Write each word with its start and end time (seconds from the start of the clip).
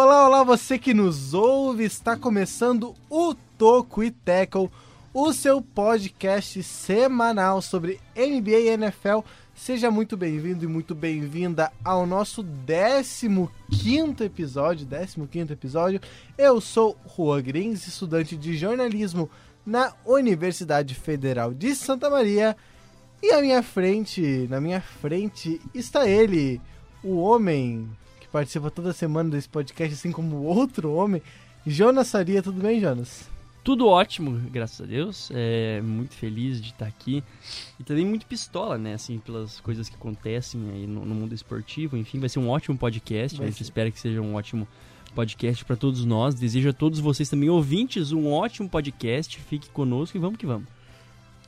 Olá, 0.00 0.28
olá, 0.28 0.44
você 0.44 0.78
que 0.78 0.94
nos 0.94 1.34
ouve, 1.34 1.82
está 1.82 2.16
começando 2.16 2.94
o 3.10 3.34
Toco 3.34 4.00
e 4.00 4.12
Tackle, 4.12 4.70
o 5.12 5.32
seu 5.32 5.60
podcast 5.60 6.62
semanal 6.62 7.60
sobre 7.60 7.98
NBA 8.16 8.58
e 8.60 8.68
NFL. 8.68 9.22
Seja 9.56 9.90
muito 9.90 10.16
bem-vindo 10.16 10.64
e 10.64 10.68
muito 10.68 10.94
bem-vinda 10.94 11.72
ao 11.84 12.06
nosso 12.06 12.46
15 13.72 14.22
episódio, 14.22 14.86
15 14.86 15.52
episódio. 15.52 16.00
Eu 16.38 16.60
sou 16.60 16.96
Juan 17.16 17.42
Grins, 17.42 17.84
estudante 17.88 18.36
de 18.36 18.56
jornalismo 18.56 19.28
na 19.66 19.92
Universidade 20.06 20.94
Federal 20.94 21.52
de 21.52 21.74
Santa 21.74 22.08
Maria. 22.08 22.56
E 23.20 23.32
à 23.32 23.42
minha 23.42 23.64
frente, 23.64 24.46
na 24.48 24.60
minha 24.60 24.80
frente, 24.80 25.60
está 25.74 26.08
ele, 26.08 26.60
o 27.02 27.16
homem 27.16 27.90
que 28.28 28.32
participa 28.32 28.70
toda 28.70 28.92
semana 28.92 29.30
desse 29.30 29.48
podcast, 29.48 29.94
assim 29.94 30.12
como 30.12 30.42
outro 30.44 30.92
homem, 30.92 31.22
Jonas 31.66 32.08
Saria. 32.08 32.42
Tudo 32.42 32.60
bem, 32.60 32.78
Jonas? 32.78 33.28
Tudo 33.64 33.86
ótimo, 33.88 34.38
graças 34.50 34.80
a 34.80 34.84
Deus. 34.84 35.30
É 35.34 35.80
muito 35.80 36.14
feliz 36.14 36.60
de 36.60 36.70
estar 36.70 36.86
aqui. 36.86 37.24
E 37.80 37.84
também 37.84 38.06
muito 38.06 38.26
pistola, 38.26 38.78
né? 38.78 38.94
Assim, 38.94 39.18
pelas 39.18 39.60
coisas 39.60 39.88
que 39.88 39.96
acontecem 39.96 40.70
aí 40.70 40.86
no, 40.86 41.04
no 41.04 41.14
mundo 41.14 41.34
esportivo. 41.34 41.96
Enfim, 41.96 42.20
vai 42.20 42.28
ser 42.28 42.38
um 42.38 42.48
ótimo 42.48 42.78
podcast. 42.78 43.36
Vai 43.36 43.46
a 43.46 43.50
gente 43.50 43.58
ser. 43.58 43.64
espera 43.64 43.90
que 43.90 43.98
seja 43.98 44.20
um 44.20 44.34
ótimo 44.34 44.68
podcast 45.14 45.64
para 45.64 45.76
todos 45.76 46.04
nós. 46.04 46.34
Desejo 46.34 46.70
a 46.70 46.72
todos 46.72 47.00
vocês 47.00 47.28
também, 47.28 47.50
ouvintes, 47.50 48.12
um 48.12 48.30
ótimo 48.30 48.68
podcast. 48.68 49.38
Fique 49.40 49.68
conosco 49.70 50.16
e 50.16 50.20
vamos 50.20 50.38
que 50.38 50.46
vamos. 50.46 50.68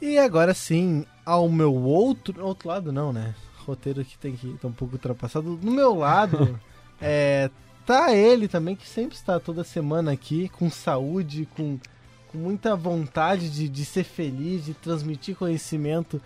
E 0.01 0.19
agora 0.19 0.53
sim, 0.53 1.07
ao 1.25 1.49
meu 1.49 1.75
outro. 1.75 2.45
Outro 2.45 2.69
lado 2.69 2.93
não, 2.93 3.13
né? 3.13 3.35
roteiro 3.71 4.05
que 4.05 4.19
tem 4.19 4.35
que 4.35 4.47
estar 4.49 4.61
tá 4.61 4.69
um 4.69 4.73
pouco 4.73 4.95
ultrapassado. 4.95 5.57
Do 5.57 5.71
meu 5.71 5.95
lado, 5.95 6.59
é, 7.01 7.51
tá 7.87 8.15
ele 8.15 8.47
também, 8.49 8.77
que 8.77 8.89
sempre 8.89 9.17
está 9.17 9.41
toda 9.41 9.65
semana 9.65 10.13
aqui, 10.13 10.49
com 10.49 10.71
saúde, 10.71 11.49
com, 11.57 11.79
com 12.29 12.39
muita 12.39 12.77
vontade 12.77 13.51
de, 13.51 13.69
de 13.69 13.85
ser 13.85 14.05
feliz, 14.05 14.65
de 14.65 14.75
transmitir 14.75 15.37
conhecimento 15.37 16.21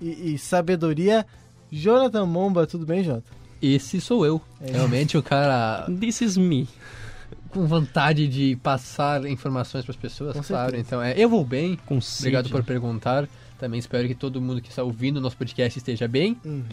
e, 0.00 0.34
e 0.34 0.38
sabedoria. 0.38 1.26
Jonathan 1.70 2.26
Momba, 2.26 2.66
tudo 2.66 2.86
bem, 2.86 3.02
Jonathan? 3.02 3.34
Esse 3.60 4.00
sou 4.00 4.24
eu. 4.24 4.40
É. 4.60 4.70
Realmente 4.72 5.18
o 5.18 5.22
cara. 5.22 5.86
This 6.00 6.20
is 6.20 6.36
me. 6.36 6.68
Com 7.50 7.66
vontade 7.66 8.28
de 8.28 8.56
passar 8.56 9.24
informações 9.26 9.84
para 9.84 9.92
as 9.92 9.96
pessoas, 9.96 10.36
Com 10.36 10.42
claro. 10.42 10.70
Certeza. 10.70 10.86
Então, 10.86 11.02
é, 11.02 11.14
eu 11.16 11.28
vou 11.28 11.44
bem. 11.44 11.78
Com 11.86 11.98
Obrigado 12.18 12.48
por 12.48 12.62
perguntar. 12.62 13.28
Também 13.58 13.80
espero 13.80 14.06
que 14.06 14.14
todo 14.14 14.40
mundo 14.40 14.60
que 14.60 14.68
está 14.68 14.82
ouvindo 14.82 15.16
o 15.16 15.20
nosso 15.20 15.36
podcast 15.36 15.76
esteja 15.78 16.06
bem. 16.06 16.38
Uhum. 16.44 16.64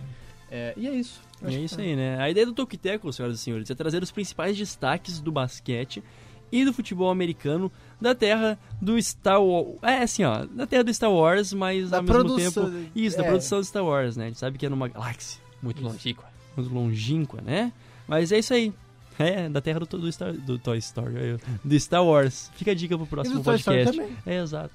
É, 0.56 0.74
e 0.78 0.88
é 0.88 0.96
isso. 0.96 1.20
é 1.44 1.52
isso 1.52 1.82
aí, 1.82 1.98
né? 1.98 2.18
A 2.18 2.30
ideia 2.30 2.46
do 2.46 2.54
Tokiteco, 2.54 3.12
senhoras 3.12 3.38
e 3.38 3.44
senhores, 3.44 3.70
é 3.70 3.76
trazer 3.76 4.02
os 4.02 4.10
principais 4.10 4.58
destaques 4.58 5.20
do 5.20 5.30
basquete 5.30 6.02
e 6.50 6.64
do 6.64 6.72
futebol 6.72 7.10
americano 7.10 7.70
da 8.00 8.16
terra 8.16 8.58
do 8.82 9.02
Star 9.02 9.44
Wars. 9.44 9.78
É 9.82 10.04
assim, 10.04 10.24
ó, 10.24 10.46
da 10.46 10.66
terra 10.66 10.86
do 10.86 10.94
Star 10.94 11.12
Wars, 11.12 11.52
mas 11.52 11.90
da 11.90 11.98
ao 11.98 12.04
mesmo 12.04 12.38
tempo. 12.38 12.72
Isso, 12.96 13.18
é. 13.18 13.22
da 13.22 13.28
produção 13.28 13.60
do 13.60 13.66
Star 13.66 13.84
Wars, 13.84 14.16
né? 14.16 14.26
A 14.26 14.28
gente 14.28 14.40
sabe 14.40 14.58
que 14.58 14.66
é 14.66 14.70
numa 14.70 14.88
galáxia 14.88 15.42
muito 15.62 15.84
longínqua. 15.84 16.26
Muito 16.56 16.74
longínqua, 16.74 17.42
né? 17.42 17.74
Mas 18.08 18.32
é 18.32 18.40
isso 18.40 18.54
aí. 18.54 18.74
É, 19.20 19.50
da 19.50 19.60
terra 19.60 19.80
do, 19.82 19.86
do, 19.86 20.12
Star, 20.12 20.32
do 20.34 20.58
Toy 20.58 20.78
Story, 20.78 21.38
do 21.64 21.80
Star 21.80 22.04
Wars. 22.04 22.50
Fica 22.56 22.72
a 22.72 22.74
dica 22.74 22.98
pro 22.98 23.08
próximo 23.08 23.44
podcast. 23.44 24.02
É, 24.26 24.42
exato. 24.42 24.74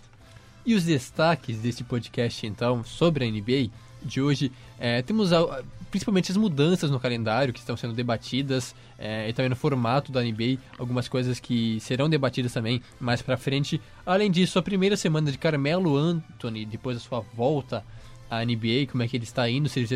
E 0.65 0.75
os 0.75 0.85
destaques 0.85 1.59
desse 1.59 1.85
podcast, 1.85 2.47
então, 2.47 2.85
sobre 2.85 3.25
a 3.25 3.31
NBA 3.31 3.71
de 4.03 4.21
hoje, 4.21 4.53
é, 4.79 5.03
temos 5.03 5.33
a, 5.33 5.63
principalmente 5.91 6.31
as 6.31 6.37
mudanças 6.37 6.91
no 6.91 7.01
calendário 7.01 7.53
que 7.53 7.59
estão 7.59 7.77
sendo 7.77 7.93
debatidas 7.93 8.75
é, 8.99 9.29
e 9.29 9.33
também 9.33 9.49
no 9.49 9.57
formato 9.57 10.13
da 10.13 10.23
NBA, 10.23 10.59
algumas 10.79 11.09
coisas 11.09 11.41
que 11.41 11.79
serão 11.81 12.09
debatidas 12.09 12.53
também 12.53 12.81
mais 12.99 13.21
pra 13.21 13.37
frente. 13.37 13.81
Além 14.07 14.31
disso, 14.31 14.59
a 14.59 14.63
primeira 14.63 14.97
semana 14.97 15.31
de 15.31 15.39
Carmelo 15.39 15.97
Anthony, 15.97 16.65
depois 16.65 16.97
da 16.97 17.03
sua 17.03 17.21
volta 17.35 17.85
à 18.31 18.45
NBA, 18.45 18.87
como 18.91 19.03
é 19.03 19.09
que 19.09 19.17
ele 19.17 19.25
está 19.25 19.49
indo, 19.49 19.69
se 19.69 19.81
ele 19.81 19.89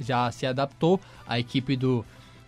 já 0.00 0.30
se 0.32 0.46
adaptou 0.46 1.00
à 1.26 1.38
equipe 1.38 1.76
do, 1.76 2.04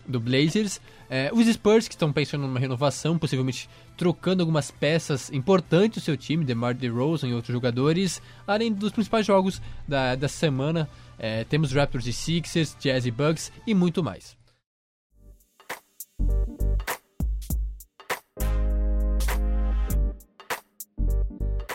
do 0.06 0.20
Blazers. 0.20 0.80
É, 1.08 1.30
os 1.32 1.46
Spurs 1.46 1.88
que 1.88 1.94
estão 1.94 2.12
pensando 2.12 2.42
numa 2.42 2.58
renovação, 2.58 3.18
possivelmente 3.18 3.68
trocando 3.96 4.42
algumas 4.42 4.70
peças 4.70 5.30
importantes 5.32 6.02
do 6.02 6.04
seu 6.04 6.16
time, 6.16 6.44
DeMar 6.44 6.74
DeRozan 6.74 7.28
e 7.28 7.34
outros 7.34 7.52
jogadores, 7.52 8.20
além 8.46 8.72
dos 8.72 8.92
principais 8.92 9.26
jogos 9.26 9.60
da, 9.86 10.14
da 10.14 10.28
semana. 10.28 10.88
É, 11.18 11.44
temos 11.44 11.72
Raptors 11.72 12.06
e 12.06 12.12
Sixers, 12.12 12.76
Jazz 12.80 13.06
e 13.06 13.10
Bucks 13.10 13.52
e 13.66 13.74
muito 13.74 14.02
mais. 14.02 14.36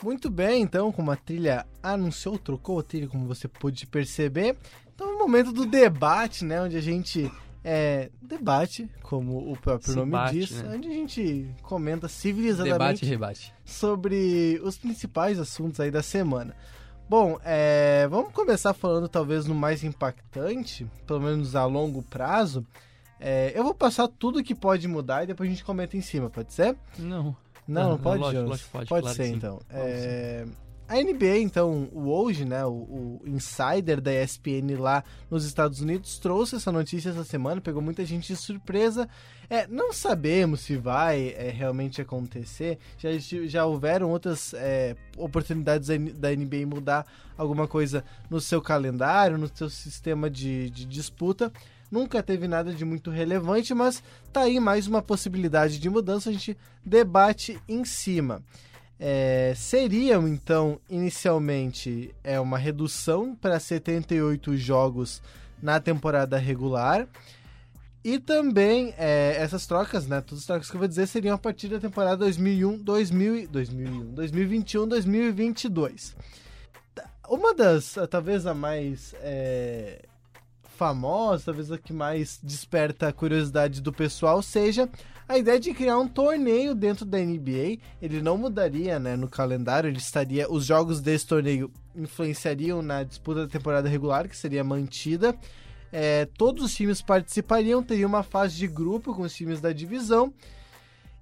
Muito 0.04 0.30
bem, 0.30 0.62
então, 0.62 0.92
como 0.92 1.12
a 1.12 1.18
trilha 1.18 1.66
anunciou, 1.84 2.38
trocou 2.38 2.80
a 2.80 2.84
trilha, 2.84 3.08
como 3.08 3.28
você 3.28 3.48
pôde 3.48 3.86
perceber. 3.86 4.56
Então 4.96 5.10
é 5.10 5.14
o 5.14 5.20
momento 5.20 5.52
do 5.52 5.66
debate, 5.66 6.46
né? 6.46 6.62
Onde 6.62 6.78
a 6.78 6.82
gente 6.82 7.30
é, 7.70 8.10
debate, 8.22 8.90
como 9.04 9.52
o 9.52 9.58
próprio 9.58 9.92
Se 9.92 9.98
nome 9.98 10.14
bate, 10.14 10.40
diz, 10.40 10.64
né? 10.64 10.74
onde 10.74 10.88
a 10.88 10.92
gente 10.92 11.54
comenta 11.62 12.08
civilizadamente 12.08 13.06
debate, 13.06 13.54
sobre 13.66 14.58
os 14.64 14.78
principais 14.78 15.38
assuntos 15.38 15.82
aí 15.82 15.92
da 15.92 16.02
semana. 16.02 16.56
Bom, 17.10 17.38
é, 17.44 18.08
vamos 18.10 18.32
começar 18.32 18.74
falando 18.74 19.10
talvez 19.10 19.46
no 19.46 19.54
mais 19.54 19.84
impactante, 19.84 20.90
pelo 21.06 21.20
menos 21.20 21.58
a 21.58 21.66
longo 21.66 22.02
prazo. 22.04 22.66
É, 23.20 23.52
eu 23.54 23.66
vou 23.66 23.74
passar 23.74 24.08
tudo 24.08 24.42
que 24.42 24.56
pode 24.56 24.88
mudar 24.88 25.26
e 25.26 25.28
depois 25.28 25.50
a 25.50 25.52
gente 25.52 25.66
comenta 25.66 25.98
em 25.98 26.02
cima, 26.02 26.30
pode 26.30 26.54
ser? 26.54 26.78
Não. 26.98 27.36
Não, 27.68 27.84
não, 27.84 27.90
não 27.90 27.98
pode, 27.98 28.22
lógico, 28.22 28.44
lógico, 28.44 28.70
pode, 28.72 28.88
pode 28.88 29.02
claro 29.02 29.18
ser, 29.18 29.28
então. 29.28 29.60
É, 29.70 30.46
a 30.88 30.96
NBA, 30.96 31.40
então, 31.40 31.90
o 31.92 32.10
hoje, 32.10 32.46
né, 32.46 32.66
o, 32.66 32.72
o, 32.72 33.22
insider 33.26 34.00
da 34.00 34.14
ESPN 34.24 34.80
lá 34.80 35.04
nos 35.30 35.44
Estados 35.44 35.82
Unidos, 35.82 36.18
trouxe 36.18 36.56
essa 36.56 36.72
notícia 36.72 37.10
essa 37.10 37.26
semana, 37.26 37.60
pegou 37.60 37.82
muita 37.82 38.06
gente 38.06 38.28
de 38.28 38.36
surpresa. 38.38 39.10
É, 39.50 39.68
não 39.68 39.92
sabemos 39.92 40.62
se 40.62 40.78
vai 40.78 41.36
é, 41.38 41.50
realmente 41.50 42.02
acontecer. 42.02 42.78
Já, 42.98 43.10
já 43.48 43.66
houveram 43.66 44.10
outras 44.10 44.54
é, 44.54 44.96
oportunidades 45.18 45.90
da 46.16 46.30
NBA 46.30 46.66
mudar 46.66 47.06
alguma 47.38 47.68
coisa 47.68 48.02
no 48.30 48.40
seu 48.40 48.62
calendário, 48.62 49.38
no 49.38 49.50
seu 49.54 49.70
sistema 49.70 50.30
de, 50.30 50.70
de 50.70 50.86
disputa. 50.86 51.52
Nunca 51.92 52.24
teve 52.24 52.48
nada 52.48 52.74
de 52.74 52.86
muito 52.86 53.10
relevante, 53.12 53.74
mas 53.74 54.02
tá 54.32 54.42
aí 54.42 54.58
mais 54.58 54.88
uma 54.88 55.02
possibilidade 55.02 55.80
de 55.80 55.90
mudança. 55.90 56.30
A 56.30 56.34
gente 56.34 56.58
debate 56.86 57.60
em 57.68 57.84
cima 57.84 58.42
é, 59.00 59.54
seriam 59.56 60.28
então 60.28 60.80
inicialmente 60.90 62.14
é 62.24 62.40
uma 62.40 62.58
redução 62.58 63.36
para 63.36 63.60
78 63.60 64.58
jogos 64.58 65.22
na 65.62 65.80
temporada 65.80 66.38
regular 66.38 67.08
e 68.04 68.20
também 68.20 68.94
é, 68.98 69.36
essas 69.38 69.68
trocas, 69.68 70.08
né? 70.08 70.22
Todas 70.22 70.40
as 70.40 70.46
trocas 70.46 70.70
que 70.70 70.76
eu 70.76 70.80
vou 70.80 70.88
dizer 70.88 71.08
seriam 71.08 71.36
a 71.36 71.38
partir 71.38 71.68
da 71.68 71.80
temporada 71.80 72.18
2001, 72.18 72.78
2000, 72.78 73.48
2001, 73.50 74.14
2021, 74.14 74.88
2022. 74.88 76.16
Uma 77.28 77.54
das, 77.54 77.96
talvez 78.10 78.46
a 78.46 78.54
mais 78.54 79.14
é, 79.20 80.06
famosa, 80.78 81.46
talvez 81.46 81.72
a 81.72 81.78
que 81.78 81.92
mais 81.92 82.40
desperta 82.42 83.10
a 83.10 83.14
curiosidade 83.14 83.82
do 83.82 83.92
pessoal 83.92 84.42
seja 84.42 84.90
a 85.28 85.38
ideia 85.38 85.60
de 85.60 85.74
criar 85.74 85.98
um 85.98 86.08
torneio 86.08 86.74
dentro 86.74 87.06
da 87.06 87.18
NBA. 87.18 87.80
Ele 88.02 88.22
não 88.22 88.38
mudaria, 88.38 88.98
né, 88.98 89.16
no 89.16 89.28
calendário, 89.28 89.90
ele 89.90 89.98
estaria 89.98 90.50
os 90.50 90.66
jogos 90.66 91.02
desse 91.02 91.28
torneio 91.28 91.72
influenciariam 91.96 92.82
na 92.82 93.04
disputa 93.04 93.42
da 93.42 93.48
temporada 93.48 93.90
regular, 93.90 94.28
que 94.30 94.38
seria 94.38 94.64
mantida. 94.64 95.36
É, 95.92 96.26
todos 96.38 96.66
os 96.66 96.76
times 96.76 97.02
participariam, 97.02 97.84
teria 97.84 98.08
uma 98.08 98.24
fase 98.24 98.56
de 98.56 98.68
grupo 98.68 99.14
com 99.14 99.24
os 99.24 99.36
times 99.36 99.60
da 99.60 99.74
divisão. 99.74 100.34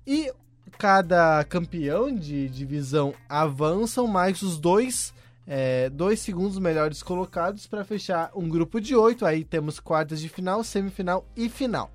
E 0.06 0.32
cada 0.78 1.44
campeão 1.46 2.14
de 2.14 2.50
divisão 2.50 3.14
avançam 3.30 4.06
mais 4.08 4.42
os 4.42 4.60
dois 4.60 5.14
é, 5.48 5.90
dois 5.92 6.20
segundos 6.22 6.58
melhores 6.58 7.04
colocados 7.04 7.68
para 7.68 7.86
fechar 7.86 8.32
um 8.36 8.50
grupo 8.50 8.82
de 8.82 8.96
oito. 8.96 9.26
Aí 9.26 9.44
temos 9.44 9.80
quartas 9.80 10.20
de 10.20 10.28
final, 10.28 10.64
semifinal 10.64 11.26
e 11.36 11.50
final. 11.50 11.92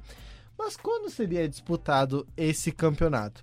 Mas 0.62 0.76
quando 0.76 1.08
seria 1.08 1.48
disputado 1.48 2.28
esse 2.36 2.70
campeonato? 2.70 3.42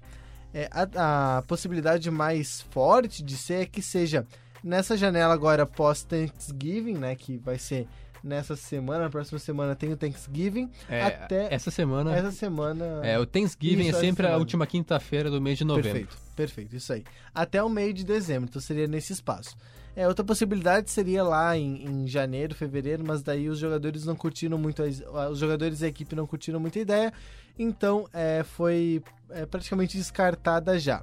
É, 0.54 0.70
a, 0.72 1.38
a 1.38 1.42
possibilidade 1.42 2.12
mais 2.12 2.62
forte 2.70 3.24
de 3.24 3.36
ser 3.36 3.62
é 3.64 3.66
que 3.66 3.82
seja 3.82 4.24
nessa 4.64 4.96
janela 4.96 5.34
agora 5.34 5.66
pós-Thanksgiving, 5.66 6.94
né, 6.94 7.16
que 7.16 7.36
vai 7.40 7.58
ser 7.58 7.88
nessa 8.24 8.56
semana. 8.56 9.06
Na 9.06 9.10
próxima 9.10 9.40
semana 9.40 9.76
tem 9.76 9.92
o 9.92 9.98
Thanksgiving. 9.98 10.70
É, 10.90 11.04
até 11.04 11.54
essa 11.54 11.72
semana. 11.72 12.16
Essa 12.16 12.32
semana. 12.32 13.02
É, 13.04 13.18
o 13.20 13.26
Thanksgiving 13.26 13.88
isso, 13.88 13.98
é 13.98 14.02
sempre 14.02 14.28
a 14.28 14.38
última 14.38 14.66
quinta-feira 14.66 15.30
do 15.30 15.42
mês 15.42 15.58
de 15.58 15.66
novembro. 15.66 15.92
Perfeito, 15.92 16.18
perfeito, 16.36 16.76
isso 16.76 16.94
aí. 16.94 17.04
Até 17.34 17.64
o 17.64 17.70
meio 17.70 17.94
de 17.94 18.04
dezembro, 18.04 18.50
então 18.50 18.62
seria 18.62 18.88
nesse 18.88 19.14
espaço. 19.14 19.56
É, 19.96 20.08
outra 20.08 20.24
possibilidade 20.24 20.92
seria 20.92 21.24
lá 21.24 21.58
em, 21.58 21.84
em 21.84 22.08
janeiro, 22.08 22.54
fevereiro, 22.54 23.04
mas 23.04 23.24
daí 23.24 23.50
os 23.50 23.58
jogadores 23.58 24.06
não 24.06 24.16
curtiram 24.16 24.56
muito, 24.56 24.84
a, 24.84 25.30
os 25.30 25.40
jogadores 25.40 25.80
da 25.80 25.88
equipe 25.88 26.16
não 26.16 26.28
curtiram 26.28 26.60
muito 26.60 26.78
a 26.78 26.82
ideia, 26.84 27.12
então 27.58 28.08
é, 28.14 28.44
foi 28.44 29.02
é, 29.32 29.44
praticamente 29.48 29.98
descartada 29.98 30.78
já. 30.78 31.02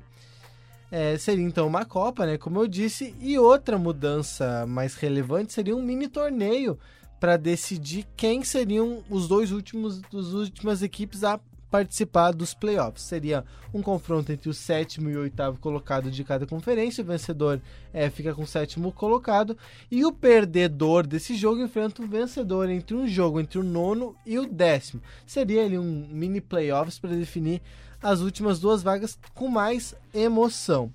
É, 0.93 1.19
seria 1.19 1.45
então 1.45 1.67
uma 1.67 1.85
Copa, 1.85 2.25
né? 2.25 2.39
Como 2.39 2.61
eu 2.61 2.69
disse, 2.69 3.17
e 3.21 3.37
outra 3.37 3.77
mudança 3.77 4.65
mais 4.65 4.95
relevante 4.95 5.53
seria 5.53 5.75
um 5.75 5.83
mini 5.83 6.07
torneio 6.07 6.79
para 7.25 7.39
decidir 7.39 8.07
quem 8.19 8.45
seriam 8.45 9.03
os 9.09 9.27
dois 9.27 9.51
últimos 9.51 9.99
dos 9.99 10.35
últimas 10.35 10.83
equipes 10.83 11.25
a 11.25 11.41
participar 11.71 12.33
dos 12.33 12.53
playoffs. 12.53 13.03
Seria 13.03 13.47
um 13.73 13.81
confronto 13.81 14.31
entre 14.31 14.51
o 14.51 14.53
sétimo 14.53 15.09
e 15.09 15.17
o 15.17 15.21
oitavo 15.21 15.59
colocado 15.59 16.11
de 16.11 16.23
cada 16.23 16.47
conferência. 16.47 17.03
O 17.03 17.07
vencedor 17.07 17.63
é, 17.95 18.11
fica 18.11 18.35
com 18.35 18.43
o 18.43 18.47
sétimo 18.47 18.93
colocado. 18.93 19.57
E 19.91 20.05
o 20.05 20.13
perdedor 20.13 21.07
desse 21.07 21.35
jogo 21.35 21.63
enfrenta 21.63 22.03
o 22.03 22.07
vencedor 22.07 22.69
entre 22.69 22.95
um 22.95 23.09
jogo 23.09 23.41
entre 23.41 23.59
o 23.59 23.65
nono 23.65 24.15
e 24.27 24.39
o 24.39 24.47
décimo. 24.47 25.01
Seria 25.27 25.65
ali 25.65 25.79
um 25.79 26.07
mini 26.11 26.43
playoffs 26.43 26.99
para 26.99 27.17
definir 27.17 27.63
as 28.03 28.21
últimas 28.21 28.61
duas 28.61 28.83
vagas 28.83 29.19
com 29.33 29.49
mais 29.49 29.95
emoção. 30.13 30.93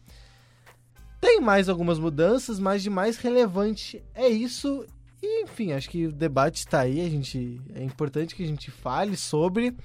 Tem 1.20 1.42
mais 1.42 1.68
algumas 1.68 1.98
mudanças, 1.98 2.60
mas 2.60 2.84
de 2.84 2.90
mais 2.92 3.18
relevante 3.18 4.04
é 4.14 4.30
isso. 4.30 4.86
E, 5.22 5.44
enfim, 5.44 5.74
acho 5.74 5.90
que 5.90 6.08
o 6.08 6.12
debate 6.12 6.58
está 6.58 6.82
aí. 6.82 7.06
A 7.06 7.10
gente, 7.10 7.62
é 7.76 7.84
importante 7.84 8.36
que 8.36 8.44
a 8.44 8.48
gente 8.48 8.72
fale 8.72 9.18
sobre. 9.18 9.76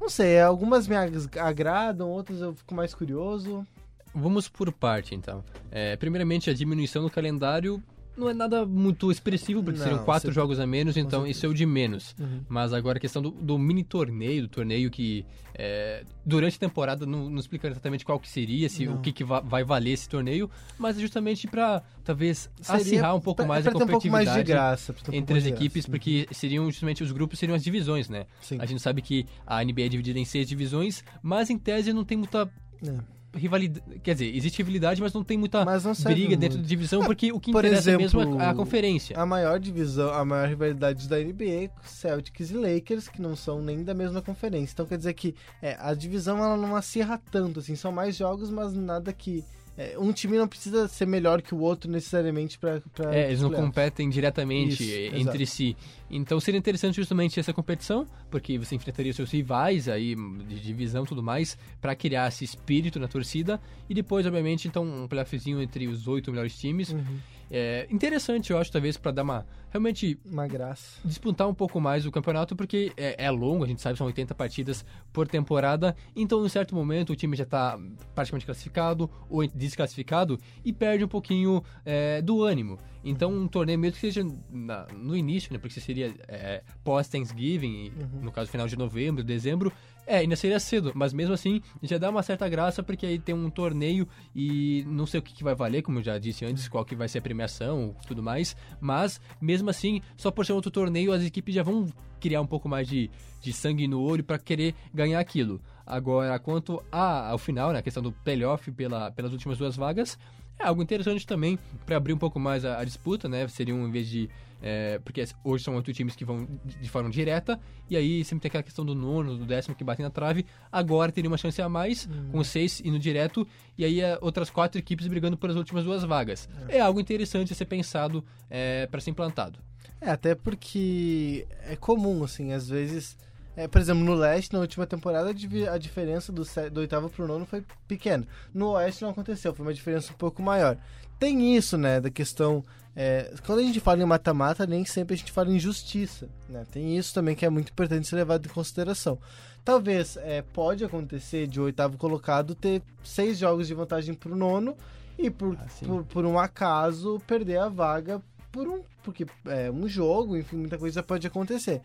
Não 0.00 0.08
sei, 0.08 0.40
algumas 0.40 0.86
me 0.86 0.94
agradam, 1.40 2.08
outras 2.08 2.40
eu 2.40 2.54
fico 2.54 2.74
mais 2.74 2.94
curioso. 2.94 3.66
Vamos 4.14 4.48
por 4.48 4.72
parte, 4.72 5.14
então. 5.14 5.44
É, 5.70 5.96
primeiramente, 5.96 6.48
a 6.48 6.54
diminuição 6.54 7.02
do 7.02 7.10
calendário 7.10 7.82
não 8.18 8.28
é 8.28 8.34
nada 8.34 8.66
muito 8.66 9.10
expressivo, 9.10 9.62
porque 9.62 9.78
não, 9.78 9.86
seriam 9.86 10.04
quatro 10.04 10.32
jogos 10.32 10.58
a 10.58 10.66
menos, 10.66 10.96
então 10.96 11.26
isso 11.26 11.46
é 11.46 11.48
o 11.48 11.54
de 11.54 11.64
menos. 11.64 12.14
Uhum. 12.18 12.40
Mas 12.48 12.72
agora 12.72 12.98
a 12.98 13.00
questão 13.00 13.22
do, 13.22 13.30
do, 13.30 13.58
mini 13.58 13.84
torneio, 13.84 14.42
do 14.42 14.48
torneio 14.48 14.90
que 14.90 15.24
é, 15.54 16.04
durante 16.24 16.56
a 16.56 16.58
temporada 16.58 17.06
não, 17.06 17.30
não, 17.30 17.38
explica 17.38 17.68
exatamente 17.68 18.04
qual 18.04 18.18
que 18.18 18.28
seria, 18.28 18.68
se, 18.68 18.88
o 18.88 18.98
que, 18.98 19.12
que 19.12 19.24
vai, 19.24 19.42
vai, 19.42 19.64
valer 19.64 19.92
esse 19.92 20.08
torneio, 20.08 20.50
mas 20.78 20.98
é 20.98 21.00
justamente 21.00 21.46
para 21.46 21.82
talvez 22.04 22.50
seria 22.60 22.82
acirrar 22.82 23.14
um 23.14 23.20
pouco 23.20 23.38
pra, 23.38 23.46
mais 23.46 23.62
pra 23.62 23.72
a 23.72 23.74
competitividade 23.74 24.28
um 24.28 24.32
mais 24.34 24.46
graça, 24.46 24.94
entre 25.12 25.38
as 25.38 25.46
equipes, 25.46 25.84
graça. 25.84 25.90
porque 25.90 26.26
uhum. 26.28 26.34
seriam 26.34 26.70
justamente 26.70 27.02
os 27.02 27.12
grupos 27.12 27.38
seriam 27.38 27.54
as 27.54 27.62
divisões, 27.62 28.08
né? 28.08 28.26
Sim. 28.40 28.58
A 28.60 28.66
gente 28.66 28.82
sabe 28.82 29.00
que 29.00 29.26
a 29.46 29.62
NBA 29.64 29.82
é 29.82 29.88
dividida 29.88 30.18
em 30.18 30.24
seis 30.24 30.48
divisões, 30.48 31.04
mas 31.22 31.50
em 31.50 31.58
tese 31.58 31.92
não 31.92 32.04
tem 32.04 32.18
muita 32.18 32.50
é 32.86 33.17
rivalidade. 33.38 34.00
Quer 34.02 34.14
dizer, 34.14 34.36
existe 34.36 34.58
rivalidade, 34.58 35.00
mas 35.00 35.12
não 35.12 35.24
tem 35.24 35.38
muita 35.38 35.64
não 35.64 35.94
briga 36.04 36.36
dentro 36.36 36.58
muito. 36.58 36.62
da 36.62 36.68
divisão, 36.68 37.04
porque 37.04 37.32
o 37.32 37.40
que 37.40 37.52
Por 37.52 37.64
interessa 37.64 37.90
exemplo, 37.90 38.20
mesmo 38.20 38.40
é 38.40 38.46
a 38.46 38.54
conferência. 38.54 39.16
A 39.18 39.24
maior 39.24 39.58
divisão, 39.58 40.12
a 40.12 40.24
maior 40.24 40.48
rivalidade 40.48 41.08
da 41.08 41.18
NBA 41.18 41.44
é 41.44 41.70
Celtics 41.84 42.50
e 42.50 42.54
Lakers, 42.54 43.08
que 43.08 43.22
não 43.22 43.34
são 43.34 43.62
nem 43.62 43.82
da 43.82 43.94
mesma 43.94 44.20
conferência. 44.20 44.72
Então 44.72 44.86
quer 44.86 44.98
dizer 44.98 45.14
que 45.14 45.34
é, 45.62 45.76
a 45.80 45.94
divisão 45.94 46.38
ela 46.38 46.56
não 46.56 46.76
acirra 46.76 47.20
tanto, 47.30 47.60
assim, 47.60 47.74
são 47.74 47.92
mais 47.92 48.16
jogos, 48.16 48.50
mas 48.50 48.74
nada 48.74 49.12
que 49.12 49.44
é, 49.78 49.96
um 49.96 50.12
time 50.12 50.36
não 50.36 50.48
precisa 50.48 50.88
ser 50.88 51.06
melhor 51.06 51.40
que 51.40 51.54
o 51.54 51.60
outro 51.60 51.88
necessariamente 51.88 52.58
para. 52.58 52.82
É, 53.12 53.28
eles 53.28 53.40
não 53.40 53.52
competem 53.52 54.10
diretamente 54.10 54.82
Isso, 54.82 55.16
entre 55.16 55.44
exato. 55.44 55.46
si. 55.46 55.76
Então 56.10 56.40
seria 56.40 56.58
interessante 56.58 56.96
justamente 56.96 57.38
essa 57.38 57.52
competição, 57.52 58.06
porque 58.30 58.58
você 58.58 58.74
enfrentaria 58.74 59.12
seus 59.12 59.30
rivais 59.30 59.88
aí 59.88 60.14
de 60.14 60.60
divisão 60.60 61.04
e 61.04 61.06
tudo 61.06 61.22
mais, 61.22 61.56
para 61.80 61.94
criar 61.94 62.28
esse 62.28 62.44
espírito 62.44 62.98
na 62.98 63.08
torcida. 63.08 63.60
E 63.88 63.94
depois, 63.94 64.26
obviamente, 64.26 64.66
então 64.68 64.84
um 64.84 65.06
playoffzinho 65.06 65.60
entre 65.60 65.86
os 65.86 66.08
oito 66.08 66.30
melhores 66.30 66.58
times. 66.58 66.90
Uhum. 66.90 67.18
É 67.50 67.86
interessante, 67.90 68.50
eu 68.50 68.58
acho, 68.58 68.70
talvez, 68.70 68.96
para 68.96 69.10
dar 69.10 69.22
uma. 69.22 69.46
Realmente. 69.70 70.18
Uma 70.24 70.46
graça. 70.46 71.00
Disputar 71.04 71.48
um 71.48 71.54
pouco 71.54 71.80
mais 71.80 72.04
o 72.04 72.10
campeonato, 72.10 72.54
porque 72.54 72.92
é, 72.96 73.24
é, 73.24 73.30
longo, 73.30 73.64
a 73.64 73.66
gente 73.66 73.80
sabe, 73.80 73.96
são 73.96 74.06
80 74.06 74.34
partidas 74.34 74.84
por 75.12 75.26
temporada. 75.26 75.96
Então, 76.14 76.44
em 76.44 76.48
certo 76.48 76.74
momento, 76.74 77.12
o 77.12 77.16
time 77.16 77.36
já 77.36 77.44
está 77.44 77.78
praticamente 78.14 78.44
classificado 78.44 79.10
ou 79.30 79.46
desclassificado 79.46 80.38
e 80.64 80.72
perde 80.72 81.04
um 81.04 81.08
pouquinho 81.08 81.62
é, 81.84 82.20
do 82.20 82.42
ânimo. 82.42 82.78
Então, 83.08 83.32
um 83.32 83.48
torneio 83.48 83.78
mesmo 83.78 83.94
que 83.94 84.00
seja 84.00 84.26
na, 84.50 84.86
no 84.94 85.16
início, 85.16 85.52
né? 85.52 85.58
Porque 85.58 85.80
seria 85.80 86.14
é, 86.28 86.62
pós-Thanksgiving, 86.84 87.92
uhum. 87.98 88.20
no 88.22 88.32
caso, 88.32 88.50
final 88.50 88.66
de 88.66 88.76
novembro, 88.76 89.24
dezembro, 89.24 89.72
é, 90.06 90.18
ainda 90.18 90.36
seria 90.36 90.58
cedo, 90.58 90.92
mas 90.94 91.12
mesmo 91.12 91.34
assim 91.34 91.60
já 91.82 91.98
dá 91.98 92.08
uma 92.08 92.22
certa 92.22 92.48
graça 92.48 92.82
porque 92.82 93.04
aí 93.04 93.18
tem 93.18 93.34
um 93.34 93.50
torneio 93.50 94.08
e 94.34 94.82
não 94.86 95.04
sei 95.04 95.20
o 95.20 95.22
que, 95.22 95.34
que 95.34 95.44
vai 95.44 95.54
valer, 95.54 95.82
como 95.82 95.98
eu 95.98 96.02
já 96.02 96.18
disse 96.18 96.46
antes, 96.46 96.66
qual 96.66 96.82
que 96.82 96.96
vai 96.96 97.06
ser 97.08 97.18
a 97.18 97.22
premiação 97.22 97.94
tudo 98.06 98.22
mais, 98.22 98.56
mas 98.80 99.20
mesmo 99.38 99.68
assim, 99.68 100.00
só 100.16 100.30
por 100.30 100.46
ser 100.46 100.54
outro 100.54 100.70
torneio, 100.70 101.12
as 101.12 101.22
equipes 101.22 101.54
já 101.54 101.62
vão 101.62 101.86
criar 102.18 102.40
um 102.40 102.46
pouco 102.46 102.70
mais 102.70 102.88
de, 102.88 103.10
de 103.40 103.52
sangue 103.52 103.86
no 103.86 104.00
olho 104.00 104.24
para 104.24 104.38
querer 104.38 104.74
ganhar 104.94 105.20
aquilo. 105.20 105.60
Agora, 105.86 106.38
quanto 106.38 106.82
a, 106.90 107.28
ao 107.28 107.38
final, 107.38 107.72
né, 107.72 107.78
a 107.78 107.82
questão 107.82 108.02
do 108.02 108.10
playoff 108.10 108.72
pela, 108.72 109.10
pelas 109.10 109.32
últimas 109.32 109.58
duas 109.58 109.76
vagas, 109.76 110.18
é 110.58 110.66
algo 110.66 110.82
interessante 110.82 111.26
também 111.26 111.58
para 111.86 111.96
abrir 111.96 112.12
um 112.12 112.18
pouco 112.18 112.38
mais 112.40 112.64
a, 112.64 112.78
a 112.80 112.84
disputa, 112.84 113.28
né? 113.28 113.46
Seriam, 113.48 113.86
em 113.86 113.90
vez 113.90 114.08
de 114.08 114.28
é, 114.60 114.98
porque 115.04 115.24
hoje 115.44 115.64
são 115.64 115.76
oito 115.76 115.92
times 115.92 116.16
que 116.16 116.24
vão 116.24 116.48
de 116.64 116.88
forma 116.88 117.08
direta, 117.10 117.60
e 117.88 117.96
aí 117.96 118.24
sempre 118.24 118.42
tem 118.42 118.48
aquela 118.48 118.62
questão 118.62 118.84
do 118.84 118.94
nono, 118.94 119.36
do 119.36 119.44
décimo 119.44 119.74
que 119.74 119.84
batem 119.84 120.04
na 120.04 120.10
trave. 120.10 120.44
Agora 120.70 121.12
teria 121.12 121.30
uma 121.30 121.36
chance 121.36 121.60
a 121.62 121.68
mais, 121.68 122.08
hum. 122.10 122.30
com 122.32 122.44
seis 122.44 122.82
indo 122.84 122.98
direto, 122.98 123.46
e 123.76 123.84
aí 123.84 124.00
é, 124.00 124.18
outras 124.20 124.50
quatro 124.50 124.78
equipes 124.78 125.06
brigando 125.06 125.36
por 125.36 125.50
as 125.50 125.56
últimas 125.56 125.84
duas 125.84 126.02
vagas. 126.02 126.48
É, 126.68 126.78
é 126.78 126.80
algo 126.80 127.00
interessante 127.00 127.52
a 127.52 127.56
ser 127.56 127.66
pensado 127.66 128.24
é, 128.50 128.86
para 128.86 129.00
ser 129.00 129.10
implantado. 129.10 129.60
É, 130.00 130.10
até 130.10 130.34
porque 130.34 131.46
é 131.62 131.76
comum, 131.76 132.22
assim, 132.24 132.52
às 132.52 132.68
vezes. 132.68 133.16
É, 133.58 133.66
por 133.66 133.80
exemplo, 133.80 134.04
no 134.04 134.14
leste, 134.14 134.52
na 134.52 134.60
última 134.60 134.86
temporada, 134.86 135.30
a 135.30 135.78
diferença 135.78 136.30
do, 136.30 136.44
do 136.70 136.78
oitavo 136.78 137.10
pro 137.10 137.26
nono 137.26 137.44
foi 137.44 137.64
pequena. 137.88 138.24
No 138.54 138.68
oeste 138.70 139.02
não 139.02 139.10
aconteceu, 139.10 139.52
foi 139.52 139.66
uma 139.66 139.74
diferença 139.74 140.12
um 140.12 140.16
pouco 140.16 140.40
maior. 140.40 140.78
Tem 141.18 141.56
isso, 141.56 141.76
né, 141.76 142.00
da 142.00 142.08
questão 142.08 142.62
é, 142.94 143.32
quando 143.44 143.58
a 143.58 143.62
gente 143.62 143.80
fala 143.80 144.00
em 144.00 144.06
mata-mata, 144.06 144.64
nem 144.64 144.84
sempre 144.84 145.14
a 145.14 145.16
gente 145.16 145.32
fala 145.32 145.50
em 145.50 145.58
justiça. 145.58 146.28
Né? 146.48 146.64
Tem 146.70 146.96
isso 146.96 147.12
também 147.12 147.34
que 147.34 147.44
é 147.44 147.50
muito 147.50 147.70
importante 147.70 148.06
ser 148.06 148.14
levado 148.14 148.46
em 148.46 148.48
consideração. 148.48 149.18
Talvez 149.64 150.16
é, 150.16 150.42
pode 150.42 150.84
acontecer 150.84 151.48
de 151.48 151.60
o 151.60 151.64
oitavo 151.64 151.96
colocado 151.96 152.54
ter 152.54 152.80
seis 153.02 153.38
jogos 153.38 153.66
de 153.66 153.74
vantagem 153.74 154.14
para 154.14 154.32
o 154.32 154.36
nono 154.36 154.76
e 155.18 155.30
por, 155.30 155.56
ah, 155.60 155.66
por, 155.84 156.04
por, 156.04 156.24
um 156.24 156.38
acaso 156.38 157.20
perder 157.26 157.58
a 157.58 157.68
vaga 157.68 158.22
por 158.50 158.68
um 158.68 158.82
porque 159.02 159.26
é 159.46 159.70
um 159.70 159.88
jogo, 159.88 160.36
enfim, 160.36 160.56
muita 160.56 160.76
coisa 160.76 161.02
pode 161.02 161.26
acontecer. 161.26 161.80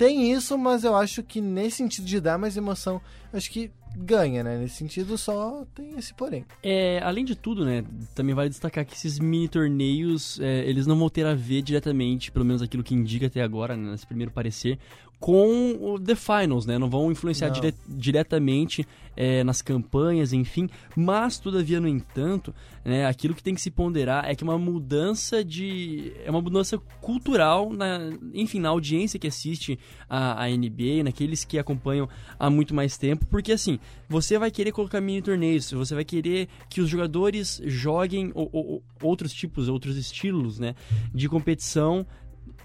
Tem 0.00 0.32
isso, 0.32 0.56
mas 0.56 0.82
eu 0.82 0.96
acho 0.96 1.22
que 1.22 1.42
nesse 1.42 1.76
sentido 1.76 2.06
de 2.06 2.18
dar 2.22 2.38
mais 2.38 2.56
emoção, 2.56 3.02
acho 3.34 3.50
que 3.50 3.70
ganha, 3.94 4.42
né? 4.42 4.56
Nesse 4.56 4.76
sentido, 4.76 5.18
só 5.18 5.66
tem 5.74 5.90
esse 5.98 6.14
porém. 6.14 6.42
É, 6.62 7.02
além 7.04 7.22
de 7.22 7.36
tudo, 7.36 7.66
né? 7.66 7.84
Também 8.14 8.34
vale 8.34 8.48
destacar 8.48 8.86
que 8.86 8.94
esses 8.94 9.18
mini 9.18 9.46
torneios, 9.46 10.40
é, 10.40 10.64
eles 10.66 10.86
não 10.86 10.98
vão 10.98 11.10
ter 11.10 11.26
a 11.26 11.34
ver 11.34 11.60
diretamente, 11.60 12.32
pelo 12.32 12.46
menos 12.46 12.62
aquilo 12.62 12.82
que 12.82 12.94
indica 12.94 13.26
até 13.26 13.42
agora, 13.42 13.76
né, 13.76 13.90
nesse 13.90 14.06
primeiro 14.06 14.32
parecer, 14.32 14.78
com 15.20 15.76
o 15.78 16.00
The 16.00 16.14
Finals, 16.14 16.64
né? 16.64 16.78
Não 16.78 16.88
vão 16.88 17.12
influenciar 17.12 17.50
dire 17.50 17.74
diretamente 17.86 18.86
é, 19.14 19.44
nas 19.44 19.60
campanhas, 19.60 20.32
enfim. 20.32 20.66
Mas, 20.96 21.38
todavia, 21.38 21.78
no 21.78 21.86
entanto, 21.86 22.54
né, 22.82 23.04
aquilo 23.04 23.34
que 23.34 23.42
tem 23.42 23.54
que 23.54 23.60
se 23.60 23.70
ponderar 23.70 24.24
é 24.24 24.34
que 24.34 24.42
é 24.42 24.46
uma 24.46 24.58
mudança 24.58 25.44
de. 25.44 26.14
é 26.24 26.30
uma 26.30 26.40
mudança 26.40 26.78
cultural, 27.02 27.70
na, 27.70 27.98
enfim, 28.32 28.60
na 28.60 28.70
audiência 28.70 29.18
que 29.18 29.26
assiste 29.26 29.78
a, 30.08 30.42
a 30.42 30.48
NBA, 30.48 31.04
naqueles 31.04 31.44
que 31.44 31.58
acompanham 31.58 32.08
há 32.38 32.48
muito 32.48 32.74
mais 32.74 32.96
tempo, 32.96 33.26
porque 33.26 33.52
assim, 33.52 33.78
você 34.08 34.38
vai 34.38 34.50
querer 34.50 34.72
colocar 34.72 35.02
mini 35.02 35.20
torneios, 35.20 35.70
você 35.70 35.94
vai 35.94 36.04
querer 36.04 36.48
que 36.70 36.80
os 36.80 36.88
jogadores 36.88 37.60
joguem 37.66 38.32
ou, 38.34 38.48
ou, 38.50 38.82
outros 39.02 39.34
tipos, 39.34 39.68
outros 39.68 39.98
estilos, 39.98 40.58
né, 40.58 40.74
de 41.14 41.28
competição 41.28 42.06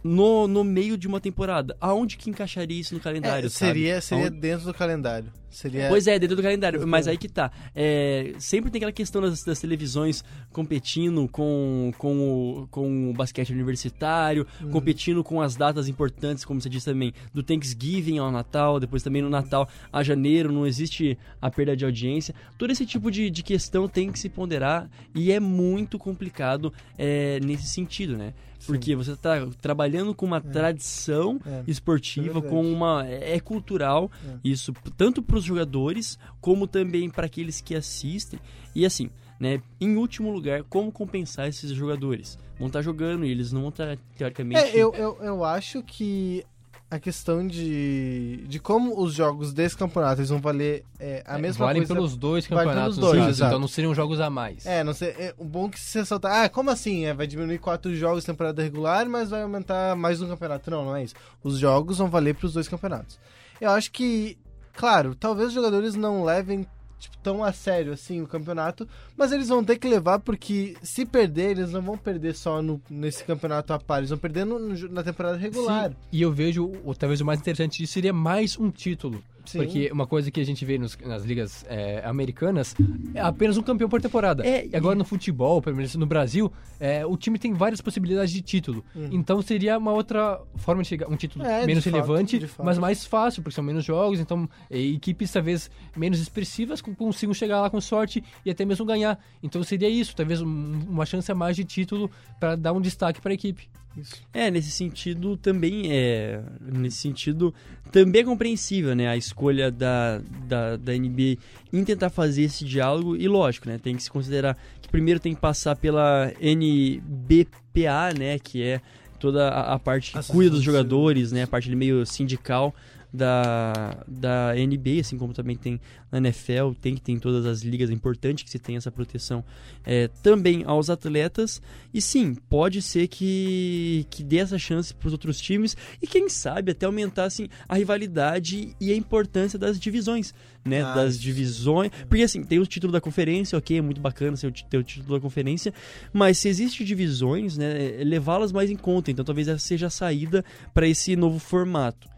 no, 0.06 0.48
no 0.48 0.64
meio 0.64 0.96
de 1.00 1.08
uma 1.08 1.20
temporada. 1.20 1.76
Aonde 1.82 2.16
que 2.16 2.30
encaixaria 2.30 2.80
isso 2.80 2.94
no 2.94 3.00
calendário, 3.00 3.48
é, 3.48 3.50
seria, 3.50 4.00
Seria 4.00 4.26
Aonde... 4.26 4.40
dentro 4.40 4.66
do 4.68 4.74
calendário. 4.74 5.32
Seria... 5.50 5.88
Pois 5.88 6.06
é, 6.06 6.20
dentro 6.20 6.36
do 6.36 6.44
calendário. 6.44 6.86
Mas 6.86 7.08
aí 7.08 7.18
que 7.18 7.28
tá. 7.28 7.50
É, 7.74 8.34
sempre 8.38 8.70
tem 8.70 8.78
aquela 8.78 8.92
questão 8.92 9.22
das, 9.22 9.42
das, 9.44 9.60
televisões 9.60 10.24
competindo 10.52 11.28
com, 11.30 11.92
com, 11.98 12.20
o, 12.20 12.68
com 12.68 13.10
o 13.10 13.14
basquete 13.14 13.52
universitário, 13.52 14.46
uhum. 14.62 14.70
competindo 14.70 15.24
com 15.24 15.42
as 15.42 15.56
datas 15.56 15.88
importantes, 15.88 16.46
como 16.46 16.62
você 16.62 16.70
disse 16.70 16.86
também, 16.86 17.14
do 17.34 17.42
Thanksgiving 17.42 18.20
ao 18.20 18.32
Natal, 18.32 18.80
depois 18.80 19.02
também 19.02 19.22
no 19.22 19.30
Natal 19.30 19.68
a 19.92 20.04
janeiro, 20.04 20.52
não 20.52 20.68
existe 20.68 21.18
a 21.42 21.50
perda 21.50 21.76
de 21.76 21.86
audiência. 21.86 22.36
Todo 22.60 22.70
esse 22.70 22.86
tipo 22.86 23.10
de, 23.10 23.32
de 23.32 23.42
questão 23.42 23.88
tem 23.88 24.12
que 24.12 24.20
se 24.20 24.30
ponderar 24.30 24.88
e 25.16 25.32
é 25.32 25.40
muito 25.40 25.98
complicado 25.98 26.72
é, 26.96 27.40
nesse 27.40 27.68
sentido, 27.68 28.18
né? 28.18 28.34
Porque 28.66 28.96
você 28.96 29.12
está 29.12 29.46
trabalhando 29.62 30.14
com 30.14 30.26
uma 30.26 30.38
é. 30.38 30.42
tradição 30.42 31.40
é. 31.46 31.64
esportiva, 31.68 32.40
é 32.40 32.42
com 32.42 32.62
uma. 32.62 33.06
É, 33.08 33.36
é 33.36 33.40
cultural, 33.40 34.12
é. 34.28 34.38
isso, 34.44 34.74
tanto 34.98 35.22
para 35.22 35.38
os 35.38 35.44
jogadores, 35.44 36.18
como 36.42 36.68
também 36.68 37.10
para 37.10 37.26
aqueles 37.26 37.62
que 37.62 37.76
assistem. 37.76 38.40
E 38.74 38.86
assim, 38.86 39.10
né? 39.40 39.62
Em 39.80 39.96
último 39.96 40.32
lugar, 40.32 40.64
como 40.64 40.92
compensar 40.92 41.48
esses 41.48 41.72
jogadores? 41.72 42.38
Vão 42.58 42.68
estar 42.68 42.80
tá 42.80 42.84
jogando 42.84 43.26
e 43.26 43.32
eles 43.32 43.52
não 43.52 43.62
vão 43.62 43.70
estar, 43.70 43.96
tá, 43.96 44.02
teoricamente. 44.18 44.62
É, 44.62 44.76
eu, 44.76 44.94
eu, 44.94 45.18
eu 45.22 45.44
acho 45.44 45.84
que 45.84 46.46
a 46.90 47.00
questão 47.00 47.46
de, 47.46 48.46
de 48.48 48.60
como 48.60 49.02
os 49.02 49.14
jogos 49.14 49.52
desse 49.52 49.76
campeonato 49.76 50.22
eles 50.22 50.30
vão 50.30 50.40
valer 50.40 50.86
é, 51.00 51.24
a 51.26 51.38
é, 51.38 51.42
mesma 51.42 51.66
valem 51.66 51.82
coisa. 51.82 51.94
Valem 51.94 52.08
pelos 52.08 52.18
dois 52.18 52.48
campeonatos, 52.48 52.98
pelos 52.98 53.12
dois, 53.12 53.40
então 53.40 53.60
não 53.60 53.68
seriam 53.68 53.94
jogos 53.94 54.20
a 54.20 54.30
mais. 54.30 54.66
É, 54.66 54.84
não 54.84 54.94
sei, 54.94 55.10
é, 55.10 55.34
o 55.38 55.44
bom 55.44 55.70
que 55.70 55.80
se 55.80 56.00
ressaltar, 56.00 56.44
ah, 56.44 56.50
como 56.50 56.70
assim? 56.70 57.06
É, 57.06 57.14
vai 57.14 57.26
diminuir 57.26 57.58
quatro 57.58 57.94
jogos 57.96 58.24
temporada 58.24 58.62
regular, 58.62 59.08
mas 59.10 59.30
vai 59.30 59.42
aumentar 59.42 59.96
mais 59.96 60.22
um 60.22 60.28
campeonato. 60.28 60.70
Não, 60.70 60.86
não 60.86 60.96
é 60.96 61.04
isso. 61.04 61.16
Os 61.44 61.58
jogos 61.58 61.98
vão 61.98 62.10
valer 62.10 62.36
para 62.36 62.46
os 62.46 62.54
dois 62.54 62.68
campeonatos. 62.68 63.20
Eu 63.60 63.72
acho 63.72 63.92
que, 63.92 64.38
claro, 64.74 65.16
talvez 65.16 65.50
os 65.50 65.54
jogadores 65.54 65.96
não 65.96 66.24
levem 66.24 66.68
tipo, 67.00 67.18
tão 67.18 67.44
a 67.44 67.52
sério 67.52 67.94
assim 67.94 68.22
o 68.22 68.28
campeonato, 68.28 68.88
mas 69.16 69.32
eles 69.32 69.50
vão 69.50 69.64
ter 69.64 69.78
que 69.78 69.88
levar 69.88 70.20
porque 70.20 70.76
se 70.82 71.06
perder, 71.06 71.52
eles 71.52 71.72
não 71.72 71.82
vão 71.82 71.98
perder 71.98 72.36
só 72.36 72.62
no, 72.62 72.82
nesse 72.90 73.24
campeonato 73.24 73.74
a 73.74 73.80
par, 73.80 74.00
eles 74.00 74.10
vão 74.10 74.20
perder 74.20 74.46
no, 74.46 74.60
na 74.90 75.04
temporada 75.04 75.38
regular. 75.38 75.90
Sim. 75.90 75.96
E 76.12 76.22
eu 76.22 76.32
vejo, 76.32 76.72
ou, 76.84 76.96
talvez 76.96 77.22
o 77.22 77.26
mais 77.26 77.40
interessante 77.40 77.78
disso 77.80 77.94
seria 77.94 78.14
mais 78.14 78.58
um 78.58 78.70
título. 78.70 79.24
Sim. 79.46 79.60
Porque 79.60 79.90
uma 79.92 80.08
coisa 80.08 80.30
que 80.32 80.40
a 80.40 80.44
gente 80.44 80.64
vê 80.66 80.78
nos, 80.78 80.98
nas 80.98 81.24
ligas 81.24 81.66
é, 81.68 82.02
americanas 82.06 82.76
é 83.14 83.22
apenas 83.22 83.58
um 83.58 83.62
campeão 83.62 83.90
por 83.90 84.02
temporada. 84.02 84.46
É, 84.46 84.68
e 84.68 84.76
agora 84.76 84.96
no 84.96 85.06
futebol, 85.06 85.62
pelo 85.62 85.76
menos 85.76 85.96
no 85.96 86.06
Brasil, 86.06 86.52
é, 86.80 87.06
o 87.06 87.16
time 87.18 87.38
tem 87.38 87.54
várias 87.54 87.82
possibilidades 87.82 88.32
de 88.32 88.42
título. 88.42 88.84
Uhum. 88.96 89.10
Então 89.12 89.42
seria 89.42 89.78
uma 89.78 89.92
outra 89.92 90.42
forma 90.56 90.82
de 90.82 90.90
chegar, 90.90 91.10
um 91.10 91.16
título 91.16 91.46
é, 91.46 91.66
menos 91.66 91.84
relevante, 91.86 92.48
fato, 92.48 92.66
mas 92.66 92.78
mais 92.78 93.06
fácil, 93.06 93.42
porque 93.42 93.56
são 93.56 93.64
menos 93.64 93.86
jogos, 93.86 94.20
então 94.20 94.50
equipes 94.70 95.32
talvez 95.32 95.70
menos 95.96 96.20
expressivas 96.20 96.82
consigam 96.82 97.34
chegar 97.34 97.62
lá 97.62 97.70
com 97.70 97.80
sorte 97.80 98.24
e 98.46 98.50
até 98.50 98.66
mesmo 98.66 98.86
ganhar. 98.86 99.20
Então 99.42 99.64
seria 99.64 99.90
isso, 99.90 100.16
talvez 100.16 100.42
uma 100.42 101.06
chance 101.06 101.32
a 101.32 101.36
mais 101.36 101.56
de 101.56 101.64
título 101.64 102.10
para 102.40 102.56
dar 102.56 102.74
um 102.74 102.82
destaque 102.82 103.22
para 103.22 103.32
a 103.32 103.36
equipe. 103.36 103.70
Isso. 103.98 104.22
É, 104.34 104.52
nesse 104.52 104.72
sentido 104.72 105.38
também 105.38 105.92
é. 105.92 106.42
Nesse 106.62 106.98
sentido, 106.98 107.54
também 107.92 108.22
é 108.22 108.26
compreensível, 108.26 108.96
né? 108.96 109.08
A 109.08 109.16
escolha 109.16 109.72
da, 109.72 110.22
da, 110.48 110.76
da 110.76 110.94
NBA 110.94 111.38
em 111.72 111.84
tentar 111.84 112.10
fazer 112.10 112.44
esse 112.44 112.66
diálogo. 112.66 113.16
E 113.16 113.28
lógico, 113.28 113.70
né? 113.70 113.78
Tem 113.78 113.96
que 113.96 114.04
se 114.04 114.12
considerar 114.12 114.58
que 114.82 114.90
primeiro 114.90 115.20
tem 115.20 115.34
que 115.34 115.42
passar 115.42 115.76
pela 115.76 116.32
NBPA, 116.42 118.14
né? 118.18 118.38
Que 118.40 118.64
é 118.64 118.82
toda 119.20 119.50
a, 119.50 119.74
a 119.74 119.80
parte 119.80 120.12
que 120.12 120.32
cuida 120.32 120.52
dos 120.52 120.64
jogadores, 120.64 121.32
né? 121.32 121.44
A 121.44 121.48
parte 121.48 121.74
meio 121.76 122.06
sindical 122.06 122.76
da, 123.16 124.04
da 124.08 124.54
NBA, 124.54 125.00
assim 125.02 125.18
como 125.18 125.34
também 125.34 125.56
tem 125.56 125.80
na 126.12 126.18
NFL, 126.18 126.72
tem 126.82 126.96
que 126.96 127.02
ter 127.02 127.12
em 127.12 127.20
todas 127.20 127.46
as 127.46 127.62
ligas, 127.62 127.90
é 127.90 127.94
importante 127.94 128.44
que 128.44 128.50
se 128.50 128.60
tenha 128.60 128.78
essa 128.78 128.92
proteção 128.92 129.44
é, 129.84 130.08
também 130.22 130.64
aos 130.66 130.90
atletas. 130.90 131.62
E 131.94 132.02
sim, 132.02 132.36
pode 132.50 132.82
ser 132.82 133.08
que, 133.08 134.06
que 134.10 134.24
dê 134.24 134.38
essa 134.38 134.58
chance 134.58 134.94
para 134.94 135.08
os 135.08 135.14
outros 135.14 135.40
times 135.40 135.76
e 136.02 136.08
quem 136.08 136.30
sabe 136.30 136.72
até 136.72 136.86
aumentar 136.86 137.26
assim, 137.26 137.48
a 137.68 137.76
rivalidade 137.76 138.76
e 138.80 138.92
a 138.92 138.96
importância 138.96 139.58
das 139.58 139.80
divisões. 139.80 140.34
Né, 140.64 140.82
ah, 140.82 140.96
das 140.96 141.20
divisões. 141.20 141.92
Porque 142.10 142.24
assim, 142.24 142.44
tem 142.44 142.58
o 142.58 142.66
título 142.66 142.92
da 142.92 143.00
conferência, 143.00 143.56
ok, 143.56 143.78
é 143.78 143.82
muito 143.84 144.02
bacana 144.02 144.36
ter 144.68 144.78
o 144.80 144.84
título 144.84 145.14
da 145.14 145.22
conferência, 145.22 145.72
mas 146.12 146.40
se 146.40 146.48
existe 146.48 146.84
divisões, 146.84 147.56
né, 147.56 148.02
é 148.02 148.04
levá-las 148.04 148.52
mais 148.52 148.72
em 148.72 148.76
conta. 148.76 149.12
Então 149.12 149.24
talvez 149.24 149.48
essa 149.48 149.60
seja 149.60 149.86
a 149.86 149.92
saída 149.92 150.44
para 150.74 150.88
esse 150.88 151.16
novo 151.16 151.38
formato 151.38 152.15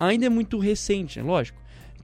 ainda 0.00 0.26
é 0.26 0.28
muito 0.28 0.58
recente, 0.58 1.20
né? 1.20 1.24
lógico. 1.24 1.60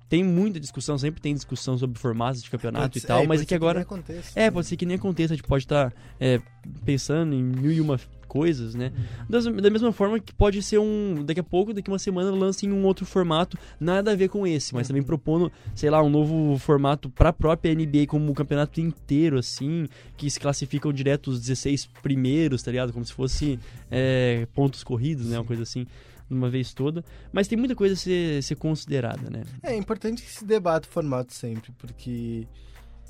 Tem 0.08 0.22
muita 0.22 0.60
discussão, 0.60 0.96
sempre 0.96 1.20
tem 1.20 1.34
discussão 1.34 1.76
sobre 1.76 1.98
formatos 1.98 2.40
de 2.40 2.48
campeonato 2.48 2.96
e 2.96 3.00
tal, 3.00 3.24
é, 3.24 3.26
mas 3.26 3.42
é 3.42 3.44
que 3.44 3.54
agora. 3.54 3.80
Que 3.80 3.92
aconteça, 3.92 4.38
é, 4.38 4.48
pode 4.52 4.68
ser 4.68 4.76
que 4.76 4.86
nem 4.86 4.94
aconteça, 4.94 5.34
a 5.34 5.36
gente 5.36 5.46
pode 5.46 5.64
estar 5.64 5.90
tá, 5.90 5.96
é, 6.20 6.40
pensando 6.84 7.34
em 7.34 7.42
mil 7.42 7.72
e 7.72 7.80
uma 7.80 7.98
coisas, 8.36 8.74
né? 8.74 8.92
Uhum. 9.30 9.56
da 9.56 9.70
mesma 9.70 9.90
forma 9.92 10.20
que 10.20 10.32
pode 10.32 10.62
ser 10.62 10.78
um. 10.78 11.24
Daqui 11.24 11.40
a 11.40 11.44
pouco, 11.44 11.72
daqui 11.72 11.90
uma 11.90 11.98
semana, 11.98 12.30
lancem 12.30 12.70
um 12.70 12.84
outro 12.84 13.06
formato, 13.06 13.56
nada 13.80 14.12
a 14.12 14.14
ver 14.14 14.28
com 14.28 14.46
esse, 14.46 14.74
mas 14.74 14.86
uhum. 14.86 14.88
também 14.88 15.02
propondo, 15.02 15.50
sei 15.74 15.88
lá, 15.88 16.02
um 16.02 16.10
novo 16.10 16.58
formato 16.58 17.08
para 17.08 17.30
a 17.30 17.32
própria 17.32 17.74
NBA, 17.74 18.06
como 18.06 18.30
o 18.30 18.34
campeonato 18.34 18.80
inteiro, 18.80 19.38
assim, 19.38 19.86
que 20.16 20.30
se 20.30 20.38
classificam 20.38 20.92
direto 20.92 21.28
os 21.28 21.40
16 21.40 21.86
primeiros, 22.02 22.62
tá 22.62 22.70
ligado? 22.70 22.92
Como 22.92 23.04
se 23.04 23.12
fosse 23.12 23.58
é, 23.90 24.46
pontos 24.54 24.84
corridos, 24.84 25.26
né? 25.26 25.38
Uma 25.38 25.44
coisa 25.44 25.62
assim 25.62 25.86
uma 26.30 26.50
vez 26.50 26.72
toda. 26.72 27.04
Mas 27.32 27.48
tem 27.48 27.58
muita 27.58 27.74
coisa 27.74 27.94
a 27.94 27.96
ser, 27.96 28.42
ser 28.42 28.56
considerada, 28.56 29.30
né? 29.30 29.44
É 29.62 29.74
importante 29.74 30.22
que 30.22 30.30
se 30.30 30.44
debata 30.44 30.88
o 30.88 30.90
formato 30.90 31.32
sempre, 31.32 31.72
porque. 31.78 32.46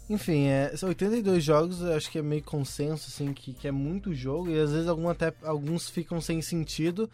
Enfim, 0.09 0.47
é, 0.47 0.77
são 0.77 0.89
82 0.89 1.43
jogos, 1.43 1.81
eu 1.81 1.93
acho 1.93 2.09
que 2.09 2.19
é 2.19 2.23
meio 2.23 2.43
consenso, 2.43 3.09
assim, 3.09 3.33
que, 3.33 3.53
que 3.53 3.67
é 3.67 3.73
muito 3.73 4.15
jogo, 4.15 4.49
e 4.49 4.57
às 4.57 4.71
vezes 4.71 4.87
algum 4.87 5.09
até, 5.09 5.35
alguns 5.43 5.91
ficam 5.91 6.21
sem 6.21 6.41
sentido 6.41 7.11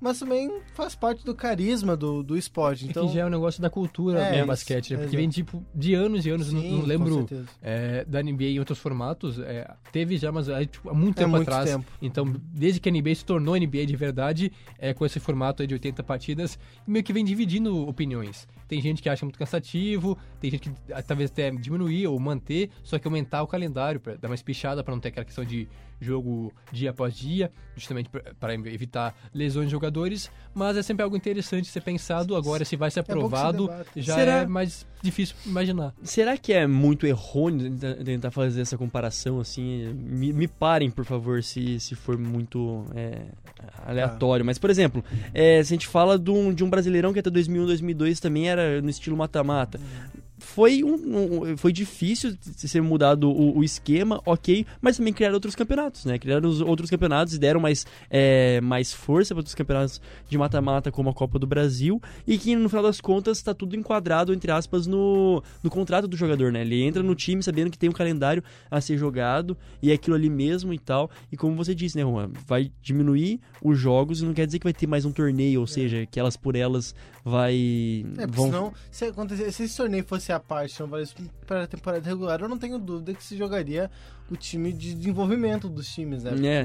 mas 0.00 0.18
também 0.18 0.60
faz 0.74 0.94
parte 0.94 1.24
do 1.24 1.34
carisma 1.34 1.96
do, 1.96 2.22
do 2.22 2.36
esporte. 2.36 2.86
Então... 2.86 3.04
É 3.04 3.08
que 3.08 3.14
já 3.14 3.22
é 3.22 3.26
um 3.26 3.30
negócio 3.30 3.62
da 3.62 3.70
cultura 3.70 4.20
é, 4.20 4.40
do 4.40 4.46
basquete, 4.46 4.94
né? 4.94 5.02
Porque 5.02 5.16
vem 5.16 5.28
tipo 5.28 5.64
de 5.74 5.94
anos 5.94 6.26
e 6.26 6.30
anos, 6.30 6.48
Sim, 6.48 6.70
não, 6.70 6.78
não, 6.78 6.86
lembro 6.86 7.26
é, 7.62 8.04
da 8.04 8.22
NBA 8.22 8.44
em 8.44 8.58
outros 8.58 8.78
formatos. 8.78 9.38
É, 9.38 9.68
teve 9.90 10.16
já, 10.18 10.30
mas 10.30 10.48
é, 10.48 10.66
tipo, 10.66 10.90
há 10.90 10.94
muito 10.94 11.18
é 11.18 11.24
tempo 11.24 11.36
muito 11.36 11.48
atrás. 11.48 11.70
Tempo. 11.70 11.86
Então, 12.02 12.34
desde 12.52 12.78
que 12.78 12.88
a 12.88 12.92
NBA 12.92 13.14
se 13.14 13.24
tornou 13.24 13.56
NBA 13.56 13.86
de 13.86 13.96
verdade, 13.96 14.52
é, 14.78 14.92
com 14.92 15.06
esse 15.06 15.18
formato 15.18 15.66
de 15.66 15.74
80 15.74 16.02
partidas, 16.02 16.58
meio 16.86 17.04
que 17.04 17.12
vem 17.12 17.24
dividindo 17.24 17.88
opiniões. 17.88 18.46
Tem 18.68 18.80
gente 18.80 19.00
que 19.00 19.08
acha 19.08 19.24
muito 19.24 19.38
cansativo, 19.38 20.18
tem 20.40 20.50
gente 20.50 20.68
que 20.68 20.92
ah, 20.92 21.02
talvez 21.02 21.30
até 21.30 21.50
diminuir 21.50 22.06
ou 22.08 22.18
manter, 22.18 22.70
só 22.82 22.98
que 22.98 23.06
aumentar 23.06 23.42
o 23.42 23.46
calendário, 23.46 24.00
para 24.00 24.16
dar 24.16 24.28
mais 24.28 24.42
pichada, 24.42 24.82
para 24.82 24.92
não 24.92 25.00
ter 25.00 25.08
aquela 25.08 25.24
questão 25.24 25.44
de 25.44 25.68
jogo 26.00 26.52
dia 26.72 26.90
após 26.90 27.14
dia, 27.14 27.50
justamente 27.74 28.10
para 28.38 28.54
evitar 28.54 29.14
lesões 29.32 29.66
de 29.66 29.72
jogadores, 29.72 30.30
mas 30.54 30.76
é 30.76 30.82
sempre 30.82 31.02
algo 31.02 31.16
interessante 31.16 31.68
ser 31.68 31.82
pensado. 31.82 32.36
Agora, 32.36 32.64
se 32.64 32.76
vai 32.76 32.90
ser 32.90 33.00
é 33.00 33.02
aprovado, 33.02 33.70
é 33.70 33.84
já 33.96 34.14
Será... 34.14 34.32
é 34.38 34.46
mais 34.46 34.86
difícil 35.02 35.36
imaginar. 35.44 35.94
Será 36.02 36.36
que 36.36 36.52
é 36.52 36.66
muito 36.66 37.06
errôneo 37.06 37.76
tentar 38.04 38.30
fazer 38.30 38.60
essa 38.60 38.76
comparação 38.76 39.40
assim? 39.40 39.92
Me, 39.94 40.32
me 40.32 40.48
parem, 40.48 40.90
por 40.90 41.04
favor, 41.04 41.42
se, 41.42 41.78
se 41.80 41.94
for 41.94 42.18
muito 42.18 42.84
é, 42.94 43.26
aleatório. 43.84 44.42
Ah. 44.42 44.46
Mas, 44.46 44.58
por 44.58 44.70
exemplo, 44.70 45.04
é, 45.32 45.62
se 45.62 45.72
a 45.72 45.76
gente 45.76 45.86
fala 45.86 46.18
de 46.18 46.30
um, 46.30 46.52
de 46.52 46.64
um 46.64 46.70
brasileirão 46.70 47.12
que 47.12 47.18
até 47.18 47.30
2001, 47.30 47.66
2002 47.66 48.20
também 48.20 48.48
era 48.48 48.80
no 48.80 48.90
estilo 48.90 49.16
mata-mata. 49.16 49.78
Hum 49.78 50.25
foi, 50.46 50.84
um, 50.84 50.94
um, 50.94 51.56
foi 51.56 51.72
difícil 51.72 52.36
ser 52.40 52.80
mudado 52.80 53.28
o, 53.28 53.58
o, 53.58 53.64
esquema, 53.64 54.22
ok, 54.24 54.64
mas 54.80 54.96
também 54.96 55.12
criaram 55.12 55.34
outros 55.34 55.56
campeonatos, 55.56 56.04
né? 56.04 56.18
Criaram 56.18 56.48
os 56.48 56.60
outros 56.60 56.88
campeonatos 56.88 57.34
e 57.34 57.38
deram 57.38 57.58
mais, 57.58 57.84
é, 58.08 58.60
mais 58.60 58.92
força 58.92 59.34
para 59.34 59.40
outros 59.40 59.56
campeonatos 59.56 60.00
de 60.28 60.38
mata-mata, 60.38 60.92
como 60.92 61.10
a 61.10 61.12
Copa 61.12 61.36
do 61.36 61.48
Brasil, 61.48 62.00
e 62.26 62.38
que 62.38 62.54
no 62.54 62.68
final 62.68 62.84
das 62.84 63.00
contas 63.00 63.38
está 63.38 63.52
tudo 63.52 63.74
enquadrado, 63.74 64.32
entre 64.32 64.52
aspas, 64.52 64.86
no, 64.86 65.42
no 65.64 65.68
contrato 65.68 66.06
do 66.06 66.16
jogador, 66.16 66.52
né? 66.52 66.60
Ele 66.60 66.80
entra 66.84 67.02
no 67.02 67.14
time 67.16 67.42
sabendo 67.42 67.70
que 67.70 67.76
tem 67.76 67.90
um 67.90 67.92
calendário 67.92 68.42
a 68.70 68.80
ser 68.80 68.96
jogado 68.96 69.56
e 69.82 69.90
é 69.90 69.94
aquilo 69.94 70.14
ali 70.14 70.30
mesmo 70.30 70.72
e 70.72 70.78
tal. 70.78 71.10
E 71.30 71.36
como 71.36 71.56
você 71.56 71.74
disse, 71.74 71.98
né, 71.98 72.04
Juan? 72.04 72.30
Vai 72.46 72.70
diminuir 72.80 73.40
os 73.60 73.76
jogos 73.76 74.22
e 74.22 74.24
não 74.24 74.32
quer 74.32 74.46
dizer 74.46 74.60
que 74.60 74.64
vai 74.64 74.72
ter 74.72 74.86
mais 74.86 75.04
um 75.04 75.10
torneio, 75.10 75.60
ou 75.60 75.64
é. 75.64 75.68
seja, 75.68 76.06
que 76.06 76.20
elas 76.20 76.36
por 76.36 76.54
elas 76.54 76.94
vai. 77.26 78.06
É, 78.16 78.26
vão... 78.28 78.46
senão, 78.46 78.72
se, 78.88 79.04
acontecer, 79.06 79.50
se 79.50 79.64
esse 79.64 79.76
torneio 79.76 80.04
fosse 80.04 80.30
a 80.36 80.40
parte, 80.40 80.78
não 80.80 80.88
valesse 80.88 81.14
para 81.46 81.64
a 81.64 81.66
temporada 81.66 82.08
regular, 82.08 82.40
eu 82.40 82.48
não 82.48 82.58
tenho 82.58 82.78
dúvida 82.78 83.12
que 83.14 83.22
se 83.22 83.36
jogaria 83.36 83.90
o 84.30 84.36
time 84.36 84.72
de 84.72 84.94
desenvolvimento 84.94 85.68
dos 85.68 85.88
times, 85.88 86.24
né? 86.24 86.32
É, 86.46 86.64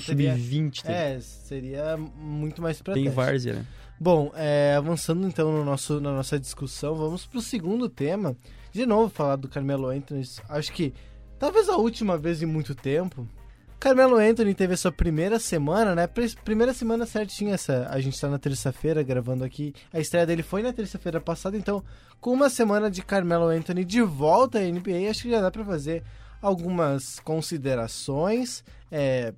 sub-20. 0.00 0.84
É, 0.84 1.20
seria 1.20 1.96
muito 1.96 2.60
mais 2.60 2.80
pra 2.80 2.94
Tem 2.94 3.08
várzea, 3.08 3.54
né? 3.54 3.66
Bom, 4.00 4.30
é, 4.34 4.74
avançando 4.76 5.26
então 5.26 5.50
no 5.50 5.64
nosso, 5.64 6.00
na 6.00 6.12
nossa 6.12 6.38
discussão, 6.38 6.94
vamos 6.94 7.26
pro 7.26 7.40
segundo 7.40 7.88
tema. 7.88 8.36
De 8.70 8.86
novo, 8.86 9.08
falar 9.08 9.36
do 9.36 9.48
Carmelo 9.48 9.88
Anthony. 9.88 10.22
Acho 10.48 10.72
que 10.72 10.94
talvez 11.38 11.68
a 11.68 11.76
última 11.76 12.16
vez 12.16 12.40
em 12.42 12.46
muito 12.46 12.74
tempo, 12.74 13.26
Carmelo 13.80 14.16
Anthony 14.16 14.54
teve 14.54 14.74
a 14.74 14.76
sua 14.76 14.90
primeira 14.90 15.38
semana, 15.38 15.94
né? 15.94 16.08
Primeira 16.44 16.74
semana 16.74 17.06
certinha 17.06 17.54
essa. 17.54 17.86
A 17.90 18.00
gente 18.00 18.20
tá 18.20 18.28
na 18.28 18.38
terça-feira 18.38 19.04
gravando 19.04 19.44
aqui. 19.44 19.72
A 19.92 20.00
estreia 20.00 20.26
dele 20.26 20.42
foi 20.42 20.62
na 20.62 20.72
terça-feira 20.72 21.20
passada, 21.20 21.56
então, 21.56 21.84
com 22.20 22.32
uma 22.32 22.50
semana 22.50 22.90
de 22.90 23.02
Carmelo 23.02 23.46
Anthony 23.46 23.84
de 23.84 24.02
volta 24.02 24.58
à 24.58 24.62
NBA, 24.62 25.08
acho 25.08 25.22
que 25.22 25.30
já 25.30 25.40
dá 25.40 25.48
para 25.48 25.64
fazer 25.64 26.02
algumas 26.42 27.20
considerações. 27.20 28.64
É, 28.90 29.32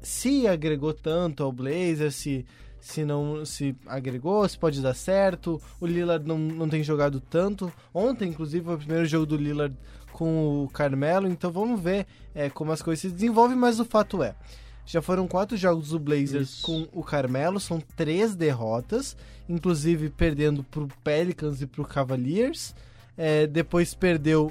se 0.00 0.46
agregou 0.46 0.94
tanto 0.94 1.42
ao 1.42 1.50
Blazers, 1.50 2.14
se, 2.14 2.46
se 2.80 3.04
não 3.04 3.44
se 3.44 3.76
agregou, 3.86 4.48
se 4.48 4.58
pode 4.58 4.80
dar 4.80 4.94
certo. 4.94 5.60
O 5.80 5.86
Lillard 5.86 6.26
não, 6.26 6.38
não 6.38 6.68
tem 6.68 6.82
jogado 6.82 7.20
tanto. 7.20 7.72
Ontem, 7.92 8.30
inclusive, 8.30 8.64
foi 8.64 8.74
o 8.74 8.78
primeiro 8.78 9.06
jogo 9.06 9.26
do 9.26 9.36
Lillard 9.36 9.76
com 10.12 10.64
o 10.64 10.68
Carmelo, 10.68 11.28
então 11.28 11.50
vamos 11.50 11.80
ver 11.80 12.06
é, 12.34 12.50
como 12.50 12.72
as 12.72 12.82
coisas 12.82 13.00
se 13.00 13.10
desenvolvem, 13.10 13.56
mas 13.56 13.80
o 13.80 13.84
fato 13.84 14.22
é. 14.22 14.34
Já 14.84 15.00
foram 15.00 15.28
quatro 15.28 15.56
jogos 15.56 15.90
do 15.90 15.98
Blazers 15.98 16.50
Isso. 16.50 16.62
com 16.62 16.88
o 16.92 17.02
Carmelo, 17.02 17.60
são 17.60 17.80
três 17.96 18.34
derrotas, 18.34 19.16
inclusive 19.48 20.10
perdendo 20.10 20.64
pro 20.64 20.88
Pelicans 21.04 21.62
e 21.62 21.66
pro 21.66 21.84
Cavaliers. 21.84 22.74
É, 23.22 23.46
depois 23.46 23.92
perdeu, 23.92 24.50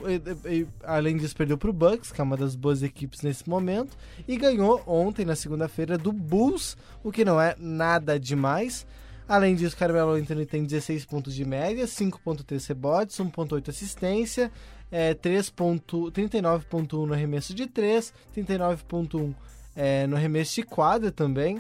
além 0.84 1.18
disso, 1.18 1.36
perdeu 1.36 1.58
pro 1.58 1.74
Bucks, 1.74 2.12
que 2.12 2.22
é 2.22 2.24
uma 2.24 2.38
das 2.38 2.56
boas 2.56 2.84
equipes 2.84 3.24
nesse 3.24 3.50
momento, 3.50 3.98
e 4.28 4.38
ganhou 4.38 4.84
ontem, 4.86 5.26
na 5.26 5.36
segunda-feira, 5.36 5.98
do 5.98 6.14
Bulls, 6.14 6.78
o 7.04 7.12
que 7.12 7.26
não 7.26 7.42
é 7.42 7.56
nada 7.58 8.20
demais. 8.20 8.86
Além 9.28 9.56
disso, 9.56 9.76
Carmelo 9.76 10.12
Anthony 10.12 10.46
tem 10.46 10.64
16 10.64 11.04
pontos 11.06 11.34
de 11.34 11.44
média, 11.44 11.86
5.3 11.86 12.68
rebotes, 12.68 13.18
1.8 13.18 13.70
assistência, 13.70 14.52
é, 14.92 15.16
39.1 15.16 17.08
no 17.08 17.14
arremesso 17.16 17.56
de 17.56 17.66
3, 17.66 18.14
39.1 18.38 19.34
é, 19.76 20.06
no 20.06 20.16
arremesso 20.16 20.54
de 20.54 20.62
quadra 20.62 21.12
também. 21.12 21.60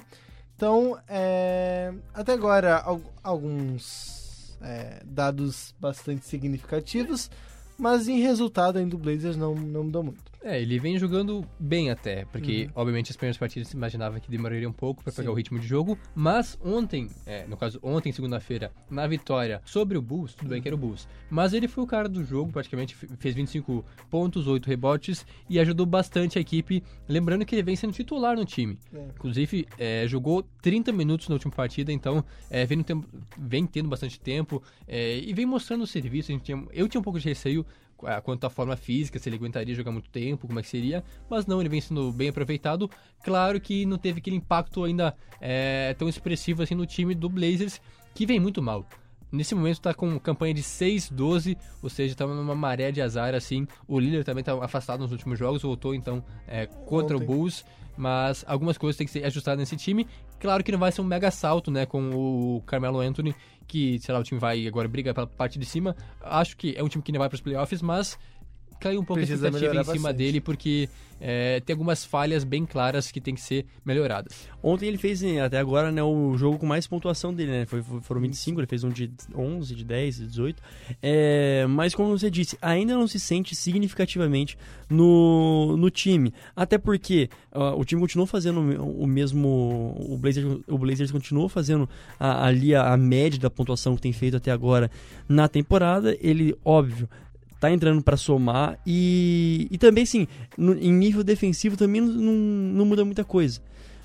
Então, 0.55 0.95
é, 1.07 1.91
até 2.13 2.33
agora, 2.33 2.85
alguns 3.23 4.28
é, 4.61 5.01
dados 5.05 5.73
bastante 5.79 6.25
significativos, 6.25 7.29
mas 7.77 8.07
em 8.07 8.19
resultado 8.19 8.77
ainda 8.77 8.95
o 8.95 8.99
Blazers 8.99 9.37
não, 9.37 9.55
não 9.55 9.83
mudou 9.83 10.03
muito. 10.03 10.28
É, 10.41 10.61
ele 10.61 10.79
vem 10.79 10.97
jogando 10.97 11.45
bem 11.59 11.91
até, 11.91 12.25
porque 12.25 12.65
uhum. 12.65 12.71
obviamente 12.75 13.11
as 13.11 13.17
primeiras 13.17 13.37
partidas 13.37 13.67
se 13.67 13.75
imaginava 13.75 14.19
que 14.19 14.31
demoraria 14.31 14.69
um 14.69 14.73
pouco 14.73 15.03
para 15.03 15.11
pegar 15.11 15.31
o 15.31 15.33
ritmo 15.33 15.59
de 15.59 15.67
jogo, 15.67 15.97
mas 16.15 16.57
ontem, 16.63 17.09
é, 17.25 17.45
no 17.45 17.57
caso 17.57 17.77
ontem, 17.83 18.11
segunda-feira, 18.11 18.71
na 18.89 19.05
vitória 19.05 19.61
sobre 19.65 19.97
o 19.97 20.01
Bulls, 20.01 20.33
tudo 20.33 20.49
bem 20.49 20.61
que 20.61 20.67
era 20.67 20.75
o 20.75 20.77
Bulls, 20.77 21.07
mas 21.29 21.53
ele 21.53 21.67
foi 21.67 21.83
o 21.83 21.87
cara 21.87 22.07
do 22.07 22.23
jogo, 22.23 22.51
praticamente 22.51 22.95
fez 22.95 23.35
25 23.35 23.83
pontos, 24.09 24.47
8 24.47 24.65
rebotes 24.65 25.25
e 25.49 25.59
ajudou 25.59 25.85
bastante 25.85 26.37
a 26.37 26.41
equipe, 26.41 26.83
lembrando 27.07 27.45
que 27.45 27.55
ele 27.55 27.63
vem 27.63 27.75
sendo 27.75 27.91
titular 27.91 28.35
no 28.35 28.45
time. 28.45 28.77
É. 28.93 29.07
Inclusive, 29.15 29.67
é, 29.77 30.07
jogou 30.07 30.43
30 30.61 30.91
minutos 30.93 31.27
na 31.27 31.33
última 31.33 31.51
partida, 31.53 31.91
então 31.91 32.23
é, 32.49 32.65
vem, 32.65 32.81
tempo, 32.81 33.07
vem, 33.37 33.65
tendo 33.65 33.89
bastante 33.89 34.19
tempo 34.19 34.63
é, 34.87 35.17
e 35.17 35.33
vem 35.33 35.45
mostrando 35.45 35.83
o 35.83 35.87
serviço. 35.87 36.37
Tinha, 36.39 36.65
eu 36.71 36.87
tinha 36.87 36.99
um 36.99 37.03
pouco 37.03 37.19
de 37.19 37.27
receio 37.27 37.65
quanto 38.23 38.45
à 38.45 38.49
forma 38.49 38.75
física, 38.75 39.19
se 39.19 39.29
ele 39.29 39.35
aguentaria 39.35 39.75
jogar 39.75 39.91
muito 39.91 40.09
tempo, 40.09 40.47
como 40.47 40.59
é 40.59 40.61
que 40.61 40.69
seria. 40.69 41.03
Mas 41.29 41.45
não, 41.45 41.59
ele 41.59 41.69
vem 41.69 41.81
sendo 41.81 42.11
bem 42.11 42.29
aproveitado. 42.29 42.89
Claro 43.23 43.59
que 43.59 43.85
não 43.85 43.97
teve 43.97 44.19
aquele 44.19 44.35
impacto 44.35 44.83
ainda 44.83 45.15
é, 45.41 45.93
tão 45.97 46.07
expressivo 46.07 46.63
assim 46.63 46.75
no 46.75 46.85
time 46.85 47.13
do 47.13 47.29
Blazers, 47.29 47.81
que 48.13 48.25
vem 48.25 48.39
muito 48.39 48.61
mal. 48.61 48.85
Nesse 49.31 49.53
momento 49.53 49.75
está 49.75 49.93
com 49.93 50.19
campanha 50.19 50.55
de 50.55 50.63
6-12, 50.63 51.55
ou 51.83 51.89
seja, 51.89 52.13
está 52.13 52.25
numa 52.25 52.55
maré 52.55 52.91
de 52.91 52.99
azar 52.99 53.35
assim. 53.35 53.67
O 53.87 53.99
Lillard 53.99 54.25
também 54.25 54.41
está 54.41 54.53
afastado 54.63 55.01
nos 55.01 55.11
últimos 55.11 55.37
jogos, 55.37 55.61
voltou 55.61 55.93
então 55.93 56.23
é, 56.47 56.65
contra 56.65 57.15
Ontem. 57.15 57.25
o 57.25 57.27
Bulls 57.27 57.63
mas 57.99 58.45
algumas 58.47 58.77
coisas 58.77 58.97
têm 58.97 59.05
que 59.05 59.11
ser 59.11 59.25
ajustadas 59.25 59.59
nesse 59.59 59.75
time. 59.75 60.07
Claro 60.39 60.63
que 60.63 60.71
não 60.71 60.79
vai 60.79 60.89
ser 60.89 61.01
um 61.01 61.03
mega 61.03 61.29
salto, 61.29 61.69
né, 61.69 61.85
com 61.85 62.11
o 62.11 62.61
Carmelo 62.65 63.01
Anthony, 63.01 63.35
que, 63.69 63.99
sei 63.99 64.13
lá, 64.13 64.19
o 64.19 64.23
time 64.23 64.39
vai 64.39 64.67
agora 64.67 64.87
briga 64.87 65.13
pela 65.13 65.27
parte 65.27 65.59
de 65.59 65.65
cima. 65.65 65.95
Acho 66.19 66.57
que 66.57 66.75
é 66.75 66.83
um 66.83 66.89
time 66.89 67.03
que 67.03 67.11
não 67.11 67.19
vai 67.19 67.29
para 67.29 67.35
os 67.35 67.41
playoffs, 67.41 67.81
mas 67.81 68.17
caiu 68.79 69.01
um 69.01 69.03
pouco 69.03 69.19
Precisa 69.19 69.47
a 69.47 69.49
expectativa 69.49 69.81
em 69.81 69.83
cima 69.83 69.93
bastante. 69.93 70.17
dele, 70.17 70.41
porque 70.41 70.89
é, 71.21 71.59
tem 71.59 71.73
algumas 71.73 72.05
falhas 72.05 72.43
bem 72.43 72.65
claras 72.65 73.11
que 73.11 73.19
tem 73.19 73.35
que 73.35 73.41
ser 73.41 73.65
melhoradas. 73.83 74.47
Ontem 74.63 74.87
ele 74.87 74.97
fez, 74.97 75.21
até 75.43 75.57
agora, 75.57 75.91
né, 75.91 76.01
o 76.01 76.35
jogo 76.37 76.57
com 76.57 76.65
mais 76.65 76.87
pontuação 76.87 77.33
dele, 77.33 77.51
né? 77.51 77.65
Foi, 77.65 77.81
foram 78.01 78.21
25, 78.21 78.59
ele 78.59 78.67
fez 78.67 78.83
um 78.83 78.89
de 78.89 79.11
11, 79.35 79.75
de 79.75 79.83
10, 79.83 80.17
de 80.17 80.27
18. 80.27 80.63
É, 81.01 81.65
mas, 81.67 81.93
como 81.93 82.17
você 82.17 82.29
disse, 82.29 82.57
ainda 82.61 82.93
não 82.93 83.07
se 83.07 83.19
sente 83.19 83.53
significativamente 83.55 84.57
no, 84.89 85.75
no 85.77 85.89
time. 85.89 86.33
Até 86.55 86.77
porque 86.77 87.29
uh, 87.51 87.77
o 87.77 87.83
time 87.83 87.99
continuou 88.01 88.25
fazendo 88.25 88.59
o 88.59 89.05
mesmo. 89.05 89.95
O 89.99 90.17
Blazers, 90.17 90.59
o 90.67 90.77
Blazers 90.77 91.11
continuou 91.11 91.49
fazendo 91.49 91.89
a, 92.19 92.45
ali 92.45 92.73
a, 92.73 92.93
a 92.93 92.97
média 92.97 93.39
da 93.39 93.49
pontuação 93.49 93.95
que 93.95 94.01
tem 94.01 94.13
feito 94.13 94.37
até 94.37 94.51
agora 94.51 94.89
na 95.27 95.47
temporada. 95.47 96.17
Ele, 96.21 96.55
óbvio, 96.63 97.09
tá 97.59 97.71
entrando 97.71 98.01
para 98.01 98.15
somar 98.15 98.79
e, 98.85 99.67
e 99.69 99.77
também 99.77 100.05
sim 100.05 100.27
no, 100.57 100.73
em 100.73 100.93
nível 100.93 101.23
defensivo 101.23 101.75
também 101.75 102.01
não, 102.01 102.33
não, 102.33 102.85
muda 102.85 103.03
muita 103.03 103.23
coisa 103.23 103.61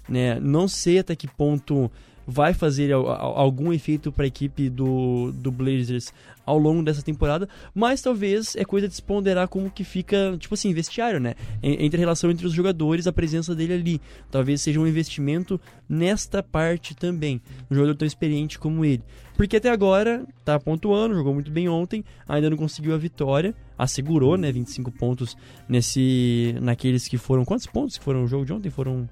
né? 0.08 0.38
Não 0.40 0.68
sei 0.68 0.98
até 0.98 1.16
que 1.16 1.26
ponto 1.26 1.90
vai 2.26 2.54
fazer 2.54 2.92
algum 2.92 3.72
efeito 3.72 4.10
para 4.10 4.24
a 4.24 4.26
equipe 4.26 4.70
do, 4.70 5.30
do 5.32 5.50
Blazers 5.50 6.12
ao 6.44 6.58
longo 6.58 6.82
dessa 6.82 7.02
temporada, 7.02 7.48
mas 7.74 8.02
talvez 8.02 8.54
é 8.56 8.64
coisa 8.64 8.88
de 8.88 8.94
se 8.94 9.02
ponderar 9.02 9.48
como 9.48 9.70
que 9.70 9.84
fica, 9.84 10.36
tipo 10.38 10.54
assim, 10.54 10.72
vestiário, 10.72 11.18
né? 11.20 11.34
Entre 11.62 11.96
a 11.96 12.00
relação 12.00 12.30
entre 12.30 12.46
os 12.46 12.52
jogadores, 12.52 13.06
a 13.06 13.12
presença 13.12 13.54
dele 13.54 13.74
ali. 13.74 14.00
Talvez 14.30 14.60
seja 14.60 14.80
um 14.80 14.86
investimento 14.86 15.60
nesta 15.88 16.42
parte 16.42 16.94
também. 16.94 17.40
Um 17.70 17.74
jogador 17.74 17.94
tão 17.94 18.06
experiente 18.06 18.58
como 18.58 18.84
ele. 18.84 19.02
Porque 19.36 19.56
até 19.56 19.70
agora 19.70 20.24
tá 20.44 20.60
pontuando, 20.60 21.14
jogou 21.14 21.34
muito 21.34 21.50
bem 21.50 21.68
ontem, 21.68 22.04
ainda 22.28 22.50
não 22.50 22.56
conseguiu 22.56 22.94
a 22.94 22.98
vitória, 22.98 23.54
assegurou, 23.76 24.36
né, 24.36 24.52
25 24.52 24.92
pontos 24.92 25.36
nesse 25.68 26.54
naqueles 26.60 27.08
que 27.08 27.18
foram 27.18 27.44
quantos 27.44 27.66
pontos 27.66 27.98
que 27.98 28.04
foram 28.04 28.24
o 28.24 28.28
jogo 28.28 28.44
de 28.44 28.52
ontem? 28.52 28.70
Foram 28.70 29.08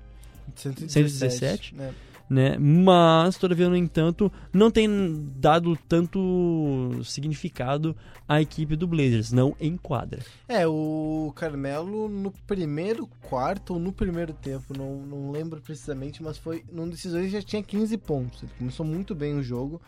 117, 0.54 0.92
117 0.92 1.74
né? 1.74 1.92
Né? 2.32 2.56
Mas, 2.58 3.36
todavia, 3.36 3.68
no 3.68 3.76
entanto, 3.76 4.32
não 4.52 4.70
tem 4.70 4.88
dado 5.36 5.76
tanto 5.88 6.90
significado 7.04 7.94
à 8.26 8.40
equipe 8.40 8.74
do 8.74 8.86
Blazers, 8.86 9.32
não 9.32 9.54
em 9.60 9.76
quadra. 9.76 10.20
É, 10.48 10.66
o 10.66 11.32
Carmelo 11.36 12.08
no 12.08 12.32
primeiro 12.46 13.06
quarto 13.28 13.74
ou 13.74 13.78
no 13.78 13.92
primeiro 13.92 14.32
tempo, 14.32 14.76
não, 14.76 14.96
não 14.96 15.30
lembro 15.30 15.60
precisamente, 15.60 16.22
mas 16.22 16.38
foi 16.38 16.64
num 16.72 16.88
desses 16.88 17.12
dois 17.12 17.30
já 17.30 17.42
tinha 17.42 17.62
15 17.62 17.98
pontos. 17.98 18.42
Ele 18.42 18.52
começou 18.58 18.86
muito 18.86 19.14
bem 19.14 19.34
o 19.34 19.42
jogo. 19.42 19.80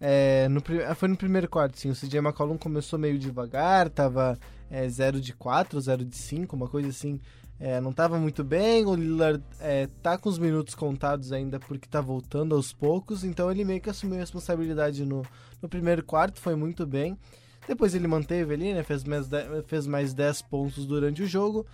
É, 0.00 0.48
no, 0.48 0.62
foi 0.94 1.08
no 1.08 1.16
primeiro 1.16 1.48
quarto, 1.48 1.78
sim. 1.78 1.90
O 1.90 1.94
CJ 1.94 2.20
McCollum 2.20 2.56
começou 2.56 2.98
meio 2.98 3.18
devagar, 3.18 3.90
tava 3.90 4.38
0 4.88 5.18
é, 5.18 5.20
de 5.20 5.34
4, 5.34 5.80
0 5.80 6.04
de 6.04 6.16
5, 6.16 6.54
uma 6.56 6.68
coisa 6.68 6.88
assim 6.88 7.20
é, 7.60 7.78
não 7.78 7.90
estava 7.90 8.18
muito 8.18 8.42
bem, 8.42 8.86
o 8.86 8.94
Lillard 8.94 9.44
é, 9.60 9.86
tá 10.02 10.16
com 10.16 10.30
os 10.30 10.38
minutos 10.38 10.74
contados 10.74 11.30
ainda 11.30 11.60
porque 11.60 11.86
tá 11.86 12.00
voltando 12.00 12.54
aos 12.54 12.72
poucos, 12.72 13.22
então 13.22 13.50
ele 13.50 13.66
meio 13.66 13.82
que 13.82 13.90
assumiu 13.90 14.16
a 14.16 14.20
responsabilidade 14.20 15.04
no, 15.04 15.22
no 15.60 15.68
primeiro 15.68 16.02
quarto, 16.02 16.40
foi 16.40 16.56
muito 16.56 16.86
bem. 16.86 17.18
Depois 17.68 17.94
ele 17.94 18.08
manteve 18.08 18.54
ali, 18.54 18.72
né, 18.72 18.82
fez 18.82 19.04
mais, 19.04 19.28
fez 19.66 19.86
mais 19.86 20.14
10 20.14 20.40
pontos 20.42 20.86
durante 20.86 21.22
o 21.22 21.26
jogo. 21.26 21.66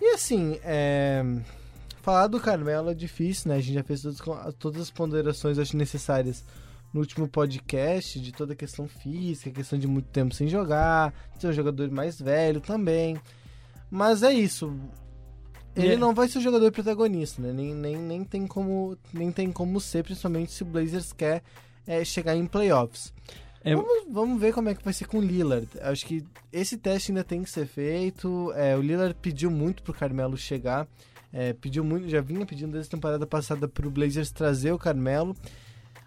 E 0.00 0.14
assim, 0.14 0.58
é, 0.64 1.22
falar 2.00 2.26
do 2.26 2.40
Carmelo 2.40 2.88
é 2.88 2.94
difícil, 2.94 3.50
né, 3.50 3.56
a 3.56 3.60
gente 3.60 3.74
já 3.74 3.84
fez 3.84 4.00
todas, 4.00 4.54
todas 4.54 4.80
as 4.80 4.90
ponderações 4.90 5.58
acho 5.58 5.76
necessárias 5.76 6.42
no 6.90 7.00
último 7.00 7.28
podcast, 7.28 8.18
de 8.18 8.32
toda 8.32 8.54
a 8.54 8.56
questão 8.56 8.88
física, 8.88 9.50
questão 9.50 9.78
de 9.78 9.86
muito 9.86 10.08
tempo 10.08 10.34
sem 10.34 10.48
jogar, 10.48 11.12
de 11.34 11.42
ser 11.42 11.48
um 11.48 11.52
jogador 11.52 11.90
mais 11.90 12.18
velho 12.18 12.62
também. 12.62 13.20
Mas 13.90 14.22
é 14.22 14.32
isso. 14.32 14.74
Ele 15.74 15.94
é. 15.94 15.96
não 15.96 16.14
vai 16.14 16.28
ser 16.28 16.38
o 16.38 16.42
jogador 16.42 16.70
protagonista, 16.70 17.40
né? 17.40 17.52
Nem, 17.52 17.74
nem, 17.74 17.96
nem, 17.96 18.24
tem 18.24 18.46
como, 18.46 18.96
nem 19.12 19.32
tem 19.32 19.50
como 19.50 19.80
ser, 19.80 20.04
principalmente 20.04 20.52
se 20.52 20.62
o 20.62 20.66
Blazers 20.66 21.12
quer 21.12 21.42
é, 21.86 22.04
chegar 22.04 22.36
em 22.36 22.46
playoffs. 22.46 23.12
É... 23.64 23.74
Vamos, 23.74 24.04
vamos 24.10 24.40
ver 24.40 24.52
como 24.52 24.68
é 24.68 24.74
que 24.74 24.84
vai 24.84 24.92
ser 24.92 25.06
com 25.06 25.18
o 25.18 25.22
Lillard. 25.22 25.68
Acho 25.80 26.04
que 26.04 26.24
esse 26.52 26.76
teste 26.76 27.12
ainda 27.12 27.24
tem 27.24 27.42
que 27.42 27.50
ser 27.50 27.66
feito. 27.66 28.52
É, 28.54 28.76
o 28.76 28.82
Lillard 28.82 29.14
pediu 29.20 29.50
muito 29.50 29.82
pro 29.82 29.94
Carmelo 29.94 30.36
chegar. 30.36 30.86
É, 31.32 31.54
pediu 31.54 31.82
muito, 31.82 32.08
já 32.08 32.20
vinha 32.20 32.44
pedindo 32.44 32.72
desde 32.72 32.88
a 32.88 32.90
temporada 32.90 33.26
passada 33.26 33.66
pro 33.66 33.90
Blazers 33.90 34.30
trazer 34.30 34.72
o 34.72 34.78
Carmelo. 34.78 35.34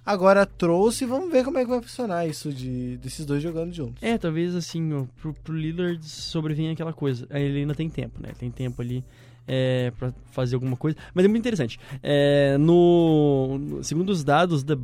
Agora 0.05 0.45
trouxe, 0.45 1.03
vamos 1.03 1.31
ver 1.31 1.43
como 1.43 1.57
é 1.57 1.63
que 1.63 1.69
vai 1.69 1.81
funcionar 1.81 2.27
isso 2.27 2.53
de 2.53 2.97
desses 2.97 3.25
dois 3.25 3.41
jogando 3.41 3.73
juntos. 3.73 4.03
É, 4.03 4.19
talvez 4.19 4.53
assim, 4.53 5.07
pro, 5.19 5.33
pro 5.33 5.55
Lillard 5.55 6.05
sobrevenha 6.05 6.73
aquela 6.73 6.93
coisa. 6.93 7.25
Ele 7.31 7.61
ainda 7.61 7.73
tem 7.73 7.89
tempo, 7.89 8.21
né? 8.21 8.31
Tem 8.37 8.51
tempo 8.51 8.79
ali 8.83 9.03
é, 9.47 9.91
para 9.97 10.13
fazer 10.31 10.55
alguma 10.55 10.75
coisa. 10.75 10.97
Mas 11.13 11.25
é 11.25 11.27
muito 11.27 11.41
interessante. 11.41 11.79
É, 12.01 12.57
no, 12.57 13.79
segundo 13.81 14.09
os 14.09 14.23
dados 14.23 14.63
do, 14.63 14.75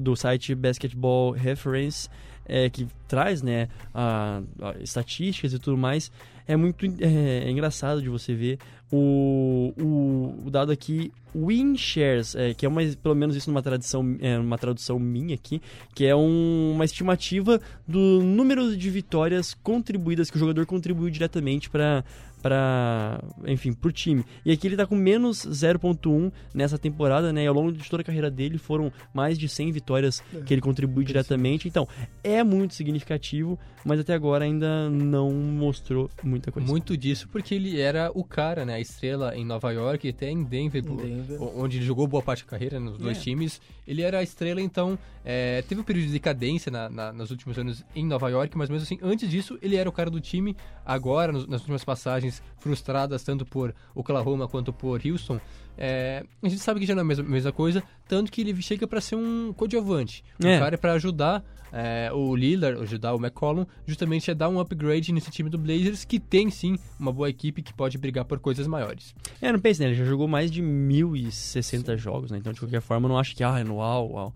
do 0.00 0.16
site 0.16 0.54
Basketball 0.54 1.32
Reference, 1.32 2.08
é, 2.48 2.70
que 2.70 2.86
traz 3.08 3.42
né, 3.42 3.68
a, 3.94 4.40
a 4.60 4.78
estatísticas 4.80 5.52
e 5.52 5.58
tudo 5.58 5.76
mais, 5.76 6.10
é 6.46 6.56
muito 6.56 6.86
é, 6.86 7.44
é 7.44 7.50
engraçado 7.50 8.00
de 8.00 8.08
você 8.08 8.34
ver 8.34 8.58
o, 8.90 9.72
o, 9.76 10.46
o 10.46 10.50
dado 10.50 10.70
aqui 10.70 11.12
win 11.34 11.76
shares, 11.76 12.34
é, 12.34 12.54
que 12.54 12.64
é 12.64 12.68
uma, 12.68 12.80
pelo 13.02 13.14
menos 13.14 13.34
isso 13.36 13.50
numa 13.50 13.62
tradução, 13.62 14.16
é, 14.20 14.38
uma 14.38 14.56
tradução 14.56 14.98
minha 14.98 15.34
aqui, 15.34 15.60
que 15.94 16.06
é 16.06 16.14
um, 16.14 16.72
uma 16.74 16.84
estimativa 16.84 17.60
do 17.86 18.22
número 18.22 18.76
de 18.76 18.90
vitórias 18.90 19.54
contribuídas 19.54 20.30
que 20.30 20.36
o 20.36 20.40
jogador 20.40 20.64
contribuiu 20.66 21.10
diretamente 21.10 21.68
para 21.68 22.04
para 22.46 23.20
enfim, 23.44 23.72
pro 23.72 23.90
time. 23.90 24.24
E 24.44 24.52
aqui 24.52 24.68
ele 24.68 24.76
tá 24.76 24.86
com 24.86 24.94
menos 24.94 25.44
0.1 25.44 26.30
nessa 26.54 26.78
temporada, 26.78 27.32
né? 27.32 27.42
E 27.42 27.46
ao 27.48 27.54
longo 27.54 27.72
de 27.72 27.90
toda 27.90 28.02
a 28.02 28.04
carreira 28.04 28.30
dele 28.30 28.56
foram 28.56 28.92
mais 29.12 29.36
de 29.36 29.48
100 29.48 29.72
vitórias 29.72 30.22
é, 30.32 30.42
que 30.42 30.54
ele 30.54 30.60
contribui 30.60 31.04
diretamente. 31.04 31.66
Então, 31.66 31.88
é 32.22 32.44
muito 32.44 32.74
significativo, 32.74 33.58
mas 33.84 33.98
até 33.98 34.14
agora 34.14 34.44
ainda 34.44 34.88
não 34.88 35.32
mostrou 35.32 36.08
muita 36.22 36.52
coisa. 36.52 36.68
Muito 36.68 36.96
disso 36.96 37.28
porque 37.32 37.52
ele 37.52 37.80
era 37.80 38.12
o 38.14 38.22
cara, 38.22 38.64
né? 38.64 38.74
A 38.74 38.80
estrela 38.80 39.36
em 39.36 39.44
Nova 39.44 39.72
York 39.72 40.06
e 40.06 40.10
até 40.10 40.30
em 40.30 40.44
Denver, 40.44 40.84
em 40.84 40.96
Denver. 40.96 41.42
onde 41.42 41.78
ele 41.78 41.84
jogou 41.84 42.06
boa 42.06 42.22
parte 42.22 42.44
da 42.44 42.50
carreira 42.50 42.78
nos 42.78 42.96
dois 42.96 43.18
é. 43.18 43.20
times. 43.20 43.60
Ele 43.88 44.02
era 44.02 44.18
a 44.18 44.22
estrela, 44.22 44.60
então 44.60 44.96
é, 45.24 45.62
teve 45.62 45.80
um 45.80 45.84
período 45.84 46.06
de 46.06 46.12
decadência 46.12 46.70
na, 46.70 46.88
na, 46.88 47.12
nos 47.12 47.30
últimos 47.32 47.58
anos 47.58 47.84
em 47.94 48.06
Nova 48.06 48.28
York, 48.28 48.56
mas 48.56 48.68
mesmo 48.68 48.84
assim, 48.84 48.98
antes 49.02 49.28
disso, 49.28 49.58
ele 49.60 49.74
era 49.74 49.88
o 49.88 49.92
cara 49.92 50.10
do 50.10 50.20
time. 50.20 50.56
Agora, 50.84 51.32
nos, 51.32 51.46
nas 51.46 51.60
últimas 51.60 51.84
passagens 51.84 52.35
frustradas, 52.58 53.22
tanto 53.22 53.44
por 53.44 53.74
Oklahoma 53.94 54.48
quanto 54.48 54.72
por 54.72 55.00
Houston, 55.04 55.40
é, 55.78 56.24
a 56.42 56.48
gente 56.48 56.60
sabe 56.60 56.80
que 56.80 56.86
já 56.86 56.94
não 56.94 57.00
é 57.00 57.02
a 57.02 57.06
mesma, 57.06 57.24
mesma 57.24 57.52
coisa, 57.52 57.82
tanto 58.08 58.32
que 58.32 58.40
ele 58.40 58.60
chega 58.62 58.86
para 58.86 59.00
ser 59.00 59.16
um 59.16 59.52
coadjuvante. 59.52 60.24
Um 60.42 60.48
é. 60.48 60.58
cara 60.58 60.78
para 60.78 60.92
ajudar 60.94 61.44
é, 61.72 62.10
o 62.12 62.34
Lillard, 62.34 62.82
ajudar 62.82 63.14
o 63.14 63.18
McCollum, 63.18 63.66
justamente 63.86 64.30
a 64.30 64.34
dar 64.34 64.48
um 64.48 64.58
upgrade 64.58 65.12
nesse 65.12 65.30
time 65.30 65.50
do 65.50 65.58
Blazers, 65.58 66.04
que 66.04 66.18
tem 66.18 66.50
sim 66.50 66.78
uma 66.98 67.12
boa 67.12 67.28
equipe 67.28 67.62
que 67.62 67.74
pode 67.74 67.98
brigar 67.98 68.24
por 68.24 68.38
coisas 68.38 68.66
maiores. 68.66 69.14
É, 69.40 69.52
não 69.52 69.58
pense, 69.58 69.80
né? 69.80 69.88
Ele 69.88 69.94
já 69.94 70.04
jogou 70.04 70.26
mais 70.26 70.50
de 70.50 70.62
1.060 70.62 71.96
jogos, 71.96 72.30
né? 72.30 72.38
Então, 72.38 72.52
de 72.52 72.60
qualquer 72.60 72.80
forma, 72.80 73.08
não 73.08 73.18
acho 73.18 73.36
que, 73.36 73.44
ah, 73.44 73.58
é 73.58 73.64
no 73.64 73.76
uau, 73.76 74.10
uau. 74.12 74.34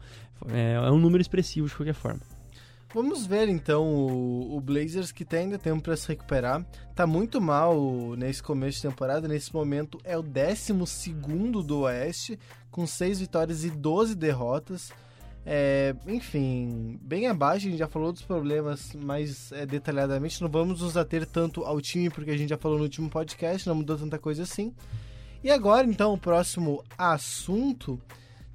É, 0.49 0.75
é 0.75 0.91
um 0.91 0.99
número 0.99 1.21
expressivo 1.21 1.67
de 1.67 1.75
qualquer 1.75 1.95
forma. 1.95 2.21
Vamos 2.93 3.25
ver 3.25 3.49
então 3.49 3.85
o, 3.85 4.57
o 4.57 4.61
Blazers 4.61 5.13
que 5.13 5.25
tem 5.25 5.41
ainda 5.41 5.59
tempo 5.59 5.81
para 5.81 5.97
se 5.97 6.09
recuperar. 6.09 6.65
Tá 6.95 7.07
muito 7.07 7.41
mal 7.41 8.17
nesse 8.17 8.43
começo 8.43 8.79
de 8.79 8.89
temporada. 8.89 9.29
Nesse 9.29 9.55
momento 9.55 9.99
é 10.03 10.19
o 10.19 10.23
12 10.23 10.73
do 11.65 11.81
Oeste, 11.81 12.39
com 12.71 12.87
6 12.87 13.21
vitórias 13.21 13.65
e 13.65 13.71
12 13.71 14.17
derrotas. 14.17 14.93
É, 15.47 15.95
enfim, 16.07 16.99
bem 17.01 17.27
abaixo, 17.27 17.67
a 17.67 17.71
gente 17.71 17.79
já 17.79 17.89
falou 17.89 18.13
dos 18.13 18.23
problemas 18.23 18.93
mais 18.95 19.53
é, 19.53 19.65
detalhadamente. 19.65 20.43
Não 20.43 20.49
vamos 20.49 20.81
nos 20.81 20.97
ater 20.97 21.27
tanto 21.27 21.65
ao 21.65 21.81
time, 21.81 22.11
porque 22.11 22.31
a 22.31 22.37
gente 22.37 22.51
já 22.51 22.59
falou 22.59 22.77
no 22.77 22.85
último 22.85 23.09
podcast, 23.09 23.67
não 23.69 23.77
mudou 23.77 23.97
tanta 23.97 24.19
coisa 24.19 24.43
assim. 24.43 24.75
E 25.43 25.51
agora, 25.51 25.87
então, 25.87 26.13
o 26.13 26.19
próximo 26.19 26.85
assunto 26.99 28.01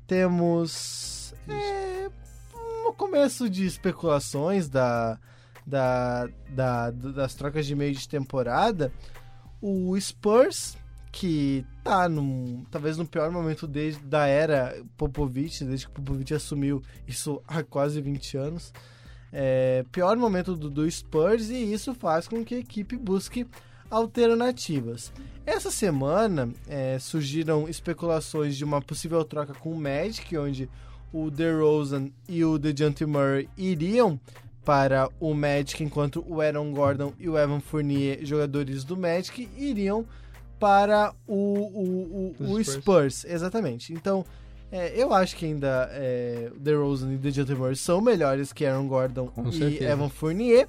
temos. 0.06 1.34
É, 1.48 2.25
no 2.86 2.94
começo 2.94 3.50
de 3.50 3.66
especulações 3.66 4.70
da, 4.70 5.20
da, 5.66 6.30
da, 6.50 6.92
das 6.92 7.34
trocas 7.34 7.66
de 7.66 7.76
meio 7.76 7.94
de 7.94 8.08
temporada, 8.08 8.94
o 9.60 10.00
Spurs 10.00 10.78
que 11.12 11.66
tá 11.84 12.08
num, 12.10 12.66
talvez 12.70 12.98
no 12.98 13.06
pior 13.06 13.32
momento 13.32 13.66
desde 13.66 14.04
da 14.04 14.28
era 14.28 14.84
Popovich, 14.98 15.64
desde 15.64 15.88
que 15.88 15.94
Popovich 15.94 16.34
assumiu 16.34 16.84
isso 17.08 17.42
há 17.48 17.64
quase 17.64 18.02
20 18.02 18.38
anos. 18.38 18.74
É, 19.32 19.84
pior 19.92 20.16
momento 20.18 20.56
do, 20.56 20.70
do 20.70 20.90
Spurs 20.92 21.50
e 21.50 21.74
isso 21.74 21.96
faz 21.96 22.28
com 22.28 22.44
que 22.44 22.54
a 22.54 22.60
equipe 22.60 22.96
busque 22.98 23.48
alternativas. 23.90 25.12
Essa 25.46 25.72
semana 25.72 26.52
é, 26.68 27.00
surgiram 27.00 27.68
especulações 27.68 28.56
de 28.56 28.64
uma 28.64 28.82
possível 28.82 29.24
troca 29.24 29.54
com 29.54 29.72
o 29.72 29.80
Magic, 29.80 30.38
onde 30.38 30.70
o 31.14 31.30
DeRozan 31.30 32.10
e 32.28 32.44
o 32.44 32.58
DeJounte 32.58 33.06
Murray 33.06 33.50
iriam 33.58 34.20
para 34.64 35.08
o 35.20 35.34
Magic, 35.34 35.84
enquanto 35.84 36.26
o 36.28 36.42
Aaron 36.42 36.72
Gordon 36.72 37.14
e 37.20 37.30
o 37.30 37.38
Evan 37.38 37.60
Fournier, 37.60 38.26
jogadores 38.26 38.84
do 38.84 38.98
Magic, 38.98 39.48
iriam 39.56 40.06
para 40.60 41.14
o, 41.28 41.36
o, 41.36 42.36
o, 42.40 42.52
o 42.54 42.64
Spurs. 42.64 42.82
Spurs. 42.82 43.26
Exatamente. 43.26 43.94
Então, 43.94 44.26
é, 44.72 44.92
eu 44.96 45.14
acho 45.14 45.36
que 45.36 45.46
ainda 45.46 45.88
é, 45.92 46.52
DeRozan 46.58 47.14
e 47.14 47.18
DeJounte 47.18 47.54
Murray 47.54 47.76
são 47.76 48.02
melhores 48.02 48.52
que 48.52 48.66
Aaron 48.66 48.88
Gordon 48.88 49.28
Com 49.28 49.50
e 49.50 49.54
certeza. 49.54 49.92
Evan 49.92 50.10
Fournier. 50.10 50.68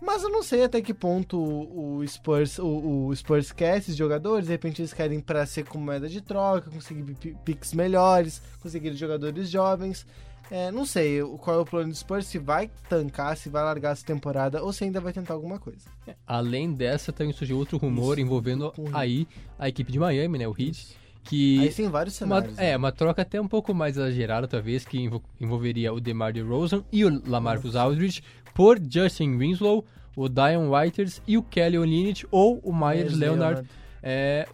Mas 0.00 0.22
eu 0.22 0.30
não 0.30 0.42
sei 0.42 0.64
até 0.64 0.80
que 0.80 0.92
ponto 0.92 1.38
o, 1.38 2.06
Spurs, 2.06 2.58
o, 2.58 3.06
o 3.06 3.16
Spurs 3.16 3.50
quer 3.50 3.78
esses 3.78 3.96
jogadores. 3.96 4.46
De 4.46 4.52
repente 4.52 4.80
eles 4.80 4.92
querem 4.92 5.20
para 5.20 5.44
ser 5.46 5.64
como 5.64 5.84
moeda 5.84 6.08
de 6.08 6.20
troca, 6.20 6.70
conseguir 6.70 7.16
picks 7.44 7.72
melhores, 7.72 8.42
conseguir 8.60 8.92
jogadores 8.94 9.48
jovens. 9.50 10.06
É, 10.50 10.70
não 10.70 10.86
sei 10.86 11.20
qual 11.40 11.56
é 11.56 11.60
o 11.60 11.64
plano 11.64 11.90
do 11.90 11.96
Spurs, 11.96 12.26
se 12.26 12.38
vai 12.38 12.70
tancar, 12.88 13.36
se 13.36 13.48
vai 13.48 13.64
largar 13.64 13.92
essa 13.92 14.06
temporada 14.06 14.62
ou 14.62 14.72
se 14.72 14.84
ainda 14.84 15.00
vai 15.00 15.12
tentar 15.12 15.34
alguma 15.34 15.58
coisa. 15.58 15.88
É, 16.06 16.14
além 16.24 16.72
dessa, 16.72 17.12
também 17.12 17.32
surgiu 17.32 17.58
outro 17.58 17.78
rumor 17.78 18.16
Isso, 18.16 18.26
envolvendo 18.26 18.72
aí 18.92 19.26
a 19.58 19.68
equipe 19.68 19.90
de 19.90 19.98
Miami, 19.98 20.38
né, 20.38 20.46
o 20.46 20.54
Heat. 20.56 20.96
Que 21.26 21.58
aí 21.60 21.72
tem 21.72 21.88
vários 21.88 22.14
cenários. 22.14 22.52
Uma, 22.52 22.62
né? 22.62 22.70
É, 22.70 22.76
uma 22.76 22.92
troca 22.92 23.22
até 23.22 23.40
um 23.40 23.48
pouco 23.48 23.74
mais 23.74 23.96
exagerada, 23.96 24.46
talvez, 24.46 24.84
que 24.84 25.10
envolveria 25.40 25.92
o 25.92 26.00
DeMar 26.00 26.32
DeRozan 26.32 26.84
e 26.92 27.04
o 27.04 27.22
Lamarcus 27.26 27.74
Aldridge 27.74 28.22
por 28.54 28.78
Justin 28.80 29.36
Winslow, 29.36 29.84
o 30.16 30.28
Dion 30.28 30.70
Waiters 30.70 31.20
e 31.26 31.36
o 31.36 31.42
Kelly 31.42 31.78
Olynyk 31.78 32.26
ou 32.30 32.58
o 32.62 32.72
Myers 32.72 33.12
Leonard. 33.12 33.56
Leonard. 33.56 33.68
É, 34.02 34.48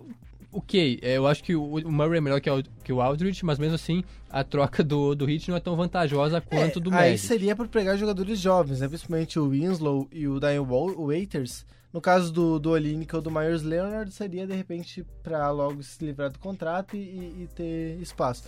ok, 0.50 0.98
é, 1.02 1.16
eu 1.16 1.26
acho 1.26 1.44
que 1.44 1.54
o, 1.54 1.90
Murray 1.90 2.18
é 2.18 2.20
melhor 2.20 2.40
que 2.40 2.50
o, 2.50 2.62
que 2.82 2.92
o 2.92 3.00
Aldridge, 3.00 3.44
mas 3.44 3.58
mesmo 3.58 3.74
assim 3.74 4.02
a 4.30 4.42
troca 4.42 4.82
do, 4.82 5.14
do 5.14 5.28
Heat 5.28 5.50
não 5.50 5.56
é 5.56 5.60
tão 5.60 5.76
vantajosa 5.76 6.40
quanto 6.40 6.78
é, 6.78 6.82
do 6.82 6.90
Magic. 6.90 7.10
Aí 7.10 7.18
seria 7.18 7.54
para 7.54 7.66
pegar 7.68 7.96
jogadores 7.96 8.38
jovens, 8.38 8.80
né? 8.80 8.88
principalmente 8.88 9.38
o 9.38 9.50
Winslow 9.50 10.08
e 10.10 10.26
o 10.26 10.40
Dion 10.40 10.64
Waiters. 11.06 11.64
No 11.92 12.00
caso 12.00 12.32
do, 12.32 12.58
do 12.58 12.70
Olinick 12.70 13.14
ou 13.14 13.20
do 13.20 13.30
Myers 13.30 13.62
Leonard, 13.62 14.10
seria 14.10 14.46
de 14.46 14.54
repente 14.54 15.04
para 15.22 15.50
logo 15.50 15.82
se 15.82 16.02
livrar 16.04 16.30
do 16.30 16.38
contrato 16.38 16.96
e, 16.96 17.42
e 17.42 17.48
ter 17.54 18.00
espaço. 18.00 18.44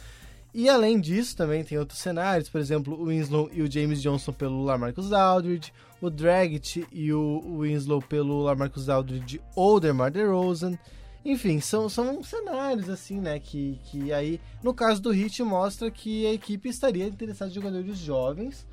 E 0.55 0.69
além 0.69 1.01
disso, 1.01 1.37
também 1.37 1.65
tem 1.65 1.77
outros 1.77 1.99
cenários, 1.99 2.49
por 2.49 2.61
exemplo, 2.61 2.95
o 2.95 3.07
Winslow 3.07 3.51
e 3.53 3.61
o 3.61 3.71
James 3.71 4.01
Johnson 4.01 4.33
pelo 4.33 4.63
Lamarcus 4.63 5.13
Aldridge, 5.13 5.73
o 6.01 6.09
Dragic 6.09 6.87
e 6.93 7.13
o 7.13 7.59
Winslow 7.59 8.01
pelo 8.01 8.41
Lamarcus 8.41 8.89
Aldridge 8.89 9.41
ou 9.57 9.81
DeMar 9.81 10.13
DeRozan. 10.13 10.79
Enfim, 11.25 11.59
são, 11.59 11.89
são 11.89 12.23
cenários 12.23 12.89
assim, 12.89 13.19
né, 13.21 13.41
que, 13.41 13.81
que 13.87 14.13
aí, 14.13 14.41
no 14.63 14.73
caso 14.73 15.03
do 15.03 15.13
Heat, 15.13 15.43
mostra 15.43 15.91
que 15.91 16.25
a 16.27 16.33
equipe 16.33 16.69
estaria 16.69 17.07
interessada 17.07 17.51
em 17.51 17.55
jogadores 17.55 17.99
jovens, 17.99 18.65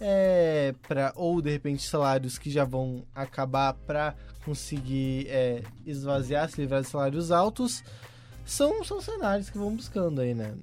é, 0.00 0.74
pra, 0.86 1.12
ou 1.16 1.40
de 1.40 1.50
repente 1.50 1.82
salários 1.82 2.38
que 2.38 2.50
já 2.50 2.64
vão 2.64 3.04
acabar 3.14 3.74
para 3.74 4.14
conseguir 4.44 5.26
é, 5.28 5.62
esvaziar, 5.84 6.48
se 6.48 6.60
livrar 6.60 6.82
de 6.82 6.88
salários 6.88 7.30
altos. 7.30 7.82
São, 8.44 8.84
são 8.84 9.00
cenários 9.00 9.50
que 9.50 9.58
vão 9.58 9.74
buscando 9.74 10.20
aí, 10.20 10.34
né? 10.34 10.54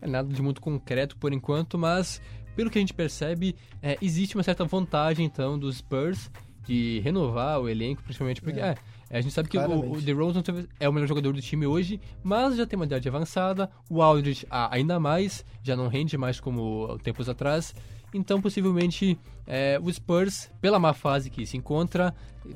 É 0.00 0.06
nada 0.06 0.32
de 0.32 0.40
muito 0.40 0.60
concreto 0.60 1.16
por 1.16 1.32
enquanto, 1.32 1.76
mas 1.76 2.22
pelo 2.54 2.70
que 2.70 2.78
a 2.78 2.80
gente 2.80 2.94
percebe, 2.94 3.56
é, 3.82 3.98
existe 4.00 4.36
uma 4.36 4.42
certa 4.42 4.64
vontade 4.64 5.22
então 5.22 5.58
dos 5.58 5.78
Spurs 5.78 6.30
de 6.64 7.00
renovar 7.00 7.60
o 7.60 7.68
elenco, 7.68 8.02
principalmente 8.02 8.40
porque 8.40 8.60
é. 8.60 8.76
É, 9.10 9.18
a 9.18 9.20
gente 9.20 9.32
sabe 9.32 9.48
que 9.48 9.56
o, 9.56 9.92
o 9.92 10.00
DeRozan 10.00 10.42
é 10.78 10.88
o 10.88 10.92
melhor 10.92 11.06
jogador 11.06 11.32
do 11.32 11.40
time 11.40 11.66
hoje, 11.66 12.00
mas 12.22 12.56
já 12.56 12.66
tem 12.66 12.78
uma 12.78 12.84
idade 12.84 13.08
avançada. 13.08 13.70
O 13.88 14.02
Aldridge 14.02 14.46
ah, 14.50 14.68
ainda 14.70 15.00
mais, 15.00 15.44
já 15.62 15.74
não 15.74 15.88
rende 15.88 16.18
mais 16.18 16.38
como 16.38 16.98
tempos 17.02 17.28
atrás. 17.28 17.74
Então, 18.12 18.40
possivelmente, 18.40 19.18
é, 19.46 19.78
o 19.82 19.92
Spurs, 19.92 20.50
pela 20.60 20.78
má 20.78 20.92
fase 20.92 21.30
que 21.30 21.44
se 21.46 21.56
encontra, 21.56 22.14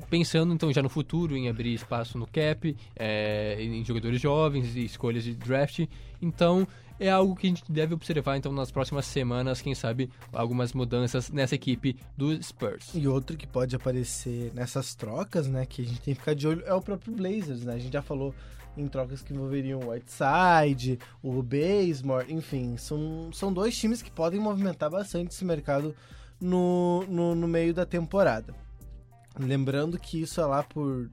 pensando 0.09 0.53
então 0.53 0.71
já 0.71 0.81
no 0.81 0.89
futuro 0.89 1.35
em 1.35 1.49
abrir 1.49 1.73
espaço 1.73 2.17
no 2.17 2.25
cap, 2.25 2.75
é, 2.95 3.61
em 3.61 3.83
jogadores 3.85 4.19
jovens 4.19 4.75
e 4.75 4.85
escolhas 4.85 5.23
de 5.23 5.35
draft. 5.35 5.85
Então, 6.21 6.67
é 6.99 7.09
algo 7.09 7.35
que 7.35 7.47
a 7.47 7.49
gente 7.49 7.63
deve 7.69 7.93
observar 7.93 8.37
então 8.37 8.51
nas 8.51 8.71
próximas 8.71 9.05
semanas, 9.05 9.61
quem 9.61 9.75
sabe 9.75 10.09
algumas 10.31 10.73
mudanças 10.73 11.29
nessa 11.29 11.55
equipe 11.55 11.97
do 12.17 12.41
Spurs. 12.41 12.91
E 12.93 13.07
outro 13.07 13.35
que 13.35 13.47
pode 13.47 13.75
aparecer 13.75 14.51
nessas 14.53 14.95
trocas, 14.95 15.47
né, 15.47 15.65
que 15.65 15.81
a 15.81 15.85
gente 15.85 16.01
tem 16.01 16.13
que 16.13 16.19
ficar 16.19 16.33
de 16.33 16.47
olho 16.47 16.63
é 16.65 16.73
o 16.73 16.81
próprio 16.81 17.13
Blazers, 17.13 17.63
né? 17.63 17.73
A 17.73 17.79
gente 17.79 17.93
já 17.93 18.01
falou 18.01 18.33
em 18.77 18.87
trocas 18.87 19.21
que 19.21 19.33
envolveriam 19.33 19.79
o 19.79 19.89
Whiteside, 19.89 20.99
o 21.21 21.41
Bazemore, 21.43 22.31
enfim, 22.31 22.75
são, 22.77 23.29
são 23.31 23.53
dois 23.53 23.77
times 23.77 24.01
que 24.01 24.11
podem 24.11 24.39
movimentar 24.39 24.89
bastante 24.89 25.31
esse 25.31 25.45
mercado 25.45 25.95
no, 26.39 27.05
no, 27.07 27.35
no 27.35 27.47
meio 27.47 27.73
da 27.73 27.85
temporada. 27.85 28.53
Lembrando 29.39 29.97
que 29.97 30.21
isso 30.21 30.39
é 30.39 30.45
lá 30.45 30.61
por 30.61 31.09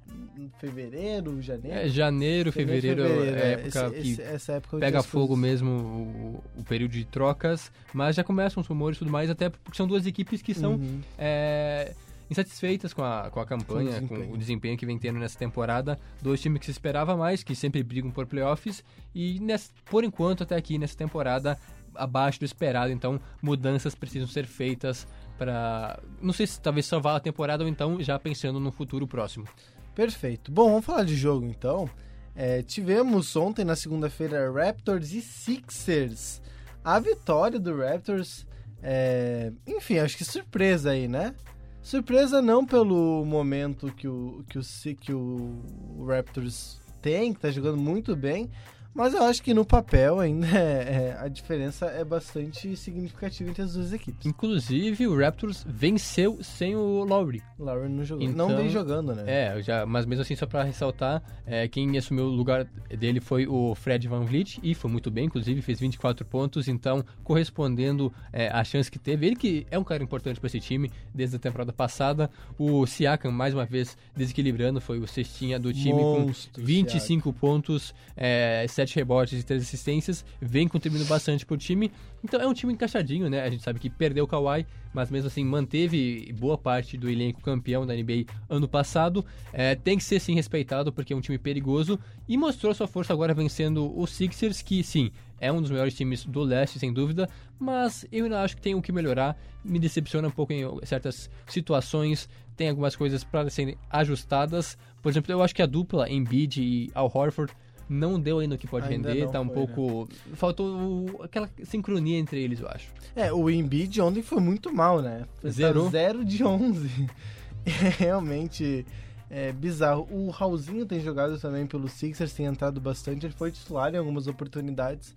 fevereiro, 0.58 1.40
janeiro. 1.40 1.78
É, 1.78 1.88
janeiro, 1.88 2.52
fevereiro, 2.52 3.02
fevereiro 3.02 3.34
é, 3.34 3.40
é 3.40 3.52
época 3.52 3.96
esse, 3.96 4.16
que 4.16 4.22
essa 4.22 4.52
época 4.54 4.78
pega 4.78 5.02
fogo 5.02 5.28
coisas... 5.28 5.42
mesmo 5.42 5.70
o, 5.70 6.60
o, 6.60 6.64
período 6.64 6.92
de 6.92 7.06
trocas, 7.06 7.72
mas 7.94 8.16
já 8.16 8.22
começam 8.22 8.60
os 8.60 8.66
rumores 8.66 8.96
e 8.96 8.98
tudo 8.98 9.10
mais, 9.10 9.30
até 9.30 9.48
porque 9.48 9.74
são 9.74 9.86
duas 9.86 10.04
equipes 10.04 10.42
que 10.42 10.52
são 10.52 10.72
uhum. 10.74 11.00
é, 11.16 11.94
insatisfeitas 12.30 12.94
com 12.94 13.02
a, 13.02 13.28
com 13.30 13.40
a 13.40 13.46
campanha, 13.46 14.00
com 14.02 14.14
o, 14.14 14.26
com 14.28 14.32
o 14.34 14.38
desempenho 14.38 14.78
que 14.78 14.86
vem 14.86 14.98
tendo 14.98 15.18
nessa 15.18 15.38
temporada. 15.38 15.98
Dois 16.22 16.40
times 16.40 16.60
que 16.60 16.66
se 16.66 16.70
esperava 16.70 17.16
mais, 17.16 17.42
que 17.42 17.54
sempre 17.54 17.82
brigam 17.82 18.10
por 18.10 18.26
playoffs, 18.26 18.84
e 19.14 19.40
nessa, 19.40 19.70
por 19.86 20.04
enquanto, 20.04 20.44
até 20.44 20.56
aqui 20.56 20.78
nessa 20.78 20.96
temporada, 20.96 21.58
abaixo 21.94 22.38
do 22.38 22.44
esperado, 22.44 22.92
então 22.92 23.20
mudanças 23.42 23.94
precisam 23.94 24.28
ser 24.28 24.46
feitas 24.46 25.06
para 25.36 25.98
não 26.20 26.32
sei 26.32 26.46
se 26.46 26.60
talvez 26.60 26.86
salvar 26.86 27.16
a 27.16 27.20
temporada 27.20 27.64
ou 27.64 27.68
então 27.68 28.00
já 28.02 28.18
pensando 28.18 28.60
no 28.60 28.70
futuro 28.70 29.06
próximo. 29.06 29.46
Perfeito. 29.94 30.52
Bom, 30.52 30.68
vamos 30.70 30.84
falar 30.84 31.04
de 31.04 31.16
jogo 31.16 31.46
então. 31.46 31.88
É, 32.34 32.62
tivemos 32.62 33.34
ontem 33.36 33.64
na 33.64 33.74
segunda-feira 33.74 34.50
Raptors 34.52 35.12
e 35.12 35.20
Sixers. 35.20 36.40
A 36.84 36.98
vitória 36.98 37.58
do 37.58 37.76
Raptors, 37.76 38.46
é... 38.82 39.52
enfim, 39.66 39.98
acho 39.98 40.16
que 40.16 40.24
surpresa 40.24 40.90
aí, 40.90 41.08
né? 41.08 41.34
Surpresa 41.82 42.42
não 42.42 42.64
pelo 42.64 43.24
momento 43.24 43.92
que 43.92 44.06
o, 44.06 44.44
que 44.48 44.58
o, 44.58 44.62
que 45.00 45.12
o 45.12 46.04
Raptors 46.06 46.80
tem, 47.00 47.32
que 47.32 47.40
tá 47.40 47.50
jogando 47.50 47.78
muito 47.78 48.14
bem, 48.14 48.50
mas 48.94 49.14
eu 49.14 49.22
acho 49.22 49.42
que 49.42 49.55
no 49.55 49.64
papel 49.64 50.18
ainda 50.18 50.46
é, 50.57 51.16
é, 51.16 51.16
a 51.18 51.29
diferença 51.29 51.87
é 51.87 52.05
bastante 52.05 52.76
significativa 52.76 53.50
entre 53.50 53.62
as 53.62 53.74
duas 53.74 53.92
equipes. 53.92 54.26
Inclusive, 54.26 55.07
o 55.07 55.18
Raptors 55.18 55.64
venceu 55.66 56.38
sem 56.42 56.74
o 56.74 57.05
Lowry. 57.05 57.42
Lowry 57.59 57.88
não 57.88 58.05
jogou. 58.05 58.24
Então, 58.24 58.48
não 58.48 58.57
vem 58.57 58.68
jogando, 58.68 59.14
né? 59.14 59.24
É, 59.26 59.62
já, 59.62 59.87
mas 59.87 60.07
mesmo 60.07 60.22
assim, 60.22 60.35
só 60.35 60.46
para 60.46 60.62
ressaltar, 60.62 61.22
é, 61.46 61.68
quem 61.68 61.96
assumiu 61.96 62.24
o 62.24 62.31
lugar 62.31 62.64
dele 62.64 63.20
foi 63.20 63.46
o 63.46 63.74
Fred 63.74 64.07
Van 64.09 64.24
Vliet 64.24 64.59
e 64.62 64.74
foi 64.74 64.90
muito 64.90 65.11
bem, 65.11 65.26
inclusive 65.26 65.62
fez 65.62 65.79
24 65.81 66.24
pontos, 66.24 66.68
então 66.68 67.05
correspondendo 67.22 68.12
é, 68.33 68.48
à 68.48 68.64
chance 68.64 68.90
que 68.90 68.98
teve. 68.98 69.26
Ele 69.26 69.37
que 69.37 69.66
é 69.70 69.79
um 69.79 69.85
cara 69.85 70.03
importante 70.03 70.40
para 70.40 70.46
esse 70.46 70.61
time 70.61 70.90
desde 71.14 71.37
a 71.37 71.38
temporada 71.38 71.72
passada. 71.72 72.31
O 72.59 72.87
Siakam, 72.87 73.31
mais 73.31 73.55
uma 73.55 73.64
vez, 73.64 73.96
desequilibrando, 74.16 74.81
foi 74.81 74.98
o 74.98 75.07
cestinha 75.07 75.59
do 75.59 75.72
time 75.72 76.00
Monstro, 76.00 76.61
com 76.61 76.66
25 76.66 77.22
Siakam. 77.22 77.33
pontos, 77.33 77.94
é, 78.16 78.66
sete 78.80 78.96
rebotes 78.96 79.38
e 79.38 79.42
três 79.42 79.62
assistências, 79.62 80.24
vem 80.40 80.66
contribuindo 80.66 81.04
bastante 81.04 81.44
pro 81.44 81.56
time. 81.56 81.92
Então 82.24 82.40
é 82.40 82.46
um 82.46 82.54
time 82.54 82.72
encaixadinho, 82.72 83.28
né? 83.28 83.42
A 83.42 83.50
gente 83.50 83.62
sabe 83.62 83.78
que 83.78 83.90
perdeu 83.90 84.24
o 84.24 84.26
Kawhi, 84.26 84.66
mas 84.92 85.10
mesmo 85.10 85.26
assim 85.26 85.44
manteve 85.44 86.32
boa 86.38 86.56
parte 86.56 86.96
do 86.96 87.08
elenco 87.08 87.40
campeão 87.42 87.86
da 87.86 87.94
NBA 87.94 88.24
ano 88.48 88.66
passado. 88.66 89.24
É, 89.52 89.74
tem 89.74 89.98
que 89.98 90.04
ser 90.04 90.18
sim 90.18 90.34
respeitado 90.34 90.92
porque 90.92 91.12
é 91.12 91.16
um 91.16 91.20
time 91.20 91.38
perigoso 91.38 91.98
e 92.26 92.36
mostrou 92.36 92.72
sua 92.74 92.86
força 92.86 93.12
agora 93.12 93.34
vencendo 93.34 93.92
os 93.98 94.10
Sixers, 94.10 94.62
que 94.62 94.82
sim, 94.82 95.10
é 95.38 95.52
um 95.52 95.60
dos 95.60 95.70
melhores 95.70 95.94
times 95.94 96.24
do 96.24 96.42
leste, 96.42 96.78
sem 96.78 96.92
dúvida, 96.92 97.28
mas 97.58 98.06
eu 98.10 98.24
ainda 98.24 98.42
acho 98.42 98.56
que 98.56 98.62
tem 98.62 98.74
o 98.74 98.82
que 98.82 98.92
melhorar. 98.92 99.36
Me 99.64 99.78
decepciona 99.78 100.28
um 100.28 100.30
pouco 100.30 100.52
em 100.52 100.64
certas 100.84 101.30
situações, 101.46 102.28
tem 102.56 102.68
algumas 102.68 102.96
coisas 102.96 103.24
para 103.24 103.48
serem 103.50 103.76
ajustadas. 103.90 104.76
Por 105.02 105.10
exemplo, 105.10 105.32
eu 105.32 105.42
acho 105.42 105.54
que 105.54 105.62
a 105.62 105.66
dupla 105.66 106.10
Embiid 106.10 106.62
e 106.62 106.90
Al 106.94 107.10
Horford 107.12 107.52
não 107.90 108.20
deu 108.20 108.38
ainda 108.38 108.55
o 108.55 108.59
que 108.59 108.68
pode 108.68 108.87
ainda 108.87 109.12
render, 109.12 109.29
tá 109.31 109.40
um 109.40 109.46
foi, 109.46 109.55
pouco. 109.55 110.09
Né? 110.24 110.37
Faltou 110.37 111.20
aquela 111.24 111.50
sincronia 111.64 112.16
entre 112.16 112.40
eles, 112.40 112.61
eu 112.61 112.68
acho. 112.68 112.88
É, 113.16 113.33
o 113.33 113.50
Embiid 113.50 114.00
ontem 114.00 114.22
foi 114.22 114.40
muito 114.40 114.72
mal, 114.72 115.03
né? 115.03 115.26
Zero. 115.46 115.90
Zero 115.90 116.24
de 116.24 116.44
11. 116.44 116.88
É 117.62 117.90
realmente 117.90 118.87
é, 119.29 119.53
bizarro. 119.53 120.09
O 120.11 120.31
Raulzinho 120.31 120.87
tem 120.87 120.98
jogado 120.98 121.38
também 121.38 121.66
pelo 121.66 121.90
Sixers, 121.90 122.33
tem 122.33 122.46
entrado 122.46 122.81
bastante. 122.81 123.26
Ele 123.26 123.35
foi 123.35 123.53
titular 123.53 123.94
em 123.94 123.98
algumas 123.98 124.26
oportunidades 124.26 125.14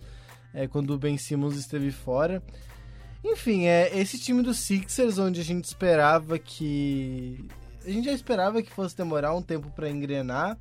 é, 0.53 0.67
quando 0.67 0.93
o 0.93 0.97
Ben 0.97 1.17
Simmons 1.17 1.55
esteve 1.55 1.89
fora. 1.89 2.43
Enfim, 3.23 3.63
é 3.65 3.97
esse 3.97 4.19
time 4.19 4.43
do 4.43 4.53
Sixers, 4.53 5.17
onde 5.17 5.39
a 5.39 5.43
gente 5.43 5.63
esperava 5.63 6.37
que. 6.37 7.47
A 7.85 7.89
gente 7.89 8.03
já 8.03 8.11
esperava 8.11 8.61
que 8.61 8.69
fosse 8.69 8.97
demorar 8.97 9.33
um 9.33 9.41
tempo 9.41 9.69
para 9.69 9.89
engrenar. 9.89 10.57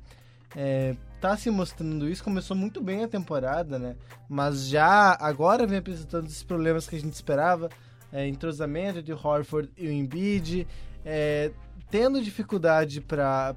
É, 0.55 0.95
tá 1.23 1.37
se 1.37 1.49
mostrando 1.49 2.09
isso, 2.09 2.21
começou 2.21 2.53
muito 2.53 2.81
bem 2.81 3.01
a 3.01 3.07
temporada, 3.07 3.79
né? 3.79 3.95
Mas 4.27 4.67
já 4.67 5.17
agora 5.21 5.65
vem 5.65 5.77
apresentando 5.77 6.25
esses 6.25 6.43
problemas 6.43 6.85
que 6.85 6.97
a 6.97 6.99
gente 6.99 7.13
esperava, 7.13 7.69
é, 8.11 8.27
entrosamento 8.27 9.01
de 9.01 9.13
Horford 9.13 9.71
e 9.77 9.87
o 9.87 9.91
Embiid, 9.91 10.67
é, 11.05 11.49
tendo 11.89 12.21
dificuldade 12.21 12.99
para 12.99 13.55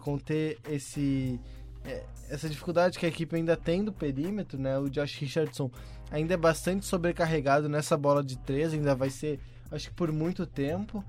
conter 0.00 0.58
esse 0.68 1.38
é, 1.84 2.02
essa 2.28 2.48
dificuldade 2.48 2.98
que 2.98 3.06
a 3.06 3.08
equipe 3.08 3.36
ainda 3.36 3.56
tem 3.56 3.84
do 3.84 3.92
perímetro, 3.92 4.58
né? 4.58 4.76
O 4.76 4.90
Josh 4.90 5.14
Richardson 5.20 5.70
ainda 6.10 6.34
é 6.34 6.36
bastante 6.36 6.84
sobrecarregado 6.84 7.68
nessa 7.68 7.96
bola 7.96 8.24
de 8.24 8.36
três, 8.40 8.74
ainda 8.74 8.96
vai 8.96 9.08
ser, 9.08 9.38
acho 9.70 9.88
que 9.90 9.94
por 9.94 10.10
muito 10.10 10.44
tempo. 10.44 11.04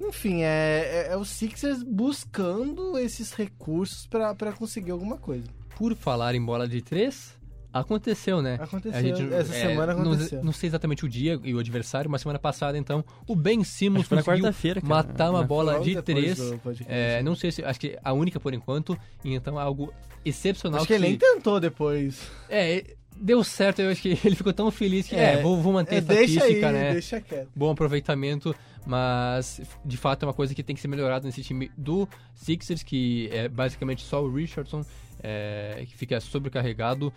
Enfim, 0.00 0.42
é, 0.42 1.06
é, 1.08 1.12
é 1.12 1.16
o 1.16 1.24
Sixers 1.24 1.82
buscando 1.82 2.98
esses 2.98 3.32
recursos 3.32 4.06
para 4.06 4.52
conseguir 4.52 4.90
alguma 4.90 5.16
coisa. 5.16 5.46
Por 5.76 5.94
falar 5.94 6.34
em 6.34 6.44
bola 6.44 6.68
de 6.68 6.82
três, 6.82 7.36
Aconteceu, 7.72 8.42
né? 8.42 8.58
Aconteceu. 8.60 9.00
Gente, 9.00 9.32
essa 9.32 9.54
é, 9.54 9.68
semana 9.68 9.92
aconteceu. 9.92 10.38
Não, 10.38 10.46
não, 10.46 10.52
sei 10.52 10.68
exatamente 10.68 11.06
o 11.06 11.08
dia 11.08 11.40
e 11.42 11.54
o 11.54 11.58
adversário, 11.58 12.10
mas 12.10 12.20
semana 12.20 12.38
passada, 12.38 12.76
então, 12.76 13.02
o 13.26 13.34
Ben 13.34 13.64
Simmons 13.64 14.06
conseguiu 14.06 14.44
matar 14.82 15.30
uma 15.30 15.42
bola 15.42 15.80
de 15.80 16.00
três. 16.02 16.38
É, 16.86 17.22
não 17.22 17.34
sei 17.34 17.50
se. 17.50 17.64
Acho 17.64 17.80
que 17.80 17.98
a 18.04 18.12
única 18.12 18.38
por 18.38 18.52
enquanto. 18.52 18.98
E 19.24 19.34
então 19.34 19.58
é 19.58 19.62
algo 19.62 19.92
excepcional. 20.22 20.80
Acho 20.80 20.86
que, 20.86 20.92
que 20.92 21.00
ele 21.00 21.08
nem 21.08 21.18
tentou 21.18 21.58
depois. 21.58 22.20
É, 22.50 22.94
deu 23.16 23.42
certo, 23.42 23.80
eu 23.80 23.90
acho 23.90 24.02
que 24.02 24.18
ele 24.24 24.36
ficou 24.36 24.52
tão 24.52 24.70
feliz 24.70 25.08
que, 25.08 25.16
é, 25.16 25.34
é 25.34 25.42
vou, 25.42 25.60
vou 25.60 25.72
manter 25.72 25.94
é, 25.94 25.98
a 25.98 26.00
estatística, 26.00 26.68
aí, 26.68 26.72
né? 26.72 26.92
Deixa 26.92 27.20
quieto. 27.20 27.48
Bom 27.54 27.70
aproveitamento, 27.70 28.54
mas 28.86 29.60
de 29.84 29.96
fato 29.96 30.24
é 30.24 30.26
uma 30.26 30.34
coisa 30.34 30.54
que 30.54 30.62
tem 30.62 30.74
que 30.74 30.82
ser 30.82 30.88
melhorada 30.88 31.24
nesse 31.24 31.42
time 31.42 31.70
do 31.76 32.08
Sixers, 32.34 32.82
que 32.82 33.28
é 33.32 33.48
basicamente 33.48 34.02
só 34.02 34.22
o 34.22 34.32
Richardson, 34.32 34.84
é, 35.22 35.84
que 35.86 35.96
fica 35.96 36.20
sobrecarregado. 36.20 37.12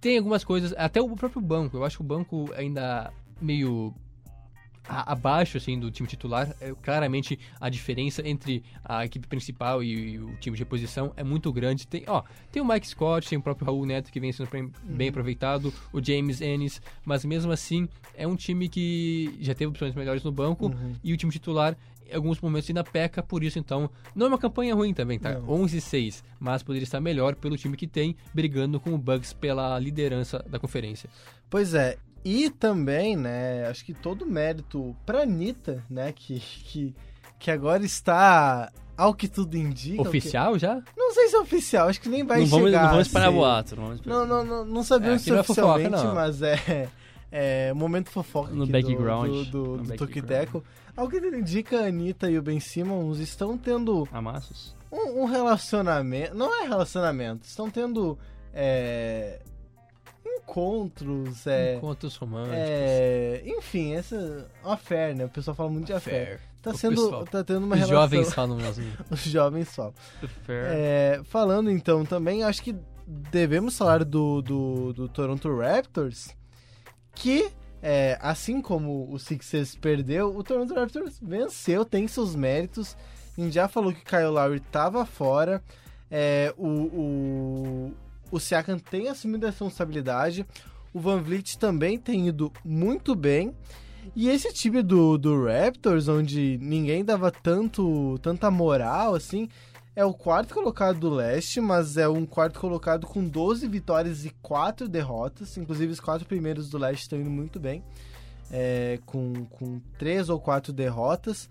Tem 0.00 0.18
algumas 0.18 0.44
coisas, 0.44 0.74
até 0.76 1.00
o 1.00 1.16
próprio 1.16 1.40
banco, 1.40 1.76
eu 1.76 1.84
acho 1.84 1.96
que 1.98 2.02
o 2.02 2.06
banco 2.06 2.52
ainda 2.54 3.12
meio 3.40 3.94
abaixo 4.88 5.56
assim 5.56 5.78
do 5.78 5.90
time 5.90 6.08
titular, 6.08 6.54
é, 6.60 6.72
claramente 6.82 7.38
a 7.60 7.68
diferença 7.68 8.26
entre 8.26 8.62
a 8.84 9.04
equipe 9.04 9.26
principal 9.26 9.82
e, 9.82 10.12
e, 10.12 10.18
o 10.18 10.36
time 10.36 10.56
de 10.56 10.62
reposição 10.62 11.12
é 11.16 11.24
muito 11.24 11.52
grande. 11.52 11.86
Tem, 11.86 12.04
ó, 12.06 12.22
tem 12.50 12.62
o 12.62 12.66
Mike 12.66 12.88
Scott, 12.88 13.28
tem 13.28 13.38
o 13.38 13.42
próprio 13.42 13.66
Raul 13.66 13.84
Neto 13.86 14.12
que 14.12 14.20
vem 14.20 14.32
sendo 14.32 14.48
bem 14.50 14.70
uhum. 15.06 15.08
aproveitado, 15.08 15.72
o 15.92 16.02
James 16.02 16.40
Ennis, 16.40 16.80
mas 17.04 17.24
mesmo 17.24 17.52
assim 17.52 17.88
é 18.14 18.26
um 18.26 18.36
time 18.36 18.68
que 18.68 19.36
já 19.40 19.54
teve 19.54 19.70
opções 19.70 19.94
melhores 19.94 20.22
no 20.22 20.32
banco 20.32 20.66
uhum. 20.66 20.94
e 21.02 21.12
o 21.12 21.16
time 21.16 21.32
titular 21.32 21.76
em 22.10 22.14
alguns 22.14 22.40
momentos 22.40 22.70
ainda 22.70 22.84
peca, 22.84 23.22
por 23.22 23.42
isso 23.42 23.58
então 23.58 23.90
não 24.14 24.26
é 24.26 24.28
uma 24.28 24.38
campanha 24.38 24.74
ruim 24.74 24.94
também, 24.94 25.18
tá? 25.18 25.40
11-6, 25.40 26.22
mas 26.38 26.62
poderia 26.62 26.84
estar 26.84 27.00
melhor 27.00 27.34
pelo 27.34 27.56
time 27.56 27.76
que 27.76 27.86
tem, 27.86 28.16
brigando 28.32 28.78
com 28.78 28.94
o 28.94 28.98
Bucks 28.98 29.32
pela 29.32 29.78
liderança 29.78 30.44
da 30.48 30.58
conferência. 30.58 31.10
Pois 31.50 31.74
é, 31.74 31.98
e 32.24 32.50
também, 32.50 33.16
né, 33.16 33.66
acho 33.68 33.84
que 33.84 33.94
todo 33.94 34.26
mérito 34.26 34.96
pra 35.04 35.22
Anitta, 35.22 35.84
né, 35.88 36.12
que, 36.12 36.40
que, 36.40 36.94
que 37.38 37.50
agora 37.50 37.84
está, 37.84 38.72
ao 38.96 39.14
que 39.14 39.28
tudo 39.28 39.56
indica... 39.56 40.02
Oficial 40.02 40.54
que... 40.54 40.58
já? 40.60 40.82
Não 40.96 41.12
sei 41.12 41.28
se 41.28 41.36
é 41.36 41.38
oficial, 41.38 41.88
acho 41.88 42.00
que 42.00 42.08
nem 42.08 42.24
vai 42.24 42.40
não 42.40 42.46
chegar 42.46 42.58
Vamos, 42.58 42.72
não 42.72 42.90
vamos 42.90 43.06
esperar 43.06 43.30
boato. 43.30 43.76
Não, 43.76 43.82
vamos 43.84 43.98
esperar. 44.00 44.16
não, 44.16 44.26
não, 44.26 44.44
não, 44.44 44.64
não 44.64 44.82
sabemos 44.82 45.22
é, 45.22 45.24
se 45.24 45.30
é 45.30 45.40
oficialmente, 45.40 45.90
fofoca, 45.90 46.14
mas 46.14 46.42
é... 46.42 46.88
É, 47.30 47.72
momento 47.74 48.08
fofoca 48.08 48.52
no 48.52 48.66
background 48.66 49.28
do, 49.28 49.44
do, 49.44 49.76
do, 49.78 49.82
do 49.82 49.96
Tokiteco. 49.96 50.64
Ao 50.96 51.08
que 51.08 51.20
tudo 51.20 51.36
indica, 51.36 51.80
a 51.80 51.86
Anitta 51.86 52.30
e 52.30 52.38
o 52.38 52.42
Ben 52.42 52.60
Simmons 52.60 53.18
estão 53.18 53.58
tendo... 53.58 54.08
Amassos? 54.10 54.74
Um, 54.90 55.22
um 55.22 55.24
relacionamento... 55.26 56.34
Não 56.34 56.62
é 56.62 56.66
relacionamento, 56.66 57.44
estão 57.44 57.68
tendo... 57.68 58.18
É, 58.54 59.40
encontros, 60.46 61.46
é, 61.46 61.74
encontros 61.74 62.16
românticos. 62.16 62.58
É, 62.58 63.42
enfim, 63.44 63.94
essa 63.94 64.46
affair, 64.64 65.14
né? 65.14 65.24
O 65.24 65.28
pessoal 65.28 65.54
fala 65.56 65.68
muito 65.68 65.86
de 65.86 65.92
affair. 65.92 66.40
Tá 66.62 66.72
sendo, 66.72 67.02
pessoal, 67.02 67.24
tá 67.26 67.44
tendo 67.44 67.64
uma 67.64 67.74
os 67.74 67.80
relação. 67.80 68.02
jovens 68.02 68.34
falam 68.34 68.56
mesmo. 68.58 68.84
os 69.10 69.20
jovens 69.20 69.74
falam. 69.74 69.94
É, 70.48 71.20
falando 71.24 71.70
então 71.70 72.04
também, 72.04 72.42
acho 72.42 72.62
que 72.62 72.74
devemos 73.06 73.76
falar 73.76 74.04
do, 74.04 74.40
do, 74.42 74.92
do 74.92 75.08
Toronto 75.08 75.56
Raptors, 75.56 76.28
que 77.14 77.50
é, 77.82 78.18
assim 78.20 78.60
como 78.60 79.12
o 79.12 79.18
Sixers 79.18 79.76
perdeu, 79.76 80.36
o 80.36 80.42
Toronto 80.42 80.74
Raptors 80.74 81.20
venceu, 81.22 81.84
tem 81.84 82.08
seus 82.08 82.34
méritos. 82.34 82.96
A 83.36 83.40
gente 83.40 83.54
já 83.54 83.68
falou 83.68 83.92
que 83.92 84.04
Kyle 84.04 84.26
Lowry 84.26 84.56
estava 84.56 85.04
fora. 85.04 85.62
É, 86.10 86.54
o, 86.56 86.66
o, 86.66 87.75
o 88.30 88.40
Siakam 88.40 88.78
tem 88.78 89.08
assumido 89.08 89.46
a 89.46 89.50
responsabilidade. 89.50 90.46
O 90.92 91.00
Van 91.00 91.20
Vliet 91.20 91.58
também 91.58 91.98
tem 91.98 92.28
ido 92.28 92.52
muito 92.64 93.14
bem. 93.14 93.54
E 94.14 94.28
esse 94.28 94.52
time 94.52 94.82
do, 94.82 95.18
do 95.18 95.44
Raptors, 95.44 96.08
onde 96.08 96.58
ninguém 96.60 97.04
dava 97.04 97.30
tanto, 97.30 98.18
tanta 98.22 98.50
moral, 98.50 99.14
assim, 99.14 99.48
é 99.94 100.04
o 100.04 100.12
quarto 100.12 100.54
colocado 100.54 100.98
do 100.98 101.10
leste, 101.10 101.60
mas 101.60 101.96
é 101.96 102.08
um 102.08 102.24
quarto 102.26 102.60
colocado 102.60 103.06
com 103.06 103.26
12 103.26 103.66
vitórias 103.66 104.24
e 104.24 104.30
4 104.42 104.88
derrotas. 104.88 105.56
Inclusive, 105.56 105.92
os 105.92 106.00
quatro 106.00 106.26
primeiros 106.26 106.68
do 106.68 106.78
leste 106.78 107.02
estão 107.02 107.18
indo 107.18 107.30
muito 107.30 107.58
bem, 107.58 107.82
é, 108.50 109.00
com, 109.06 109.46
com 109.46 109.80
3 109.98 110.28
ou 110.28 110.38
4 110.38 110.72
derrotas. 110.72 111.48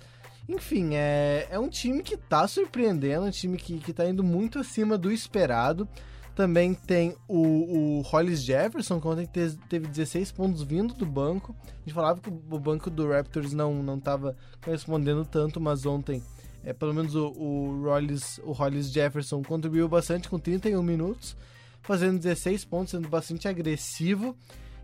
Enfim, 0.47 0.91
é, 0.93 1.47
é 1.49 1.57
um 1.57 1.67
time 1.67 2.03
que 2.03 2.13
está 2.13 2.47
surpreendendo, 2.47 3.25
um 3.25 3.31
time 3.31 3.57
que, 3.57 3.79
que 3.79 3.91
tá 3.91 4.07
indo 4.07 4.23
muito 4.23 4.59
acima 4.59 4.95
do 4.95 5.11
esperado. 5.11 5.89
Também 6.35 6.73
tem 6.73 7.15
o, 7.29 7.99
o 7.99 8.01
Hollis 8.01 8.43
Jefferson, 8.43 8.99
que 8.99 9.07
ontem 9.07 9.25
teve 9.69 9.87
16 9.87 10.33
pontos 10.33 10.61
vindo 10.63 10.93
do 10.93 11.05
banco. 11.05 11.55
A 11.63 11.79
gente 11.79 11.93
falava 11.93 12.19
que 12.19 12.29
o 12.29 12.59
banco 12.59 12.89
do 12.89 13.09
Raptors 13.09 13.53
não, 13.53 13.81
não 13.81 13.99
tava 13.99 14.35
correspondendo 14.61 15.23
tanto, 15.23 15.61
mas 15.61 15.85
ontem 15.85 16.21
é, 16.65 16.73
pelo 16.73 16.93
menos 16.93 17.15
o, 17.15 17.27
o, 17.27 17.83
Hollis, 17.83 18.39
o 18.43 18.51
Hollis 18.51 18.91
Jefferson 18.91 19.41
contribuiu 19.43 19.87
bastante 19.87 20.27
com 20.27 20.39
31 20.39 20.81
minutos, 20.81 21.37
fazendo 21.83 22.19
16 22.19 22.65
pontos, 22.65 22.91
sendo 22.91 23.07
bastante 23.07 23.47
agressivo. 23.47 24.35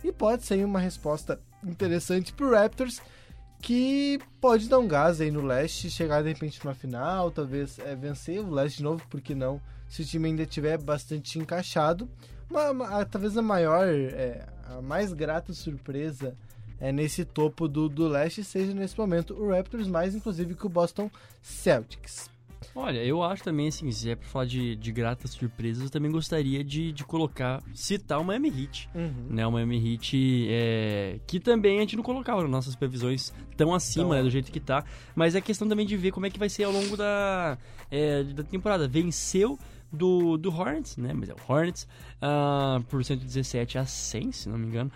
E 0.04 0.12
pode 0.12 0.46
ser 0.46 0.64
uma 0.64 0.80
resposta 0.80 1.40
interessante 1.64 2.32
para 2.32 2.46
o 2.46 2.52
Raptors, 2.52 3.02
que 3.62 4.20
pode 4.40 4.70
dar 4.70 4.80
um 4.80 4.88
gás 4.88 5.20
aí 5.20 5.32
no 5.32 5.42
leste, 5.42 5.90
chegar 5.90 6.22
de 6.22 6.30
repente 6.30 6.64
numa 6.64 6.74
final, 6.74 7.30
talvez 7.30 7.78
é, 7.80 7.96
vencer 7.96 8.40
o 8.40 8.50
leste 8.50 8.78
de 8.78 8.84
novo, 8.84 9.04
porque 9.10 9.36
não? 9.36 9.60
Se 9.92 10.04
o 10.04 10.06
time 10.06 10.30
ainda 10.30 10.44
estiver 10.44 10.82
bastante 10.82 11.38
encaixado. 11.38 12.10
Uma, 12.50 12.72
uma, 12.72 13.06
talvez 13.06 13.38
a 13.38 13.42
maior, 13.42 13.86
é, 13.86 14.48
a 14.66 14.82
mais 14.82 15.12
grata 15.12 15.52
surpresa 15.52 16.34
é, 16.80 16.94
nesse 16.94 17.26
topo 17.26 17.68
do, 17.68 17.90
do 17.90 18.08
leste 18.08 18.42
seja 18.42 18.74
nesse 18.74 18.98
momento 18.98 19.34
o 19.34 19.50
Raptors, 19.50 19.90
mais 19.90 20.16
inclusive 20.16 20.56
que 20.56 20.66
o 20.66 20.70
Boston 20.70 21.12
Celtics. 21.42 22.32
Olha, 22.74 23.04
eu 23.04 23.22
acho 23.22 23.44
também, 23.44 23.68
assim, 23.68 23.92
se 23.92 24.12
é 24.12 24.16
pra 24.16 24.26
falar 24.28 24.46
de, 24.46 24.78
de 24.78 24.92
gratas 24.94 25.32
surpresas, 25.32 25.84
eu 25.84 25.90
também 25.90 26.10
gostaria 26.10 26.64
de, 26.64 26.94
de 26.94 27.04
colocar, 27.04 27.62
citar 27.74 28.20
o 28.20 28.24
Miami 28.24 28.48
Heat, 28.50 28.90
uhum. 28.96 29.28
né? 29.30 29.46
O 29.46 29.52
Miami 29.52 29.94
Heat, 29.94 30.48
é, 30.50 31.20
que 31.28 31.40
também 31.40 31.80
a 31.80 31.82
gente 31.82 31.98
não 31.98 32.04
colocava 32.04 32.42
nas 32.44 32.50
nossas 32.50 32.76
previsões 32.76 33.34
tão 33.58 33.74
acima, 33.74 34.06
então, 34.06 34.18
né, 34.18 34.24
do 34.24 34.30
jeito 34.30 34.52
que 34.52 34.60
tá, 34.60 34.86
mas 35.14 35.36
é 35.36 35.42
questão 35.42 35.68
também 35.68 35.86
de 35.86 35.98
ver 35.98 36.12
como 36.12 36.28
é 36.28 36.30
que 36.30 36.40
vai 36.40 36.48
ser 36.48 36.64
ao 36.64 36.72
longo 36.72 36.96
da, 36.96 37.58
é, 37.90 38.24
da 38.24 38.44
temporada. 38.44 38.88
Venceu 38.88 39.60
do, 39.92 40.38
do 40.38 40.50
Hornets, 40.50 40.98
né? 40.98 41.14
Mas 41.14 41.30
é 41.30 41.34
o 41.34 41.38
Hornets, 41.48 41.88
uh, 42.22 42.84
por 42.84 43.04
117 43.04 43.78
a 43.78 43.86
100, 43.86 44.32
se 44.32 44.50
não 44.50 44.58
me 44.58 44.68
engano. 44.68 44.92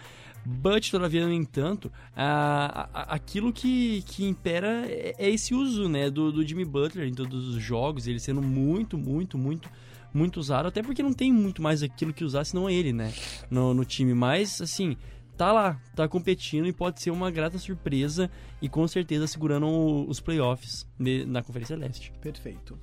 But, 0.45 0.91
todavia, 0.91 1.25
no 1.25 1.33
entanto, 1.33 1.91
a, 2.15 2.87
a, 2.93 3.15
aquilo 3.15 3.51
que, 3.51 4.03
que 4.03 4.23
impera 4.25 4.85
é, 4.85 5.15
é, 5.17 5.29
esse 5.29 5.55
uso 5.55 5.89
né, 5.89 6.09
do, 6.09 6.31
do 6.31 6.47
Jimmy 6.47 6.63
Butler 6.63 7.07
em 7.07 7.13
todos 7.13 7.47
os 7.47 7.61
jogos, 7.61 8.05
ele 8.05 8.19
sendo 8.19 8.41
muito, 8.41 8.97
muito, 8.97 9.37
muito 9.37 9.69
muito 10.13 10.39
usado, 10.39 10.69
até 10.69 10.81
porque 10.81 11.03
não 11.03 11.11
tem 11.11 11.29
muito 11.29 11.61
mais 11.61 11.83
aquilo 11.83 12.13
que 12.13 12.23
usar 12.23 12.45
senão 12.45 12.69
ele, 12.69 12.93
né, 12.93 13.13
no, 13.51 13.73
no 13.73 13.83
time. 13.83 14.13
Mas, 14.13 14.61
assim, 14.61 14.95
tá 15.35 15.51
lá, 15.51 15.77
tá 15.93 16.07
competindo 16.07 16.67
e 16.67 16.71
pode 16.71 17.01
ser 17.01 17.11
uma 17.11 17.29
grata 17.29 17.57
surpresa 17.57 18.31
e 18.61 18.69
com 18.69 18.87
certeza 18.87 19.27
segurando 19.27 19.67
os 20.07 20.21
playoffs 20.21 20.87
na 21.27 21.43
Conferência 21.43 21.75
Leste. 21.75 22.13
Perfeito. 22.21 22.79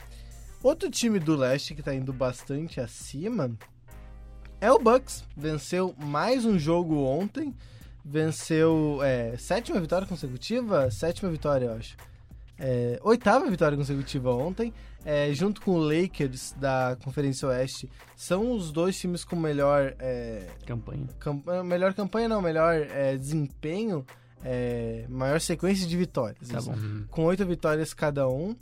Outro 0.62 0.88
time 0.88 1.18
do 1.18 1.34
leste 1.34 1.74
que 1.74 1.82
tá 1.82 1.92
indo 1.92 2.12
bastante 2.12 2.80
acima 2.80 3.50
é 4.60 4.70
o 4.70 4.78
Bucks. 4.78 5.24
Venceu 5.36 5.92
mais 5.98 6.44
um 6.44 6.56
jogo 6.56 7.02
ontem. 7.02 7.52
Venceu 8.04 9.00
é, 9.02 9.36
sétima 9.36 9.80
vitória 9.80 10.06
consecutiva? 10.06 10.88
Sétima 10.88 11.32
vitória, 11.32 11.66
eu 11.66 11.72
acho. 11.72 11.96
É, 12.56 12.96
oitava 13.02 13.50
vitória 13.50 13.76
consecutiva 13.76 14.32
ontem. 14.32 14.72
É, 15.04 15.32
junto 15.34 15.60
com 15.62 15.72
o 15.72 15.78
Lakers 15.78 16.54
da 16.56 16.96
Conferência 17.02 17.48
Oeste, 17.48 17.90
são 18.14 18.52
os 18.52 18.70
dois 18.70 18.96
times 18.96 19.24
com 19.24 19.34
melhor 19.34 19.96
é, 19.98 20.46
campanha. 20.64 21.08
melhor 21.64 21.92
campanha, 21.92 22.28
não, 22.28 22.40
melhor 22.40 22.72
é, 22.76 23.16
desempenho, 23.16 24.06
é, 24.44 25.06
maior 25.08 25.40
sequência 25.40 25.88
de 25.88 25.96
vitórias. 25.96 26.48
Tá 26.48 26.60
bom. 26.62 26.76
Com 27.10 27.24
oito 27.24 27.44
vitórias 27.44 27.92
cada 27.92 28.28
um. 28.28 28.54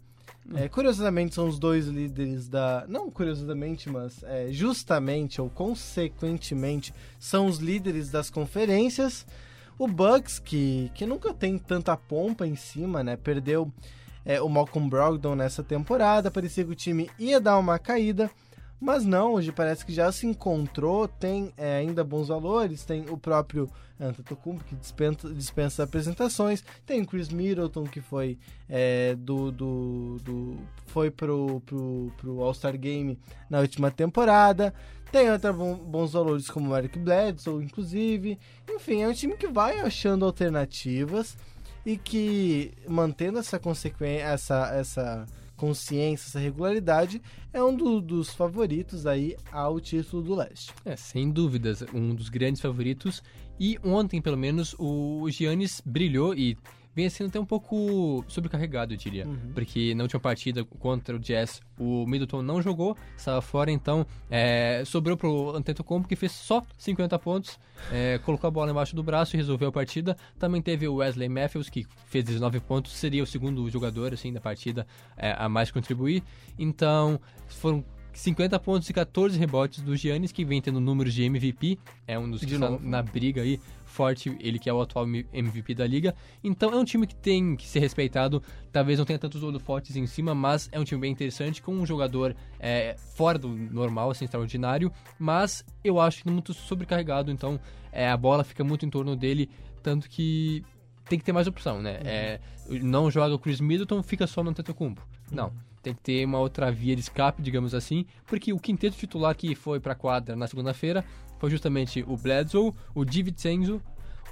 É, 0.55 0.69
curiosamente, 0.69 1.35
são 1.35 1.47
os 1.47 1.59
dois 1.59 1.87
líderes 1.87 2.49
da. 2.49 2.85
Não 2.89 3.11
curiosamente, 3.11 3.89
mas 3.89 4.23
é, 4.25 4.49
justamente 4.51 5.41
ou 5.41 5.49
consequentemente, 5.49 6.93
são 7.19 7.47
os 7.47 7.59
líderes 7.59 8.11
das 8.11 8.31
conferências. 8.31 9.27
O 9.79 9.87
Bucks, 9.87 10.39
que, 10.39 10.91
que 10.95 11.07
nunca 11.07 11.33
tem 11.33 11.57
tanta 11.57 11.97
pompa 11.97 12.47
em 12.47 12.57
cima, 12.57 13.03
né? 13.03 13.17
Perdeu 13.17 13.73
é, 14.25 14.41
o 14.41 14.49
Malcolm 14.49 14.89
Brogdon 14.89 15.35
nessa 15.35 15.63
temporada. 15.63 16.31
Parecia 16.31 16.65
que 16.65 16.73
o 16.73 16.77
time 16.77 17.11
ia 17.19 17.41
dar 17.41 17.59
uma 17.59 17.79
caída. 17.79 18.31
Mas 18.81 19.05
não, 19.05 19.35
hoje 19.35 19.53
parece 19.53 19.85
que 19.85 19.93
já 19.93 20.11
se 20.11 20.27
encontrou, 20.27 21.07
tem 21.07 21.53
é, 21.57 21.77
ainda 21.77 22.03
bons 22.03 22.29
valores, 22.29 22.83
tem 22.83 23.05
o 23.11 23.17
próprio 23.19 23.69
Antetokounmpo 24.01 24.65
que 24.65 24.75
dispensa, 24.75 25.29
dispensa 25.35 25.83
apresentações, 25.83 26.65
tem 26.87 27.03
o 27.03 27.07
Chris 27.07 27.29
Middleton 27.29 27.85
que 27.85 28.01
foi 28.01 28.39
é, 28.67 29.15
do, 29.17 29.53
do, 29.53 30.17
do, 30.25 30.57
foi 30.87 31.11
pro, 31.11 31.61
pro, 31.67 32.11
pro 32.17 32.43
All-Star 32.43 32.79
Game 32.79 33.19
na 33.51 33.61
última 33.61 33.91
temporada, 33.91 34.73
tem 35.13 35.31
outros 35.31 35.55
bons 35.55 36.13
valores 36.13 36.49
como 36.49 36.71
o 36.71 36.77
Eric 36.77 36.99
Bledsoe, 36.99 37.63
inclusive, 37.63 38.39
enfim, 38.67 39.03
é 39.03 39.09
um 39.09 39.13
time 39.13 39.37
que 39.37 39.49
vai 39.49 39.81
achando 39.81 40.25
alternativas 40.25 41.37
e 41.85 41.99
que 41.99 42.73
mantendo 42.89 43.39
essa 43.39 43.59
consequência, 43.59 44.23
essa, 44.23 44.71
essa 44.73 45.27
consciência, 45.61 46.27
essa 46.27 46.39
regularidade, 46.39 47.21
é 47.53 47.63
um 47.63 47.77
do, 47.77 48.01
dos 48.01 48.31
favoritos 48.31 49.07
aí 49.07 49.37
ao 49.53 49.79
título 49.79 50.23
do 50.23 50.35
leste. 50.35 50.73
É, 50.87 50.97
sem 50.97 51.31
dúvidas, 51.31 51.85
um 51.93 52.15
dos 52.15 52.31
grandes 52.31 52.63
favoritos. 52.63 53.23
E 53.59 53.79
ontem, 53.85 54.23
pelo 54.23 54.39
menos, 54.39 54.75
o 54.79 55.29
Giannis 55.29 55.83
brilhou 55.85 56.35
e 56.35 56.57
vem 57.01 57.11
sendo 57.11 57.29
até 57.29 57.41
um 57.41 57.45
pouco 57.45 58.25
sobrecarregado, 58.29 58.93
eu 58.93 58.97
diria. 58.97 59.27
Uhum. 59.27 59.53
Porque 59.55 59.95
na 59.95 60.03
última 60.05 60.21
partida 60.21 60.65
contra 60.65 61.17
o 61.17 61.19
Jazz, 61.19 61.61
o 61.79 62.07
Middleton 62.07 62.43
não 62.43 62.61
jogou, 62.61 62.97
estava 63.17 63.41
fora, 63.41 63.71
então 63.71 64.07
é, 64.31 64.83
sobrou 64.85 65.17
pro 65.17 65.57
Antetokounmpo, 65.57 66.09
que 66.09 66.17
fez 66.17 66.33
só 66.33 66.63
50 66.77 67.19
pontos, 67.19 67.59
é, 67.91 68.19
colocou 68.19 68.49
a 68.49 68.51
bola 68.51 68.71
embaixo 68.71 68.95
do 68.95 69.03
braço 69.03 69.35
e 69.35 69.39
resolveu 69.39 69.69
a 69.69 69.73
partida. 69.73 70.17
Também 70.39 70.61
teve 70.61 70.87
o 70.87 70.97
Wesley 70.97 71.29
Matthews, 71.29 71.69
que 71.69 71.87
fez 72.07 72.25
19 72.25 72.61
pontos, 72.61 72.93
seria 72.93 73.23
o 73.23 73.27
segundo 73.27 73.69
jogador 73.71 74.13
assim 74.13 74.33
da 74.33 74.41
partida 74.41 74.87
é, 75.17 75.35
a 75.37 75.49
mais 75.49 75.71
contribuir. 75.71 76.23
Então, 76.59 77.19
foram 77.49 77.85
50 78.13 78.59
pontos 78.59 78.89
e 78.89 78.93
14 78.93 79.39
rebotes 79.39 79.83
do 79.83 79.97
Giannis, 79.97 80.33
que 80.33 80.45
vem 80.45 80.61
tendo 80.61 80.81
números 80.81 81.15
de 81.15 81.23
MVP, 81.23 81.79
é 82.07 82.19
um 82.19 82.31
dos 82.31 82.45
que 82.45 82.55
está 82.55 82.71
na 82.81 83.03
briga 83.03 83.43
aí, 83.43 83.61
forte, 83.85 84.37
ele 84.41 84.59
que 84.59 84.69
é 84.69 84.73
o 84.73 84.81
atual 84.81 85.07
MVP 85.07 85.75
da 85.75 85.87
liga. 85.87 86.15
Então 86.43 86.73
é 86.73 86.77
um 86.77 86.85
time 86.85 87.07
que 87.07 87.15
tem 87.15 87.57
que 87.57 87.67
ser 87.67 87.81
respeitado, 87.81 88.43
talvez 88.73 88.99
não 88.99 89.07
tenha 89.07 89.19
tantos 89.19 89.43
holofotes 89.43 89.97
em 89.97 90.07
cima, 90.07 90.35
mas 90.35 90.69
é 90.73 90.79
um 90.79 90.85
time 90.85 91.01
bem 91.01 91.13
interessante, 91.13 91.63
com 91.63 91.73
um 91.73 91.87
jogador 91.87 92.35
é, 92.59 92.97
fora 93.15 93.39
do 93.39 93.49
normal, 93.49 94.11
assim, 94.11 94.25
extraordinário, 94.25 94.93
mas 95.19 95.65
eu 95.85 96.01
acho 96.01 96.23
que 96.23 96.31
muito 96.31 96.53
sobrecarregado, 96.53 97.31
então 97.31 97.61
é, 97.93 98.09
a 98.09 98.17
bola 98.17 98.45
fica 98.45 98.65
muito 98.65 98.87
em 98.87 98.91
torno 98.91 99.17
dele, 99.17 99.49
tanto 99.83 100.09
que 100.09 100.65
tem 101.09 101.19
que 101.19 101.25
ter 101.25 101.33
mais 101.33 101.47
opção, 101.47 101.83
né? 101.83 101.95
Uhum. 101.95 102.07
É, 102.07 102.41
não 102.83 103.11
joga 103.11 103.35
o 103.35 103.39
Chris 103.39 103.61
Middleton, 103.61 104.03
fica 104.03 104.27
só 104.27 104.45
no 104.45 104.51
Antetokounmpo. 104.51 105.03
Uhum. 105.31 105.37
Não 105.37 105.70
tem 105.83 105.95
que 105.95 106.01
ter 106.01 106.25
uma 106.25 106.39
outra 106.39 106.71
via 106.71 106.95
de 106.95 107.01
escape, 107.01 107.43
digamos 107.43 107.75
assim, 107.75 108.07
porque 108.27 108.53
o 108.53 108.59
quinteto 108.59 108.97
titular 108.97 109.35
que 109.35 109.55
foi 109.55 109.81
para 109.81 109.93
a 109.93 109.97
quadra 109.97 110.37
na 110.37 110.47
segunda-feira 110.47 111.05
foi 111.39 111.51
justamente 111.51 112.05
o 112.07 112.17
Bledsoe, 112.17 112.73
o 112.95 113.05
DiVincenzo, 113.05 113.83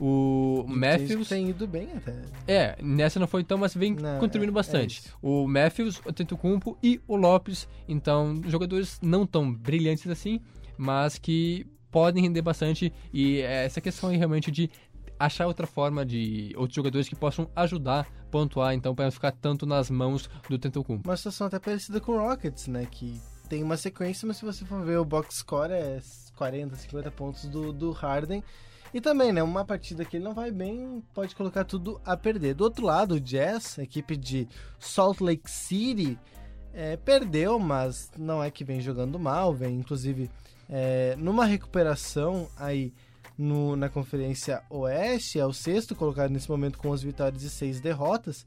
o 0.01 0.65
Matthews. 0.69 1.29
tem 1.29 1.49
ido 1.49 1.67
bem 1.67 1.89
até. 1.97 2.23
É, 2.47 2.77
nessa 2.83 3.19
não 3.19 3.27
foi 3.27 3.43
tão, 3.43 3.59
mas 3.59 3.75
vem 3.75 3.95
não, 3.95 4.21
contribuindo 4.21 4.53
é, 4.53 4.55
bastante. 4.55 5.03
É 5.09 5.11
o 5.21 5.47
Matthews, 5.49 6.01
o 6.05 6.13
Tentocumpo 6.13 6.79
e 6.83 7.01
o 7.09 7.17
Lopes. 7.17 7.69
Então, 7.89 8.41
jogadores 8.47 9.01
não 9.03 9.27
tão 9.27 9.53
brilhantes 9.53 10.09
assim, 10.09 10.41
mas 10.77 11.19
que 11.19 11.67
podem 11.91 12.23
render 12.23 12.43
bastante. 12.43 12.93
E 13.13 13.41
essa 13.41 13.81
questão 13.81 14.11
aí 14.11 14.17
realmente 14.17 14.51
de 14.51 14.71
achar 15.19 15.47
outra 15.47 15.67
forma 15.67 16.05
de 16.05 16.53
outros 16.57 16.75
jogadores 16.75 17.09
que 17.09 17.17
possam 17.17 17.51
ajudar 17.57 18.07
pontuar, 18.31 18.75
então, 18.75 18.95
para 18.95 19.07
não 19.07 19.13
ficar 19.13 19.33
tanto 19.33 19.67
nas 19.67 19.91
mãos 19.91 20.29
do 20.49 20.59
Tentocumpo. 20.59 21.09
Uma 21.09 21.17
situação 21.17 21.47
até 21.47 21.59
parecida 21.59 22.01
com 22.01 22.13
o 22.13 22.19
Rockets, 22.19 22.69
né? 22.69 22.87
Que 22.91 23.21
tem 23.49 23.63
uma 23.63 23.77
sequência, 23.77 24.27
mas 24.29 24.37
se 24.37 24.45
você 24.45 24.65
for 24.65 24.85
ver 24.85 24.99
o 24.99 25.05
box 25.05 25.37
score 25.37 25.73
é 25.73 26.01
40, 26.37 26.77
50 26.77 27.11
pontos 27.11 27.45
do, 27.47 27.73
do 27.73 27.91
Harden. 27.91 28.45
E 28.93 29.01
também, 29.01 29.33
né, 29.33 29.43
uma 29.43 29.67
partida 29.67 30.05
que 30.05 30.17
ele 30.17 30.25
não 30.25 30.33
vai 30.33 30.51
bem, 30.51 31.03
pode 31.13 31.35
colocar 31.35 31.65
tudo 31.65 32.01
a 32.05 32.17
perder. 32.17 32.55
Do 32.55 32.65
outro 32.65 32.85
lado, 32.87 33.17
o 33.17 33.21
Jazz, 33.21 33.79
equipe 33.79 34.17
de 34.17 34.49
Salt 34.79 35.21
Lake 35.21 35.51
City, 35.51 36.19
é, 36.73 36.97
perdeu, 36.97 37.59
mas 37.59 38.11
não 38.17 38.43
é 38.43 38.51
que 38.51 38.65
vem 38.65 38.81
jogando 38.81 39.19
mal, 39.19 39.53
vem 39.53 39.77
inclusive 39.77 40.31
é, 40.69 41.17
numa 41.19 41.45
recuperação 41.45 42.49
aí 42.57 42.93
no, 43.39 43.77
na 43.77 43.89
Conferência 43.89 44.63
Oeste, 44.69 45.39
é 45.39 45.47
o 45.47 45.53
sexto 45.53 45.95
colocado 45.95 46.31
nesse 46.33 46.51
momento 46.51 46.77
com 46.77 46.93
as 46.93 47.03
vitórias 47.03 47.43
e 47.45 47.49
seis 47.49 47.81
derrotas, 47.81 48.45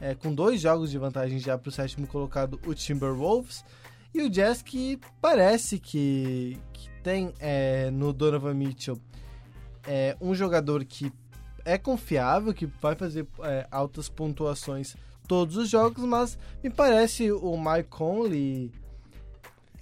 é, 0.00 0.14
com 0.14 0.32
dois 0.32 0.60
jogos 0.60 0.92
de 0.92 0.98
vantagem 0.98 1.40
já 1.40 1.58
para 1.58 1.68
o 1.68 1.72
sétimo 1.72 2.06
colocado, 2.06 2.60
o 2.64 2.72
Timberwolves. 2.72 3.64
E 4.14 4.22
o 4.22 4.30
Jazz 4.30 4.62
que 4.62 4.98
parece 5.20 5.78
que, 5.78 6.56
que 6.72 6.88
tem 7.02 7.34
é, 7.40 7.90
no 7.90 8.12
Donovan 8.12 8.54
Mitchell 8.54 8.98
é, 9.86 10.16
um 10.20 10.34
jogador 10.34 10.84
que 10.84 11.12
é 11.64 11.76
confiável, 11.76 12.54
que 12.54 12.66
vai 12.66 12.94
fazer 12.94 13.26
é, 13.42 13.66
altas 13.70 14.08
pontuações 14.08 14.96
todos 15.26 15.56
os 15.56 15.68
jogos, 15.68 16.02
mas 16.04 16.38
me 16.64 16.70
parece 16.70 17.30
o 17.30 17.56
Mike 17.58 17.90
Conley. 17.90 18.72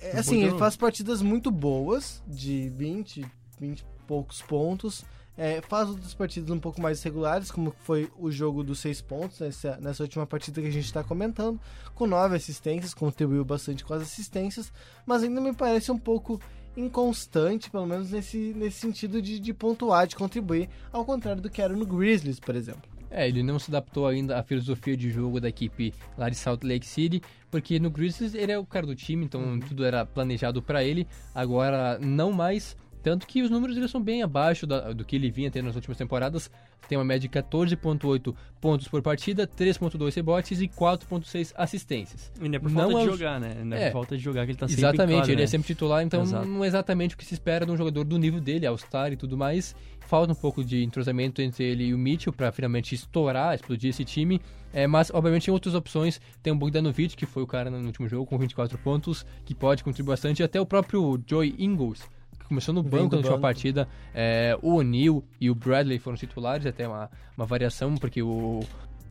É, 0.01 0.19
assim, 0.19 0.43
ele 0.43 0.59
faz 0.59 0.77
partidas 0.77 1.23
muito 1.23 1.51
boas, 1.51 2.23
de 2.27 2.69
20, 2.71 3.25
20 3.61 3.81
e 3.81 3.96
poucos 4.07 4.43
pontos. 4.43 5.05
É, 5.39 5.61
faz 5.61 5.91
outras 5.91 6.15
partidas 6.15 6.51
um 6.51 6.59
pouco 6.59 6.81
mais 6.81 7.03
regulares, 7.03 7.51
como 7.51 7.75
foi 7.83 8.11
o 8.19 8.31
jogo 8.31 8.65
dos 8.65 8.79
seis 8.79 9.03
pontos, 9.03 9.39
nessa, 9.41 9.77
nessa 9.77 10.03
última 10.03 10.27
partida 10.27 10.63
que 10.63 10.69
a 10.69 10.73
gente 10.73 10.87
está 10.87 11.05
comentando, 11.05 11.61
com 11.95 12.07
nove 12.07 12.37
assistências, 12.37 12.95
contribuiu 12.95 13.45
bastante 13.45 13.85
com 13.85 13.93
as 13.93 14.01
assistências, 14.01 14.73
mas 15.05 15.23
ainda 15.23 15.39
me 15.39 15.53
parece 15.53 15.93
um 15.93 15.99
pouco 15.99 16.41
inconstante, 16.75 17.71
pelo 17.71 17.87
menos 17.87 18.11
nesse, 18.11 18.55
nesse 18.57 18.79
sentido 18.79 19.21
de, 19.21 19.39
de 19.39 19.53
pontuar, 19.53 20.07
de 20.07 20.17
contribuir, 20.17 20.71
ao 20.91 21.05
contrário 21.05 21.43
do 21.43 21.51
que 21.51 21.61
era 21.61 21.75
no 21.75 21.85
Grizzlies, 21.85 22.41
por 22.41 22.55
exemplo. 22.55 22.97
É, 23.11 23.29
ele 23.29 23.43
não 23.43 23.59
se 23.59 23.71
adaptou 23.71 24.07
ainda 24.07 24.39
à 24.39 24.43
filosofia 24.43 24.97
de 24.97 25.11
jogo 25.11 25.41
da 25.41 25.49
equipe 25.49 25.95
lá 26.19 26.29
de 26.29 26.37
Salt 26.37 26.63
Lake 26.65 26.87
City, 26.87 27.23
porque 27.51 27.79
no 27.79 27.91
Grizzlies 27.91 28.35
ele 28.35 28.53
é 28.53 28.59
o 28.59 28.67
cara 28.67 28.87
do 28.87 28.95
time, 28.95 29.25
então 29.25 29.41
uhum. 29.41 29.61
tudo 29.61 29.85
era 29.85 30.05
planejado 30.05 30.61
para 30.61 30.83
ele. 30.83 31.07
Agora 31.35 31.99
não 31.99 32.33
mais, 32.33 32.77
tanto 33.07 33.25
que 33.25 33.41
os 33.41 33.49
números 33.49 33.77
dele 33.77 33.87
são 33.87 34.03
bem 34.03 34.21
abaixo 34.21 34.67
da, 34.67 34.93
do 34.93 35.05
que 35.05 35.15
ele 35.15 35.31
vinha 35.31 35.49
tendo 35.49 35.67
nas 35.67 35.77
últimas 35.77 35.97
temporadas. 35.97 36.51
Tem 36.89 36.99
uma 36.99 37.05
média 37.05 37.21
de 37.21 37.29
14.8 37.29 38.35
pontos 38.61 38.89
por 38.89 39.01
partida, 39.01 39.47
3.2 39.47 40.13
rebotes 40.13 40.61
e 40.61 40.67
4.6 40.67 41.53
assistências. 41.55 42.33
E 42.43 42.49
não 42.49 42.57
é 42.57 42.59
por 42.59 42.69
falta 42.69 42.93
não 42.93 42.99
de 42.99 43.07
é 43.07 43.13
jogar, 43.13 43.39
né? 43.39 43.63
Não 43.63 43.77
é, 43.77 43.83
é 43.83 43.87
por 43.87 43.93
falta 43.93 44.17
de 44.17 44.23
jogar 44.25 44.45
que 44.45 44.51
ele 44.51 44.59
tá 44.59 44.67
sempre 44.67 44.83
Exatamente, 44.83 45.31
ele 45.31 45.41
é 45.41 45.45
né? 45.45 45.47
sempre 45.47 45.69
titular, 45.69 46.03
então 46.03 46.23
Exato. 46.23 46.49
não 46.49 46.65
é 46.65 46.67
exatamente 46.67 47.15
o 47.15 47.19
que 47.19 47.25
se 47.25 47.33
espera 47.33 47.65
de 47.65 47.71
um 47.71 47.77
jogador 47.77 48.03
do 48.03 48.19
nível 48.19 48.41
dele, 48.41 48.67
All-Star 48.67 49.13
e 49.13 49.17
tudo 49.17 49.37
mais 49.37 49.73
falta 50.07 50.33
um 50.33 50.37
pouco 50.37 50.65
de 50.65 50.85
entrosamento 50.85 51.43
entre 51.43 51.65
ele 51.65 51.87
e 51.87 51.95
o 51.95 51.99
Mitchell 51.99 52.33
para 52.33 52.53
finalmente 52.53 52.95
estourar, 52.95 53.55
explodir 53.55 53.91
esse 53.91 54.05
time. 54.05 54.41
É, 54.73 54.87
mas, 54.87 55.11
obviamente, 55.13 55.47
tem 55.47 55.53
outras 55.53 55.75
opções. 55.75 56.21
Tem 56.43 56.53
o 56.53 56.57
Bogdanovic, 56.57 57.17
que 57.17 57.27
foi 57.27 57.43
o 57.43 57.47
cara 57.47 57.69
no 57.69 57.85
último 57.85 58.09
jogo 58.09 58.25
com 58.25 58.39
24 58.39 58.79
pontos, 58.79 59.27
que 59.45 59.53
pode 59.53 59.83
contribuir 59.83 60.13
bastante. 60.13 60.41
E 60.41 60.45
até 60.45 60.61
o 60.61 60.67
próprio 60.67 61.21
Joy 61.27 61.57
Ingles, 61.59 62.09
que 62.47 62.49
começou 62.49 62.73
no 62.73 62.83
banco 62.83 63.13
na 63.13 63.19
última 63.19 63.39
partida. 63.39 63.89
É, 64.15 64.57
o 64.63 64.77
O'Neal 64.77 65.23
e 65.41 65.51
o 65.51 65.55
Bradley 65.55 65.99
foram 65.99 66.17
titulares, 66.17 66.65
até 66.65 66.87
uma, 66.87 67.11
uma 67.37 67.45
variação, 67.45 67.97
porque 67.97 68.23
o 68.23 68.61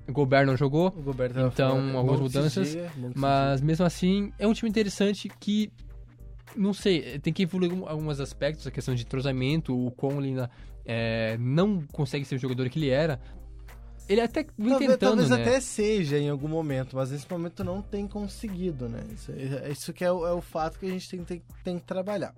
Gobert 0.10 0.46
não 0.46 0.56
jogou, 0.56 0.92
Gobert 0.92 1.32
então 1.32 1.78
fora. 1.78 1.98
algumas 1.98 2.20
mudanças. 2.20 2.72
Dia, 2.72 2.92
mas 3.14 3.62
mesmo 3.62 3.86
assim, 3.86 4.32
é 4.40 4.48
um 4.48 4.54
time 4.54 4.70
interessante 4.70 5.30
que 5.40 5.72
não 6.56 6.74
sei, 6.74 7.20
tem 7.20 7.34
que 7.34 7.44
evoluir 7.44 7.72
alguns 7.86 8.20
aspectos, 8.20 8.66
a 8.66 8.72
questão 8.72 8.96
de 8.96 9.04
entrosamento, 9.04 9.76
o 9.76 9.92
Conley 9.92 10.36
é, 10.86 11.38
não 11.38 11.82
consegue 11.92 12.24
ser 12.24 12.36
o 12.36 12.40
jogador 12.40 12.70
que 12.70 12.80
ele 12.80 12.90
era. 12.90 13.20
Ele 14.08 14.22
até 14.22 14.46
vem 14.58 14.70
talvez, 14.70 14.92
tentando, 14.92 15.00
talvez 15.00 15.30
né? 15.32 15.42
até 15.42 15.60
seja 15.60 16.20
em 16.20 16.30
algum 16.30 16.48
momento, 16.48 16.96
mas 16.96 17.10
nesse 17.10 17.30
momento 17.30 17.64
não 17.64 17.82
tem 17.82 18.08
conseguido, 18.08 18.88
né? 18.88 19.04
Isso, 19.12 19.32
isso 19.72 19.94
que 19.94 20.06
é 20.06 20.12
o, 20.12 20.26
é 20.28 20.32
o, 20.32 20.42
fato 20.42 20.78
que 20.78 20.86
a 20.86 20.90
gente 20.90 21.10
tem, 21.10 21.24
tem, 21.24 21.42
tem 21.64 21.80
que 21.80 21.86
trabalhar. 21.86 22.34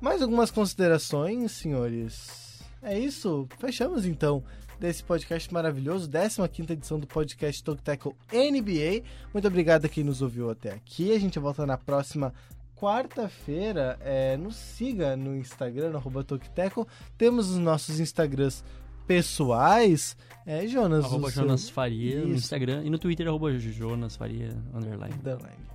Mais 0.00 0.20
algumas 0.20 0.50
considerações, 0.50 1.52
senhores? 1.52 2.62
É 2.82 2.98
isso? 2.98 3.48
Fechamos 3.58 4.04
então 4.04 4.44
desse 4.78 5.02
podcast 5.02 5.52
maravilhoso, 5.52 6.10
15 6.10 6.72
edição 6.72 7.00
do 7.00 7.06
podcast 7.06 7.64
Talk 7.64 7.82
Tackle 7.82 8.14
NBA. 8.30 9.02
Muito 9.32 9.48
obrigado 9.48 9.86
a 9.86 9.88
quem 9.88 10.04
nos 10.04 10.20
ouviu 10.20 10.50
até 10.50 10.70
aqui. 10.70 11.14
A 11.14 11.18
gente 11.18 11.38
volta 11.38 11.64
na 11.64 11.78
próxima 11.78 12.34
quarta-feira, 12.76 13.98
é, 14.02 14.36
nos 14.36 14.54
siga 14.54 15.16
no 15.16 15.34
Instagram, 15.34 15.90
no 15.90 15.96
arroba 15.96 16.22
Tokiteco. 16.22 16.86
Temos 17.16 17.48
os 17.48 17.56
nossos 17.56 17.98
Instagrams 17.98 18.62
pessoais. 19.06 20.14
É, 20.44 20.66
Jonas. 20.66 21.06
Arroba 21.06 21.30
Jonas 21.30 21.62
seu... 21.62 21.72
Faria 21.72 22.18
Isso. 22.18 22.28
no 22.28 22.34
Instagram 22.34 22.84
e 22.84 22.90
no 22.90 22.98
Twitter, 22.98 23.26
arroba 23.26 23.58
Jonas 23.58 24.14
Faria, 24.14 24.50
underline. 24.74 25.14
underline. 25.14 25.66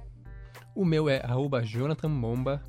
O 0.76 0.86
meu 0.86 1.10
é 1.10 1.18
arroba 1.18 1.64
Jonathan 1.64 2.12
Bomba. 2.12 2.62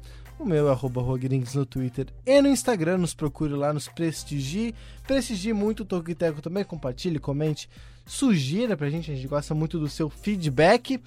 O 0.42 0.44
meu 0.44 0.66
é 0.66 0.72
arroba 0.72 1.00
Rogrings 1.00 1.54
no 1.54 1.64
Twitter 1.64 2.08
e 2.26 2.42
no 2.42 2.48
Instagram. 2.48 2.98
Nos 2.98 3.14
procure 3.14 3.54
lá, 3.54 3.72
nos 3.72 3.86
prestigie. 3.86 4.74
Prestigie 5.06 5.52
muito 5.52 5.84
o 5.84 5.86
Tokiteco 5.86 6.42
também. 6.42 6.64
Compartilhe, 6.64 7.20
comente, 7.20 7.70
sugira 8.04 8.76
pra 8.76 8.90
gente. 8.90 9.08
A 9.12 9.14
gente 9.14 9.28
gosta 9.28 9.54
muito 9.54 9.78
do 9.78 9.88
seu 9.88 10.10
feedback. 10.10 11.00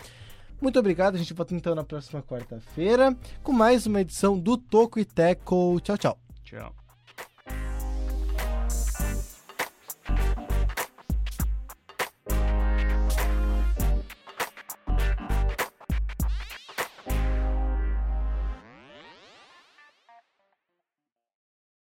Muito 0.62 0.80
obrigado, 0.80 1.16
a 1.16 1.18
gente 1.18 1.34
volta 1.34 1.54
então 1.54 1.76
na 1.76 1.84
próxima 1.84 2.24
quarta-feira 2.24 3.14
com 3.44 3.52
mais 3.52 3.86
uma 3.86 4.00
edição 4.00 4.40
do 4.40 4.56
Toco 4.58 5.00
e 5.00 5.04
Teco. 5.04 5.82
Tchau, 5.82 5.98
tchau. 5.98 6.18
Tchau. 6.46 6.85